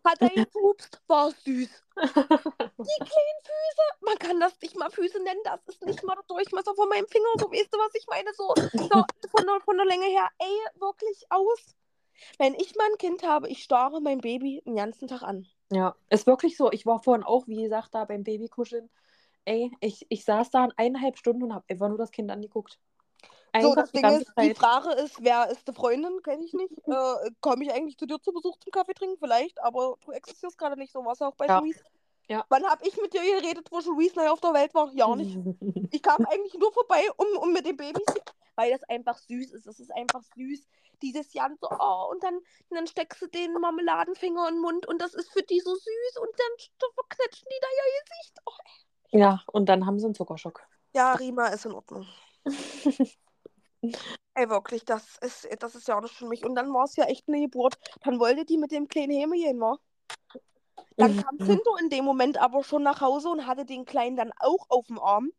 Hat 0.05 0.21
er 0.23 0.31
gepupst, 0.47 1.01
war 1.07 1.31
süß. 1.31 1.45
Die 1.97 3.05
kleinen 3.05 3.41
Füße, 3.45 3.85
man 4.01 4.19
kann 4.19 4.41
das 4.41 4.59
nicht 4.61 4.77
mal 4.77 4.91
Füße 4.91 5.23
nennen, 5.23 5.41
das 5.45 5.61
ist 5.67 5.85
nicht 5.85 6.03
mal 6.03 6.15
der 6.15 6.25
Durchmesser 6.29 6.75
von 6.75 6.89
meinem 6.89 7.07
Finger, 7.09 7.29
so 7.39 7.51
weißt 7.51 7.73
du, 7.73 7.79
was 7.79 7.95
ich 7.95 8.07
meine, 8.09 8.33
so, 8.35 8.55
so 8.73 9.05
von, 9.31 9.47
der, 9.47 9.61
von 9.65 9.77
der 9.77 9.87
Länge 9.87 10.07
her, 10.07 10.29
ey, 10.39 10.81
wirklich 10.81 11.27
aus. 11.31 11.77
Wenn 12.39 12.55
ich 12.55 12.75
mal 12.77 12.89
ein 12.91 12.99
Kind 12.99 13.23
habe, 13.23 13.49
ich 13.49 13.63
starre 13.63 14.01
mein 14.01 14.19
Baby 14.19 14.63
den 14.65 14.77
ganzen 14.77 15.09
Tag 15.09 15.23
an. 15.23 15.47
Ja, 15.71 15.95
ist 16.09 16.27
wirklich 16.27 16.57
so. 16.57 16.73
Ich 16.73 16.87
war 16.87 17.03
vorhin 17.03 17.25
auch, 17.25 17.47
wie 17.47 17.63
gesagt, 17.63 17.95
da 17.95 18.05
beim 18.05 18.25
Babykuscheln. 18.25 18.89
Ey, 19.45 19.71
ich, 19.81 20.07
ich 20.09 20.25
saß 20.25 20.51
da 20.51 20.69
eineinhalb 20.77 21.17
Stunden 21.19 21.43
und 21.45 21.55
habe 21.55 21.65
einfach 21.69 21.89
nur 21.89 21.99
das 21.99 22.11
Kind 22.11 22.31
angeguckt. 22.31 22.79
So, 23.61 23.71
Einfach 23.71 23.83
das 23.83 23.93
die 23.93 24.03
Ding 24.03 24.11
ist, 24.11 24.29
die 24.29 24.35
Zeit. 24.35 24.59
Frage 24.59 24.91
ist, 24.93 25.23
wer 25.23 25.49
ist 25.51 25.67
die 25.67 25.73
Freundin? 25.73 26.23
Kenne 26.23 26.45
ich 26.45 26.53
nicht. 26.53 26.73
Äh, 26.87 27.31
Komme 27.41 27.65
ich 27.65 27.73
eigentlich 27.73 27.97
zu 27.97 28.07
dir 28.07 28.21
zu 28.21 28.33
Besuch 28.33 28.57
zum 28.59 28.71
Kaffee 28.71 28.95
trinken? 28.95 29.17
Vielleicht, 29.19 29.61
aber 29.63 29.97
du 30.05 30.13
existierst 30.13 30.59
gerade 30.59 30.77
nicht 30.77 30.93
so. 30.93 31.05
Warst 31.05 31.21
du 31.23 31.27
auch 31.27 31.35
bei 31.35 31.47
Ja. 31.47 31.59
Louise? 31.59 31.81
Ja. 32.29 32.45
Wann 32.51 32.65
habe 32.65 32.87
ich 32.87 33.01
mit 33.01 33.15
dir 33.15 33.23
geredet, 33.23 33.69
wo 33.71 33.79
Louise 33.79 34.15
neu 34.17 34.29
auf 34.29 34.41
der 34.41 34.53
Welt 34.53 34.75
war? 34.75 34.91
Ja, 34.93 35.15
nicht. 35.17 35.35
Ich 35.95 36.03
kam 36.03 36.25
eigentlich 36.27 36.55
nur 36.55 36.71
vorbei, 36.73 37.01
um, 37.17 37.27
um 37.43 37.53
mit 37.53 37.65
den 37.65 37.77
Babys, 37.77 38.05
weil 38.59 38.73
das 38.73 38.83
einfach 38.89 39.17
süß 39.17 39.53
ist. 39.53 39.67
Es 39.69 39.79
ist 39.79 39.95
einfach 39.95 40.21
süß. 40.35 40.67
Dieses 41.01 41.33
Jahr 41.33 41.49
so, 41.61 41.69
oh, 41.71 42.11
und 42.11 42.23
dann, 42.25 42.35
und 42.35 42.77
dann 42.77 42.89
steckst 42.89 43.23
du 43.23 43.29
den 43.29 43.53
Marmeladenfinger 43.53 44.49
in 44.49 44.57
den 44.57 44.61
Mund 44.61 44.85
und 44.87 45.01
das 45.01 45.15
ist 45.15 45.31
für 45.31 45.43
die 45.43 45.61
so 45.61 45.73
süß 45.73 46.17
und 46.21 46.31
dann 46.37 46.91
verknetschen 46.95 47.47
die 47.49 47.61
da 47.61 47.69
ihr 47.69 48.03
Gesicht. 48.03 48.39
Oh, 48.45 49.17
Ja, 49.17 49.43
und 49.47 49.67
dann 49.69 49.87
haben 49.87 50.01
sie 50.01 50.07
einen 50.07 50.17
Zuckerschock. 50.17 50.67
ja, 50.93 51.13
Rima 51.15 51.47
ist 51.47 51.67
in 51.67 51.73
Ordnung. 51.73 52.07
Ey, 54.35 54.49
wirklich, 54.51 54.85
das 54.85 55.19
ist, 55.19 55.49
das 55.61 55.77
ist 55.77 55.87
ja 55.87 55.97
auch 55.97 56.03
nicht 56.03 56.15
für 56.15 56.27
mich. 56.27 56.45
Und 56.45 56.57
dann 56.57 56.75
war 56.75 56.85
es 56.85 56.97
ja 56.97 57.05
echt 57.05 57.29
eine 57.29 57.41
Geburt. 57.41 57.79
Dann 58.03 58.19
wollte 58.19 58.45
die 58.45 58.59
mit 58.59 58.73
dem 58.73 58.89
kleinen 58.89 59.13
Häme 59.13 59.37
gehen, 59.37 59.61
wa? 59.61 59.79
Dann 60.97 61.17
kam 61.17 61.39
Zinto 61.39 61.77
in 61.77 61.91
dem 61.91 62.05
Moment 62.05 62.39
aber 62.39 62.65
schon 62.65 62.83
nach 62.83 63.01
Hause 63.01 63.29
und 63.29 63.47
hatte 63.47 63.65
den 63.65 63.85
Kleinen 63.85 64.17
dann 64.17 64.33
auch 64.41 64.67
auf 64.69 64.89
dem 64.89 64.99
Arm. 64.99 65.31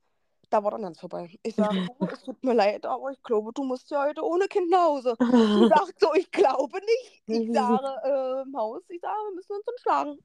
Da 0.50 0.64
war 0.64 0.72
dann 0.72 0.82
ganz 0.82 1.00
vorbei. 1.00 1.30
Ich 1.44 1.56
sage, 1.56 1.88
du, 2.00 2.06
es 2.14 2.24
tut 2.24 2.44
mir 2.44 2.54
leid, 2.54 2.86
aber 2.86 3.12
ich 3.12 3.22
glaube, 3.24 3.52
du 3.54 3.64
musst 3.64 3.92
ja 3.92 4.04
heute 4.04 4.24
ohne 4.24 4.48
Kind 4.48 4.70
nach 4.70 4.86
Hause. 4.86 5.16
Sie 5.20 5.26
sagt 5.76 6.00
so, 6.00 6.14
ich 6.16 6.32
glaube 6.32 6.80
nicht. 6.80 7.24
Ich 7.28 7.54
sage, 7.54 7.88
äh, 8.04 8.42
im 8.42 8.58
Haus, 8.58 8.82
ich 8.90 9.02
sage, 9.02 9.18
wir 9.28 9.36
müssen 9.36 9.54
uns 9.54 9.68
entschlagen. 9.68 10.20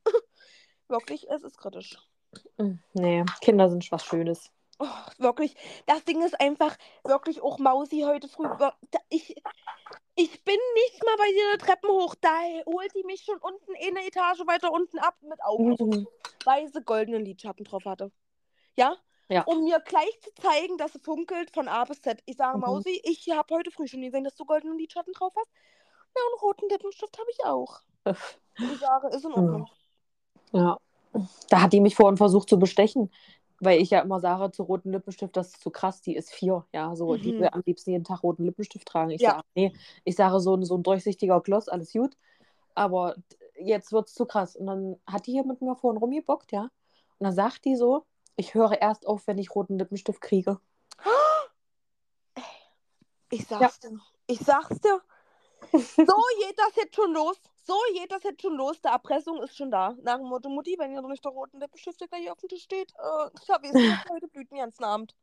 Wirklich, 0.88 1.28
es 1.28 1.42
ist 1.42 1.58
kritisch. 1.58 1.98
nee, 2.94 3.24
Kinder 3.40 3.68
sind 3.68 3.90
was 3.92 4.04
Schönes. 4.04 4.50
Oh, 4.80 4.86
wirklich, 5.18 5.54
das 5.86 6.04
Ding 6.04 6.22
ist 6.22 6.40
einfach 6.40 6.76
wirklich 7.04 7.40
auch 7.42 7.58
Mausi 7.58 8.00
heute 8.00 8.26
früh. 8.26 8.48
Ich, 9.08 9.36
ich 10.16 10.44
bin 10.44 10.58
nicht 10.74 11.04
mal 11.04 11.16
bei 11.16 11.28
dir 11.28 11.58
Treppen 11.58 11.90
hoch. 11.90 12.14
Da 12.20 12.28
holt 12.66 12.92
die 12.94 13.04
mich 13.04 13.22
schon 13.22 13.38
unten 13.38 13.72
eine 13.76 14.06
Etage 14.06 14.40
weiter 14.46 14.72
unten 14.72 14.98
ab 14.98 15.16
mit 15.22 15.42
Augen, 15.44 16.06
weil 16.44 16.68
sie 16.72 16.82
goldenen 16.82 17.24
Lidschatten 17.24 17.64
drauf 17.64 17.84
hatte. 17.84 18.10
Ja? 18.76 18.96
Ja. 19.28 19.42
Um 19.44 19.64
mir 19.64 19.80
gleich 19.80 20.20
zu 20.20 20.32
zeigen, 20.34 20.76
dass 20.78 20.92
sie 20.92 21.00
funkelt 21.00 21.50
von 21.50 21.68
A 21.68 21.84
bis 21.84 22.00
Z. 22.02 22.22
Ich 22.26 22.36
sage, 22.36 22.58
Mhm. 22.58 22.64
Mausi, 22.64 23.00
ich 23.04 23.28
habe 23.30 23.54
heute 23.54 23.70
früh 23.70 23.86
schon 23.88 24.02
gesehen, 24.02 24.24
dass 24.24 24.34
du 24.36 24.44
goldenen 24.44 24.78
Lidschatten 24.78 25.12
drauf 25.12 25.32
hast. 25.36 25.50
Ja, 26.16 26.22
und 26.32 26.42
roten 26.42 26.68
Lippenstift 26.68 27.18
habe 27.18 27.30
ich 27.30 27.44
auch. 27.44 27.80
Ich 28.56 28.78
sage, 28.78 29.08
ist 29.08 29.24
in 29.24 29.32
Ordnung. 29.32 29.68
Ja. 30.52 30.78
Da 31.48 31.62
hat 31.62 31.72
die 31.72 31.80
mich 31.80 31.96
vorhin 31.96 32.16
versucht 32.16 32.48
zu 32.48 32.58
bestechen, 32.58 33.10
weil 33.60 33.80
ich 33.80 33.90
ja 33.90 34.00
immer 34.00 34.20
sage, 34.20 34.50
zu 34.52 34.64
roten 34.64 34.92
Lippenstift, 34.92 35.36
das 35.36 35.48
ist 35.48 35.60
zu 35.62 35.70
krass, 35.70 36.00
die 36.00 36.14
ist 36.16 36.30
vier. 36.32 36.66
Ja, 36.72 36.94
so, 36.94 37.16
die 37.16 37.32
Mhm. 37.32 37.38
will 37.38 37.48
am 37.52 37.62
liebsten 37.66 37.90
jeden 37.90 38.04
Tag 38.04 38.22
roten 38.22 38.44
Lippenstift 38.44 38.86
tragen. 38.86 39.10
Ich 39.10 39.22
Ja. 39.22 39.30
sage, 39.32 39.42
nee, 39.54 39.72
ich 40.04 40.16
sage, 40.16 40.38
so 40.40 40.54
ein, 40.56 40.64
so 40.64 40.76
ein 40.76 40.82
durchsichtiger 40.82 41.40
Gloss, 41.40 41.68
alles 41.68 41.92
gut. 41.92 42.16
Aber 42.74 43.16
jetzt 43.58 43.92
wird's 43.92 44.14
zu 44.14 44.26
krass. 44.26 44.56
Und 44.56 44.66
dann 44.66 45.00
hat 45.06 45.26
die 45.26 45.32
hier 45.32 45.44
mit 45.44 45.62
mir 45.62 45.76
vorhin 45.76 45.98
rumgebockt, 46.00 46.52
ja. 46.52 46.62
Und 47.18 47.24
dann 47.24 47.32
sagt 47.32 47.64
die 47.64 47.76
so, 47.76 48.04
ich 48.36 48.54
höre 48.54 48.80
erst 48.80 49.06
auf, 49.06 49.26
wenn 49.26 49.38
ich 49.38 49.54
roten 49.54 49.78
Lippenstift 49.78 50.20
kriege. 50.20 50.60
Ich 53.30 53.46
sag's 53.46 53.80
dir. 53.80 53.98
Ich 54.26 54.38
sag's 54.38 54.80
dir. 54.80 55.02
So 55.72 55.78
geht 55.96 56.58
das 56.58 56.76
jetzt 56.76 56.94
schon 56.94 57.12
los. 57.12 57.40
So 57.64 57.74
geht 57.94 58.12
das 58.12 58.22
jetzt 58.22 58.42
schon 58.42 58.56
los. 58.56 58.80
Der 58.80 58.92
Erpressung 58.92 59.42
ist 59.42 59.56
schon 59.56 59.70
da. 59.70 59.96
Nach 60.02 60.18
dem 60.18 60.26
Motto, 60.26 60.48
Mutti, 60.48 60.76
wenn 60.78 60.92
ihr 60.92 61.00
noch 61.00 61.08
nicht 61.08 61.24
der 61.24 61.32
roten 61.32 61.58
Lippenstift 61.58 62.00
der 62.00 62.08
gleich 62.08 62.30
auf 62.30 62.38
dem 62.38 62.48
Tisch 62.48 62.62
steht, 62.62 62.92
äh, 62.92 63.30
ich 63.42 63.50
habe 63.50 63.66
jetzt 63.66 64.10
heute 64.10 64.28
blüht 64.28 64.50
den 64.50 64.58
ganzen 64.58 64.84
Abend. 64.84 65.14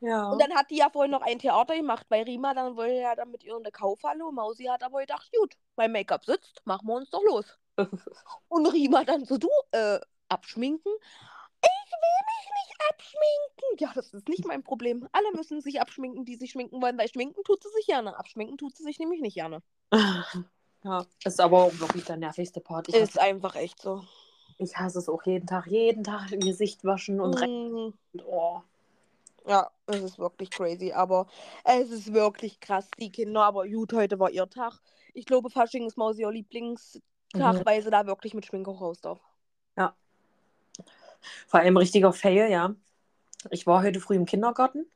Ja. 0.00 0.30
Und 0.30 0.40
dann 0.40 0.54
hat 0.54 0.70
die 0.70 0.76
ja 0.76 0.88
vorhin 0.88 1.10
noch 1.10 1.22
ein 1.22 1.38
Theater 1.38 1.76
gemacht 1.76 2.06
bei 2.08 2.22
Rima, 2.22 2.54
dann 2.54 2.76
wollte 2.76 2.94
ja 2.94 3.14
dann 3.14 3.30
mit 3.30 3.44
ihr 3.44 3.52
in 3.52 3.58
eine 3.58 3.70
Kaufhalle 3.70 4.24
und 4.24 4.34
Mausi 4.34 4.64
hat 4.64 4.82
aber 4.82 5.00
gedacht, 5.00 5.30
gut, 5.38 5.56
mein 5.76 5.92
Make-up 5.92 6.24
sitzt, 6.24 6.62
machen 6.64 6.86
wir 6.86 6.94
uns 6.94 7.10
doch 7.10 7.22
los. 7.22 7.58
Und 8.48 8.66
Rima 8.66 9.04
dann 9.04 9.24
so, 9.26 9.36
du, 9.36 9.48
äh, 9.72 10.00
abschminken? 10.28 10.92
Ich 11.62 11.92
will 11.92 12.26
mich 12.26 12.50
nicht 12.54 12.76
abschminken. 12.88 13.78
Ja, 13.78 13.92
das 13.94 14.12
ist 14.14 14.28
nicht 14.28 14.46
mein 14.46 14.62
Problem. 14.62 15.08
Alle 15.12 15.32
müssen 15.34 15.60
sich 15.60 15.80
abschminken, 15.80 16.24
die 16.24 16.36
sich 16.36 16.52
schminken 16.52 16.80
wollen, 16.82 16.98
weil 16.98 17.08
schminken 17.08 17.42
tut 17.44 17.62
sie 17.62 17.68
sich 17.70 17.86
gerne. 17.86 18.18
Abschminken 18.18 18.56
tut 18.58 18.76
sie 18.76 18.82
sich 18.82 18.98
nämlich 18.98 19.20
nicht 19.20 19.34
gerne. 19.34 19.62
ja, 20.84 21.04
ist 21.24 21.40
aber 21.40 21.64
auch 21.64 21.78
wirklich 21.78 22.04
der 22.04 22.16
nervigste 22.16 22.60
Part. 22.60 22.88
Ich 22.88 22.94
Ist 22.94 23.16
hasse, 23.16 23.22
einfach 23.22 23.54
echt 23.56 23.80
so. 23.80 24.02
ich 24.58 24.76
hasse 24.76 24.98
es 24.98 25.08
auch 25.08 25.22
jeden 25.24 25.46
Tag. 25.46 25.66
Jeden 25.66 26.04
Tag 26.04 26.32
im 26.32 26.40
Gesicht 26.40 26.84
waschen 26.84 27.20
und. 27.20 27.38
Mhm. 27.40 27.94
Und, 28.12 28.24
oh. 28.26 28.62
Ja, 29.46 29.70
es 29.86 30.02
ist 30.02 30.18
wirklich 30.18 30.50
crazy, 30.50 30.92
aber 30.92 31.26
es 31.64 31.90
ist 31.90 32.12
wirklich 32.12 32.60
krass, 32.60 32.88
die 32.98 33.10
Kinder. 33.10 33.42
Aber 33.42 33.66
gut, 33.66 33.92
heute 33.94 34.18
war 34.18 34.30
ihr 34.30 34.48
Tag. 34.48 34.78
Ich 35.14 35.24
glaube, 35.24 35.48
Fasching 35.50 35.86
ist 35.86 35.96
Mausi 35.96 36.22
ihr 36.22 36.30
Lieblingstag, 36.30 37.02
Mhm. 37.34 37.64
weil 37.64 37.82
sie 37.82 37.90
da 37.90 38.06
wirklich 38.06 38.34
mit 38.34 38.44
Schminke 38.46 38.70
raus 38.70 39.00
darf. 39.00 39.18
Vor 41.46 41.60
allem 41.60 41.76
richtiger 41.76 42.12
Fail, 42.12 42.50
ja. 42.50 42.74
Ich 43.50 43.66
war 43.66 43.82
heute 43.82 44.00
früh 44.00 44.16
im 44.16 44.26
Kindergarten. 44.26 44.86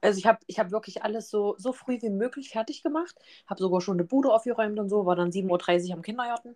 Also 0.00 0.18
ich 0.18 0.26
habe 0.26 0.38
ich 0.46 0.58
hab 0.58 0.70
wirklich 0.70 1.02
alles 1.02 1.30
so, 1.30 1.54
so 1.58 1.72
früh 1.72 2.00
wie 2.02 2.10
möglich 2.10 2.50
fertig 2.50 2.82
gemacht. 2.82 3.14
Habe 3.46 3.60
sogar 3.60 3.80
schon 3.80 3.96
eine 3.96 4.04
Bude 4.04 4.32
aufgeräumt 4.32 4.78
und 4.78 4.88
so. 4.88 5.06
War 5.06 5.16
dann 5.16 5.30
7.30 5.30 5.88
Uhr 5.88 5.94
am 5.94 6.02
Kindergarten. 6.02 6.54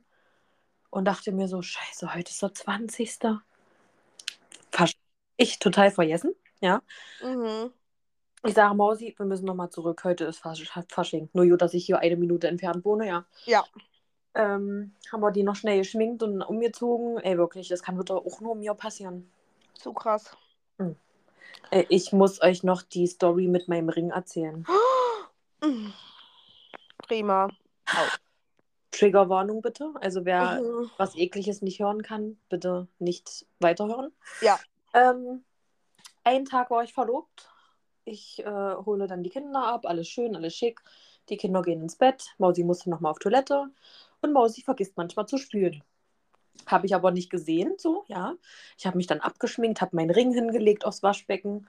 Und 0.91 1.05
dachte 1.07 1.33
mir 1.33 1.49
so, 1.49 1.63
scheiße, 1.63 2.15
heute 2.15 2.31
ist 2.31 2.43
der 2.43 2.55
20. 2.55 3.41
Fasch- 4.73 4.97
Ich 5.37 5.59
total 5.59 5.91
vergessen, 5.91 6.35
ja. 6.61 6.83
Mhm. 7.23 7.71
Ich 8.45 8.55
sage, 8.55 8.75
Mausi, 8.75 9.15
wir 9.17 9.27
müssen 9.27 9.47
nochmal 9.47 9.71
zurück. 9.71 10.05
Heute 10.05 10.25
ist 10.25 10.39
Fasch 10.39 10.71
Fasching. 10.89 11.29
Nur 11.33 11.47
gut, 11.47 11.61
dass 11.61 11.75
ich 11.75 11.85
hier 11.85 11.99
eine 11.99 12.17
Minute 12.17 12.49
entfernt 12.49 12.85
wohne, 12.85 13.07
ja. 13.07 13.27
Ja. 13.47 13.65
Ähm, 14.39 14.93
haben 15.11 15.21
wir 15.21 15.33
die 15.33 15.43
noch 15.43 15.57
schnell 15.57 15.79
geschminkt 15.79 16.23
und 16.23 16.43
umgezogen. 16.43 17.19
Ey, 17.19 17.37
wirklich, 17.37 17.67
das 17.69 17.83
kann 17.83 17.99
bitte 17.99 18.15
auch 18.15 18.41
nur 18.41 18.55
mir 18.55 18.73
passieren. 18.73 19.29
Zu 19.75 19.93
krass. 19.93 20.37
Äh, 21.73 21.85
Ich 21.89 22.13
muss 22.13 22.41
euch 22.41 22.63
noch 22.63 22.83
die 22.83 23.09
Story 23.09 23.49
mit 23.49 23.67
meinem 23.67 23.89
Ring 23.89 24.11
erzählen. 24.11 24.65
Mhm. 25.61 25.93
Prima. 27.09 27.49
Triggerwarnung 28.93 29.61
bitte. 29.61 29.93
Also 30.01 30.25
wer 30.25 30.61
Mhm. 30.63 30.91
was 30.99 31.17
Ekliges 31.17 31.61
nicht 31.63 31.81
hören 31.81 32.03
kann, 32.03 32.39
bitte 32.49 32.87
nicht 33.01 33.45
weiterhören. 33.59 34.13
Ja. 34.41 34.59
Ähm, 34.95 35.45
einen 36.23 36.45
Tag 36.45 36.71
war 36.71 36.85
ich 36.85 36.93
verlobt. 36.93 37.51
Ich 38.05 38.39
äh, 38.45 38.75
hole 38.77 39.07
dann 39.09 39.23
die 39.25 39.31
Kinder 39.31 39.65
ab, 39.65 39.85
alles 39.85 40.09
schön, 40.09 40.37
alles 40.37 40.55
schick. 40.55 40.81
Die 41.31 41.37
Kinder 41.37 41.63
gehen 41.63 41.83
ins 41.83 41.97
Bett. 41.97 42.35
Mausi 42.39 42.65
musste 42.65 42.91
nochmal 42.91 43.13
auf 43.13 43.19
Toilette. 43.19 43.71
Und 44.21 44.33
Mausi 44.33 44.63
vergisst 44.63 44.97
manchmal 44.97 45.27
zu 45.27 45.39
spülen. 45.39 45.83
Habe 46.67 46.87
ich 46.87 46.95
aber 46.95 47.11
nicht 47.11 47.31
gesehen, 47.31 47.75
so, 47.79 48.05
ja. 48.09 48.35
Ich 48.77 48.87
habe 48.87 48.97
mich 48.97 49.07
dann 49.07 49.21
abgeschminkt, 49.21 49.81
habe 49.81 49.95
meinen 49.97 50.11
Ring 50.11 50.33
hingelegt 50.33 50.85
aufs 50.85 51.03
Waschbecken. 51.03 51.69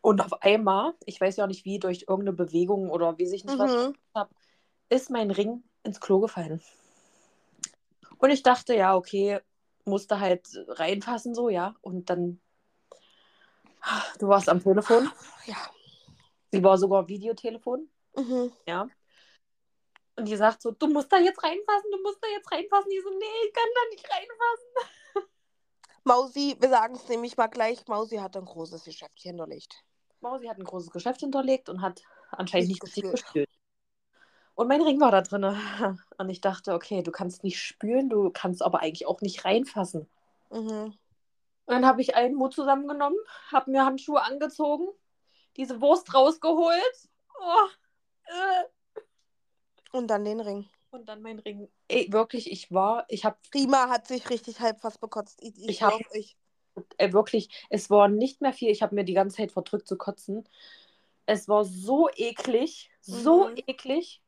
Und 0.00 0.20
auf 0.20 0.42
einmal, 0.42 0.94
ich 1.04 1.20
weiß 1.20 1.36
ja 1.36 1.44
auch 1.44 1.48
nicht 1.48 1.64
wie, 1.64 1.78
durch 1.78 2.04
irgendeine 2.08 2.36
Bewegung 2.36 2.90
oder 2.90 3.18
wie 3.18 3.26
sich 3.26 3.44
nicht 3.44 3.58
was 3.58 3.72
Mhm. 3.72 3.94
habe, 4.14 4.30
ist 4.88 5.10
mein 5.10 5.30
Ring 5.30 5.64
ins 5.82 6.00
Klo 6.00 6.20
gefallen. 6.20 6.62
Und 8.18 8.30
ich 8.30 8.42
dachte, 8.42 8.74
ja, 8.74 8.94
okay, 8.94 9.40
musste 9.84 10.20
halt 10.20 10.48
reinfassen, 10.68 11.34
so, 11.34 11.48
ja. 11.48 11.74
Und 11.80 12.10
dann, 12.10 12.40
du 14.18 14.28
warst 14.28 14.48
am 14.48 14.62
Telefon. 14.62 15.10
Ja. 15.46 15.56
Sie 16.52 16.62
war 16.62 16.78
sogar 16.78 17.08
Videotelefon, 17.08 17.88
Mhm. 18.18 18.52
ja. 18.66 18.88
Und 20.16 20.24
die 20.24 20.36
sagt 20.36 20.62
so, 20.62 20.72
du 20.72 20.88
musst 20.88 21.12
da 21.12 21.18
jetzt 21.18 21.42
reinfassen, 21.42 21.90
du 21.92 22.02
musst 22.02 22.18
da 22.20 22.28
jetzt 22.28 22.50
reinfassen. 22.50 22.90
Die 22.90 23.00
so, 23.00 23.10
nee, 23.10 23.46
ich 23.46 23.52
kann 23.52 23.68
da 23.74 23.80
nicht 23.90 24.04
reinfassen. 24.10 25.30
Mausi, 26.04 26.56
wir 26.58 26.68
sagen 26.68 26.96
es 26.96 27.08
nämlich 27.08 27.36
mal 27.36 27.46
gleich, 27.46 27.86
Mausi 27.86 28.16
hat 28.16 28.36
ein 28.36 28.44
großes 28.44 28.84
Geschäft 28.84 29.20
hinterlegt. 29.20 29.84
Mausi 30.20 30.46
hat 30.46 30.58
ein 30.58 30.64
großes 30.64 30.90
Geschäft 30.90 31.20
hinterlegt 31.20 31.68
und 31.68 31.82
hat 31.82 32.02
anscheinend 32.32 32.68
Nicht 32.68 32.82
nicht 32.82 32.96
richtig 32.96 33.10
gespült. 33.12 33.48
Und 34.56 34.66
mein 34.66 34.82
Ring 34.82 35.00
war 35.00 35.12
da 35.12 35.20
drin. 35.22 35.44
Und 36.18 36.30
ich 36.30 36.40
dachte, 36.40 36.74
okay, 36.74 37.04
du 37.04 37.12
kannst 37.12 37.44
nicht 37.44 37.62
spülen, 37.62 38.08
du 38.08 38.30
kannst 38.30 38.60
aber 38.60 38.80
eigentlich 38.80 39.06
auch 39.06 39.20
nicht 39.20 39.44
reinfassen. 39.44 40.08
Mhm. 40.50 40.94
Und 41.68 41.74
dann 41.74 41.86
habe 41.86 42.00
ich 42.00 42.16
einen 42.16 42.34
Mut 42.34 42.54
zusammengenommen, 42.54 43.18
habe 43.52 43.70
mir 43.70 43.84
Handschuhe 43.84 44.20
angezogen, 44.20 44.88
diese 45.56 45.80
Wurst 45.80 46.12
rausgeholt. 46.12 47.08
Oh, 47.38 47.68
Und 49.92 50.08
dann 50.08 50.24
den 50.24 50.40
Ring. 50.40 50.68
und 50.90 51.08
dann 51.08 51.22
mein 51.22 51.38
Ring. 51.40 51.68
Ey, 51.88 52.12
wirklich, 52.12 52.50
ich 52.50 52.70
war, 52.72 53.04
ich 53.08 53.24
habe 53.24 53.36
Prima 53.50 53.88
hat 53.88 54.06
sich 54.06 54.28
richtig 54.30 54.60
halb 54.60 54.80
fast 54.80 55.00
bekotzt. 55.00 55.38
Ich, 55.42 55.56
ich, 55.58 55.68
Ich 55.68 55.82
hab- 55.82 55.94
euch. 56.14 56.36
äh, 56.98 57.12
wirklich, 57.12 57.48
es 57.70 57.88
war 57.90 58.08
nicht 58.08 58.40
mehr 58.40 58.52
viel. 58.52 58.70
Ich 58.70 58.82
habe 58.82 58.94
mir 58.94 59.04
die 59.04 59.14
ganze 59.14 59.36
Zeit 59.38 59.52
verdrückt 59.52 59.86
zu 59.88 59.96
kotzen. 59.96 60.48
Es 61.26 61.48
war 61.48 61.64
so 61.64 62.08
eklig, 62.16 62.90
so 63.00 63.48
Mhm. 63.48 63.56
eklig. 63.66 64.22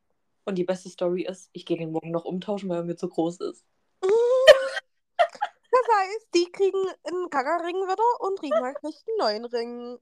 Und 0.45 0.55
die 0.55 0.63
beste 0.63 0.89
Story 0.89 1.23
ist, 1.23 1.49
ich 1.53 1.65
gehe 1.65 1.77
den 1.77 1.91
morgen 1.91 2.11
noch 2.11 2.25
umtauschen, 2.25 2.69
weil 2.69 2.77
er 2.77 2.83
mir 2.83 2.95
zu 2.95 3.07
groß 3.09 3.39
ist. 3.41 3.65
Das 4.01 5.87
heißt, 5.97 6.27
die 6.35 6.51
kriegen 6.51 6.77
einen 7.03 7.29
Kackerring 7.29 7.75
wieder 7.75 8.03
und 8.21 8.41
Rima 8.41 8.73
kriegt 8.73 9.03
einen 9.07 9.17
neuen 9.19 9.45
Ring. 9.45 9.99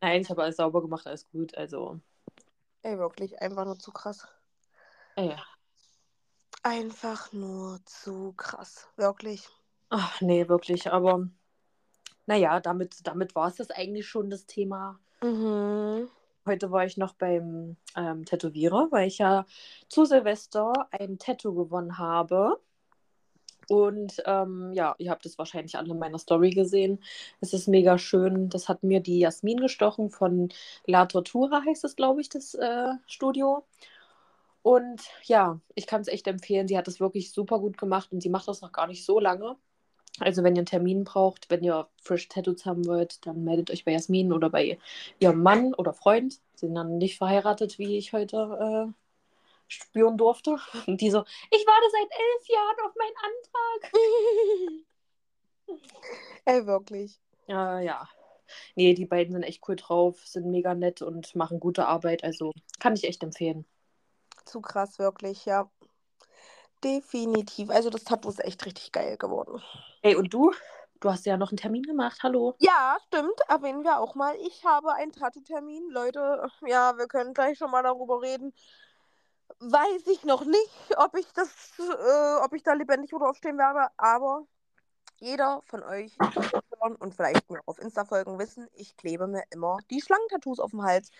Nein, 0.00 0.22
ich 0.22 0.30
habe 0.30 0.42
alles 0.42 0.56
sauber 0.56 0.80
gemacht, 0.82 1.06
alles 1.06 1.28
gut. 1.30 1.54
Also, 1.56 2.00
Ey, 2.82 2.98
wirklich, 2.98 3.40
einfach 3.40 3.64
nur 3.64 3.78
zu 3.78 3.92
krass. 3.92 4.26
ey. 5.16 5.36
Einfach 6.64 7.32
nur 7.32 7.80
zu 7.84 8.32
krass. 8.36 8.88
Wirklich. 8.96 9.48
Ach, 9.90 10.20
nee, 10.20 10.48
wirklich. 10.48 10.90
Aber 10.90 11.28
naja, 12.26 12.60
damit, 12.60 13.06
damit 13.06 13.34
war 13.34 13.48
es 13.48 13.56
das 13.56 13.70
eigentlich 13.70 14.06
schon, 14.06 14.30
das 14.30 14.46
Thema. 14.46 14.98
Mhm. 15.22 16.08
Heute 16.46 16.70
war 16.70 16.84
ich 16.84 16.96
noch 16.96 17.14
beim 17.14 17.76
ähm, 17.96 18.24
Tätowierer, 18.24 18.88
weil 18.90 19.08
ich 19.08 19.18
ja 19.18 19.46
zu 19.88 20.04
Silvester 20.04 20.72
ein 20.90 21.18
Tattoo 21.18 21.54
gewonnen 21.54 21.98
habe. 21.98 22.60
Und 23.68 24.22
ähm, 24.26 24.72
ja, 24.72 24.94
ihr 24.98 25.10
habt 25.10 25.26
es 25.26 25.38
wahrscheinlich 25.38 25.76
alle 25.76 25.90
in 25.90 25.98
meiner 25.98 26.18
Story 26.18 26.50
gesehen. 26.50 27.02
Es 27.40 27.52
ist 27.52 27.68
mega 27.68 27.98
schön. 27.98 28.48
Das 28.48 28.68
hat 28.68 28.82
mir 28.82 29.00
die 29.00 29.20
Jasmin 29.20 29.58
gestochen 29.58 30.10
von 30.10 30.50
La 30.86 31.06
Tortura, 31.06 31.62
heißt 31.64 31.84
es, 31.84 31.96
glaube 31.96 32.20
ich, 32.20 32.28
das 32.28 32.54
äh, 32.54 32.88
Studio. 33.06 33.64
Und 34.62 35.02
ja, 35.24 35.60
ich 35.74 35.86
kann 35.86 36.02
es 36.02 36.08
echt 36.08 36.26
empfehlen. 36.26 36.68
Sie 36.68 36.78
hat 36.78 36.88
es 36.88 37.00
wirklich 37.00 37.32
super 37.32 37.58
gut 37.58 37.78
gemacht 37.78 38.12
und 38.12 38.22
sie 38.22 38.28
macht 38.28 38.48
das 38.48 38.60
noch 38.62 38.72
gar 38.72 38.86
nicht 38.86 39.04
so 39.04 39.18
lange. 39.20 39.56
Also, 40.20 40.42
wenn 40.44 40.54
ihr 40.54 40.60
einen 40.60 40.66
Termin 40.66 41.04
braucht, 41.04 41.50
wenn 41.50 41.64
ihr 41.64 41.88
Fresh 42.02 42.28
Tattoos 42.28 42.66
haben 42.66 42.86
wollt, 42.86 43.26
dann 43.26 43.44
meldet 43.44 43.70
euch 43.70 43.84
bei 43.84 43.92
Jasmin 43.92 44.32
oder 44.32 44.50
bei 44.50 44.78
ihrem 45.20 45.42
Mann 45.42 45.74
oder 45.74 45.94
Freund. 45.94 46.34
Sie 46.54 46.66
sind 46.66 46.74
dann 46.74 46.98
nicht 46.98 47.18
verheiratet, 47.18 47.78
wie 47.78 47.96
ich 47.96 48.12
heute 48.12 48.90
äh, 48.90 49.01
spüren 49.72 50.16
durfte. 50.16 50.58
Und 50.86 51.00
die 51.00 51.10
so, 51.10 51.24
ich 51.50 51.66
warte 51.66 51.90
seit 51.90 52.10
elf 52.10 52.48
Jahren 52.48 52.76
auf 52.86 52.94
meinen 52.96 53.16
Antrag. 53.28 53.92
Ey, 56.44 56.66
wirklich. 56.66 57.20
Äh, 57.48 57.84
ja. 57.84 58.08
Nee, 58.74 58.94
die 58.94 59.06
beiden 59.06 59.32
sind 59.32 59.42
echt 59.44 59.66
cool 59.68 59.76
drauf, 59.76 60.26
sind 60.26 60.50
mega 60.50 60.74
nett 60.74 61.02
und 61.02 61.34
machen 61.34 61.60
gute 61.60 61.86
Arbeit. 61.86 62.24
Also 62.24 62.52
kann 62.78 62.94
ich 62.94 63.04
echt 63.04 63.22
empfehlen. 63.22 63.64
Zu 64.44 64.60
krass, 64.60 64.98
wirklich, 64.98 65.46
ja. 65.46 65.70
Definitiv. 66.84 67.70
Also 67.70 67.90
das 67.90 68.04
Tattoo 68.04 68.28
ist 68.28 68.44
echt 68.44 68.66
richtig 68.66 68.92
geil 68.92 69.16
geworden. 69.16 69.62
Ey, 70.02 70.16
und 70.16 70.34
du? 70.34 70.52
Du 71.00 71.10
hast 71.10 71.26
ja 71.26 71.36
noch 71.36 71.50
einen 71.50 71.56
Termin 71.56 71.82
gemacht. 71.82 72.20
Hallo. 72.22 72.54
Ja, 72.60 72.96
stimmt. 73.06 73.40
Erwähnen 73.48 73.82
wir 73.82 73.98
auch 73.98 74.14
mal. 74.14 74.36
Ich 74.46 74.64
habe 74.64 74.94
einen 74.94 75.12
Tattoo-Termin. 75.12 75.90
Leute, 75.90 76.48
ja, 76.66 76.96
wir 76.96 77.06
können 77.06 77.34
gleich 77.34 77.58
schon 77.58 77.70
mal 77.70 77.82
darüber 77.82 78.22
reden. 78.22 78.52
Weiß 79.60 80.06
ich 80.06 80.24
noch 80.24 80.44
nicht, 80.44 80.96
ob 80.96 81.16
ich 81.16 81.26
das, 81.32 81.48
äh, 81.78 82.44
ob 82.44 82.52
ich 82.54 82.62
da 82.62 82.72
lebendig 82.72 83.12
oder 83.12 83.28
aufstehen 83.28 83.58
werde, 83.58 83.88
aber 83.96 84.46
jeder 85.18 85.60
von 85.66 85.82
euch, 85.84 86.16
und 86.98 87.14
vielleicht 87.14 87.48
mir 87.48 87.60
auf 87.66 87.78
Insta 87.78 88.04
folgen, 88.04 88.38
wissen, 88.38 88.68
ich 88.74 88.96
klebe 88.96 89.28
mir 89.28 89.44
immer 89.50 89.78
die 89.90 90.00
Schlangentattoos 90.00 90.58
auf 90.58 90.72
dem 90.72 90.82
Hals. 90.82 91.10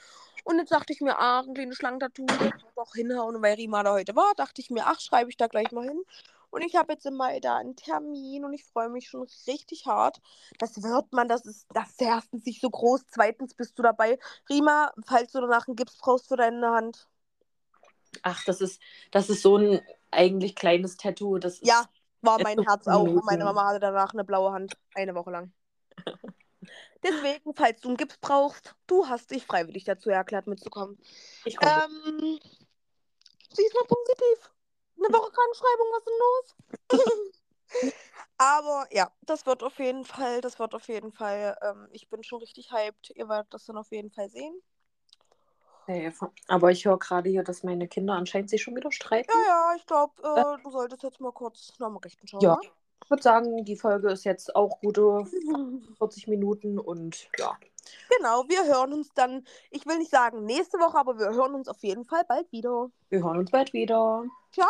Und 0.45 0.59
jetzt 0.59 0.73
dachte 0.73 0.93
ich 0.93 1.01
mir, 1.01 1.19
ah, 1.19 1.41
ein 1.41 1.55
kleines 1.55 1.77
Schlangen-Tattoo, 1.77 2.27
das 2.27 2.41
wird 2.41 2.65
doch 2.75 2.93
hinhauen. 2.95 3.37
Und 3.37 3.43
weil 3.43 3.55
Rima 3.55 3.83
da 3.85 3.93
heute 3.93 4.17
war, 4.17 4.35
dachte 4.35 4.61
ich 4.61 4.71
mir, 4.71 4.87
ach, 4.87 5.01
schreibe 5.01 5.31
ich 5.31 5.37
da 5.37 5.47
gleich 5.47 5.71
mal 5.71 5.87
hin. 5.87 6.03
Und 6.51 6.63
ich 6.63 6.77
habe 6.77 6.93
jetzt 6.93 7.07
im 7.07 7.15
Mai 7.15 7.41
da 7.41 7.57
einen 7.57 7.77
Termin 7.77 8.45
und 8.45 8.53
ich 8.53 8.65
freue 8.65 8.91
mich 8.91 9.09
schon 9.09 9.27
richtig 9.47 9.87
hart. 9.87 10.21
Das 10.59 10.83
wird 10.83 11.13
man, 11.13 11.29
das 11.29 11.47
ist, 11.47 11.67
das 11.73 11.95
erstens 11.99 12.45
nicht 12.45 12.61
so 12.61 12.69
groß, 12.69 13.07
zweitens 13.09 13.55
bist 13.55 13.79
du 13.79 13.83
dabei. 13.83 14.19
Rima, 14.51 14.93
falls 15.07 15.33
du 15.33 15.41
danach 15.41 15.67
einen 15.67 15.77
Gips 15.77 15.97
brauchst 15.97 16.29
für 16.29 16.37
deine 16.37 16.71
Hand. 16.71 17.09
Ach, 18.23 18.45
das 18.45 18.61
ist, 18.61 18.81
das 19.11 19.31
ist 19.31 19.43
so 19.43 19.57
ein 19.57 19.81
eigentlich 20.11 20.55
kleines 20.55 20.97
Tattoo. 20.97 21.39
Das 21.39 21.61
Ja, 21.63 21.85
war 22.21 22.39
mein 22.41 22.63
Herz 22.63 22.87
auch. 22.87 23.05
Und 23.05 23.25
meine 23.25 23.45
Mama 23.45 23.67
hatte 23.67 23.81
danach 23.81 24.13
eine 24.13 24.25
blaue 24.25 24.53
Hand. 24.53 24.77
Eine 24.95 25.15
Woche 25.15 25.31
lang. 25.31 25.53
Deswegen, 27.03 27.55
falls 27.55 27.81
du 27.81 27.89
einen 27.89 27.97
Gips 27.97 28.17
brauchst, 28.19 28.77
du 28.87 29.09
hast 29.09 29.31
dich 29.31 29.45
freiwillig 29.45 29.85
dazu 29.85 30.11
erklärt, 30.11 30.47
mitzukommen. 30.47 30.99
Ich 31.45 31.57
komme. 31.57 31.73
Ähm, 31.73 32.39
sie 33.53 33.63
ist 33.65 33.75
mal 33.75 33.85
positiv. 33.87 34.53
Eine 34.99 35.13
Woche 35.13 35.33
Krankenschreibung, 35.33 35.87
was 35.91 35.99
ist 35.99 36.07
denn 36.07 37.01
los? 37.01 37.33
Aber 38.39 38.87
ja, 38.93 39.11
das 39.23 39.47
wird 39.47 39.63
auf 39.63 39.79
jeden 39.79 40.05
Fall, 40.05 40.41
das 40.41 40.59
wird 40.59 40.75
auf 40.75 40.89
jeden 40.89 41.13
Fall, 41.13 41.57
ähm, 41.63 41.89
ich 41.93 42.09
bin 42.09 42.23
schon 42.23 42.41
richtig 42.41 42.73
hyped. 42.73 43.11
Ihr 43.15 43.29
werdet 43.29 43.53
das 43.53 43.67
dann 43.67 43.77
auf 43.77 43.91
jeden 43.91 44.11
Fall 44.11 44.29
sehen. 44.31 44.61
Safe. 45.87 46.31
Aber 46.49 46.71
ich 46.71 46.85
höre 46.85 46.99
gerade 46.99 47.29
hier, 47.31 47.43
dass 47.43 47.63
meine 47.63 47.89
Kinder 47.89 48.15
anscheinend 48.15 48.51
sich 48.51 48.63
schon 48.63 48.77
wieder 48.77 48.93
streiten. 48.93 49.31
Ja, 49.31 49.47
ja, 49.47 49.77
ich 49.77 49.87
glaube, 49.87 50.13
äh, 50.23 50.63
du 50.63 50.71
solltest 50.71 51.03
jetzt 51.03 51.21
mal 51.21 51.33
kurz 51.33 51.73
Nachrichten 51.79 52.27
schauen. 52.27 52.41
Ja. 52.41 52.55
ne? 52.55 52.69
Ich 53.05 53.11
würde 53.11 53.23
sagen, 53.23 53.65
die 53.65 53.77
Folge 53.77 54.11
ist 54.11 54.25
jetzt 54.25 54.55
auch 54.55 54.81
gute 54.81 55.25
40 55.99 56.29
Minuten 56.29 56.79
und 56.79 57.29
ja. 57.39 57.57
Genau, 58.17 58.45
wir 58.49 58.65
hören 58.65 58.93
uns 58.93 59.13
dann, 59.15 59.45
ich 59.71 59.87
will 59.87 59.99
nicht 59.99 60.11
sagen 60.11 60.45
nächste 60.45 60.79
Woche, 60.79 60.99
aber 60.99 61.19
wir 61.19 61.31
hören 61.31 61.55
uns 61.55 61.69
auf 61.69 61.83
jeden 61.83 62.05
Fall 62.05 62.25
bald 62.27 62.51
wieder. 62.53 62.91
Wir 63.11 63.25
hören 63.25 63.39
uns 63.39 63.51
bald 63.51 63.73
wieder. 63.73 64.25
Ciao! 64.53 64.69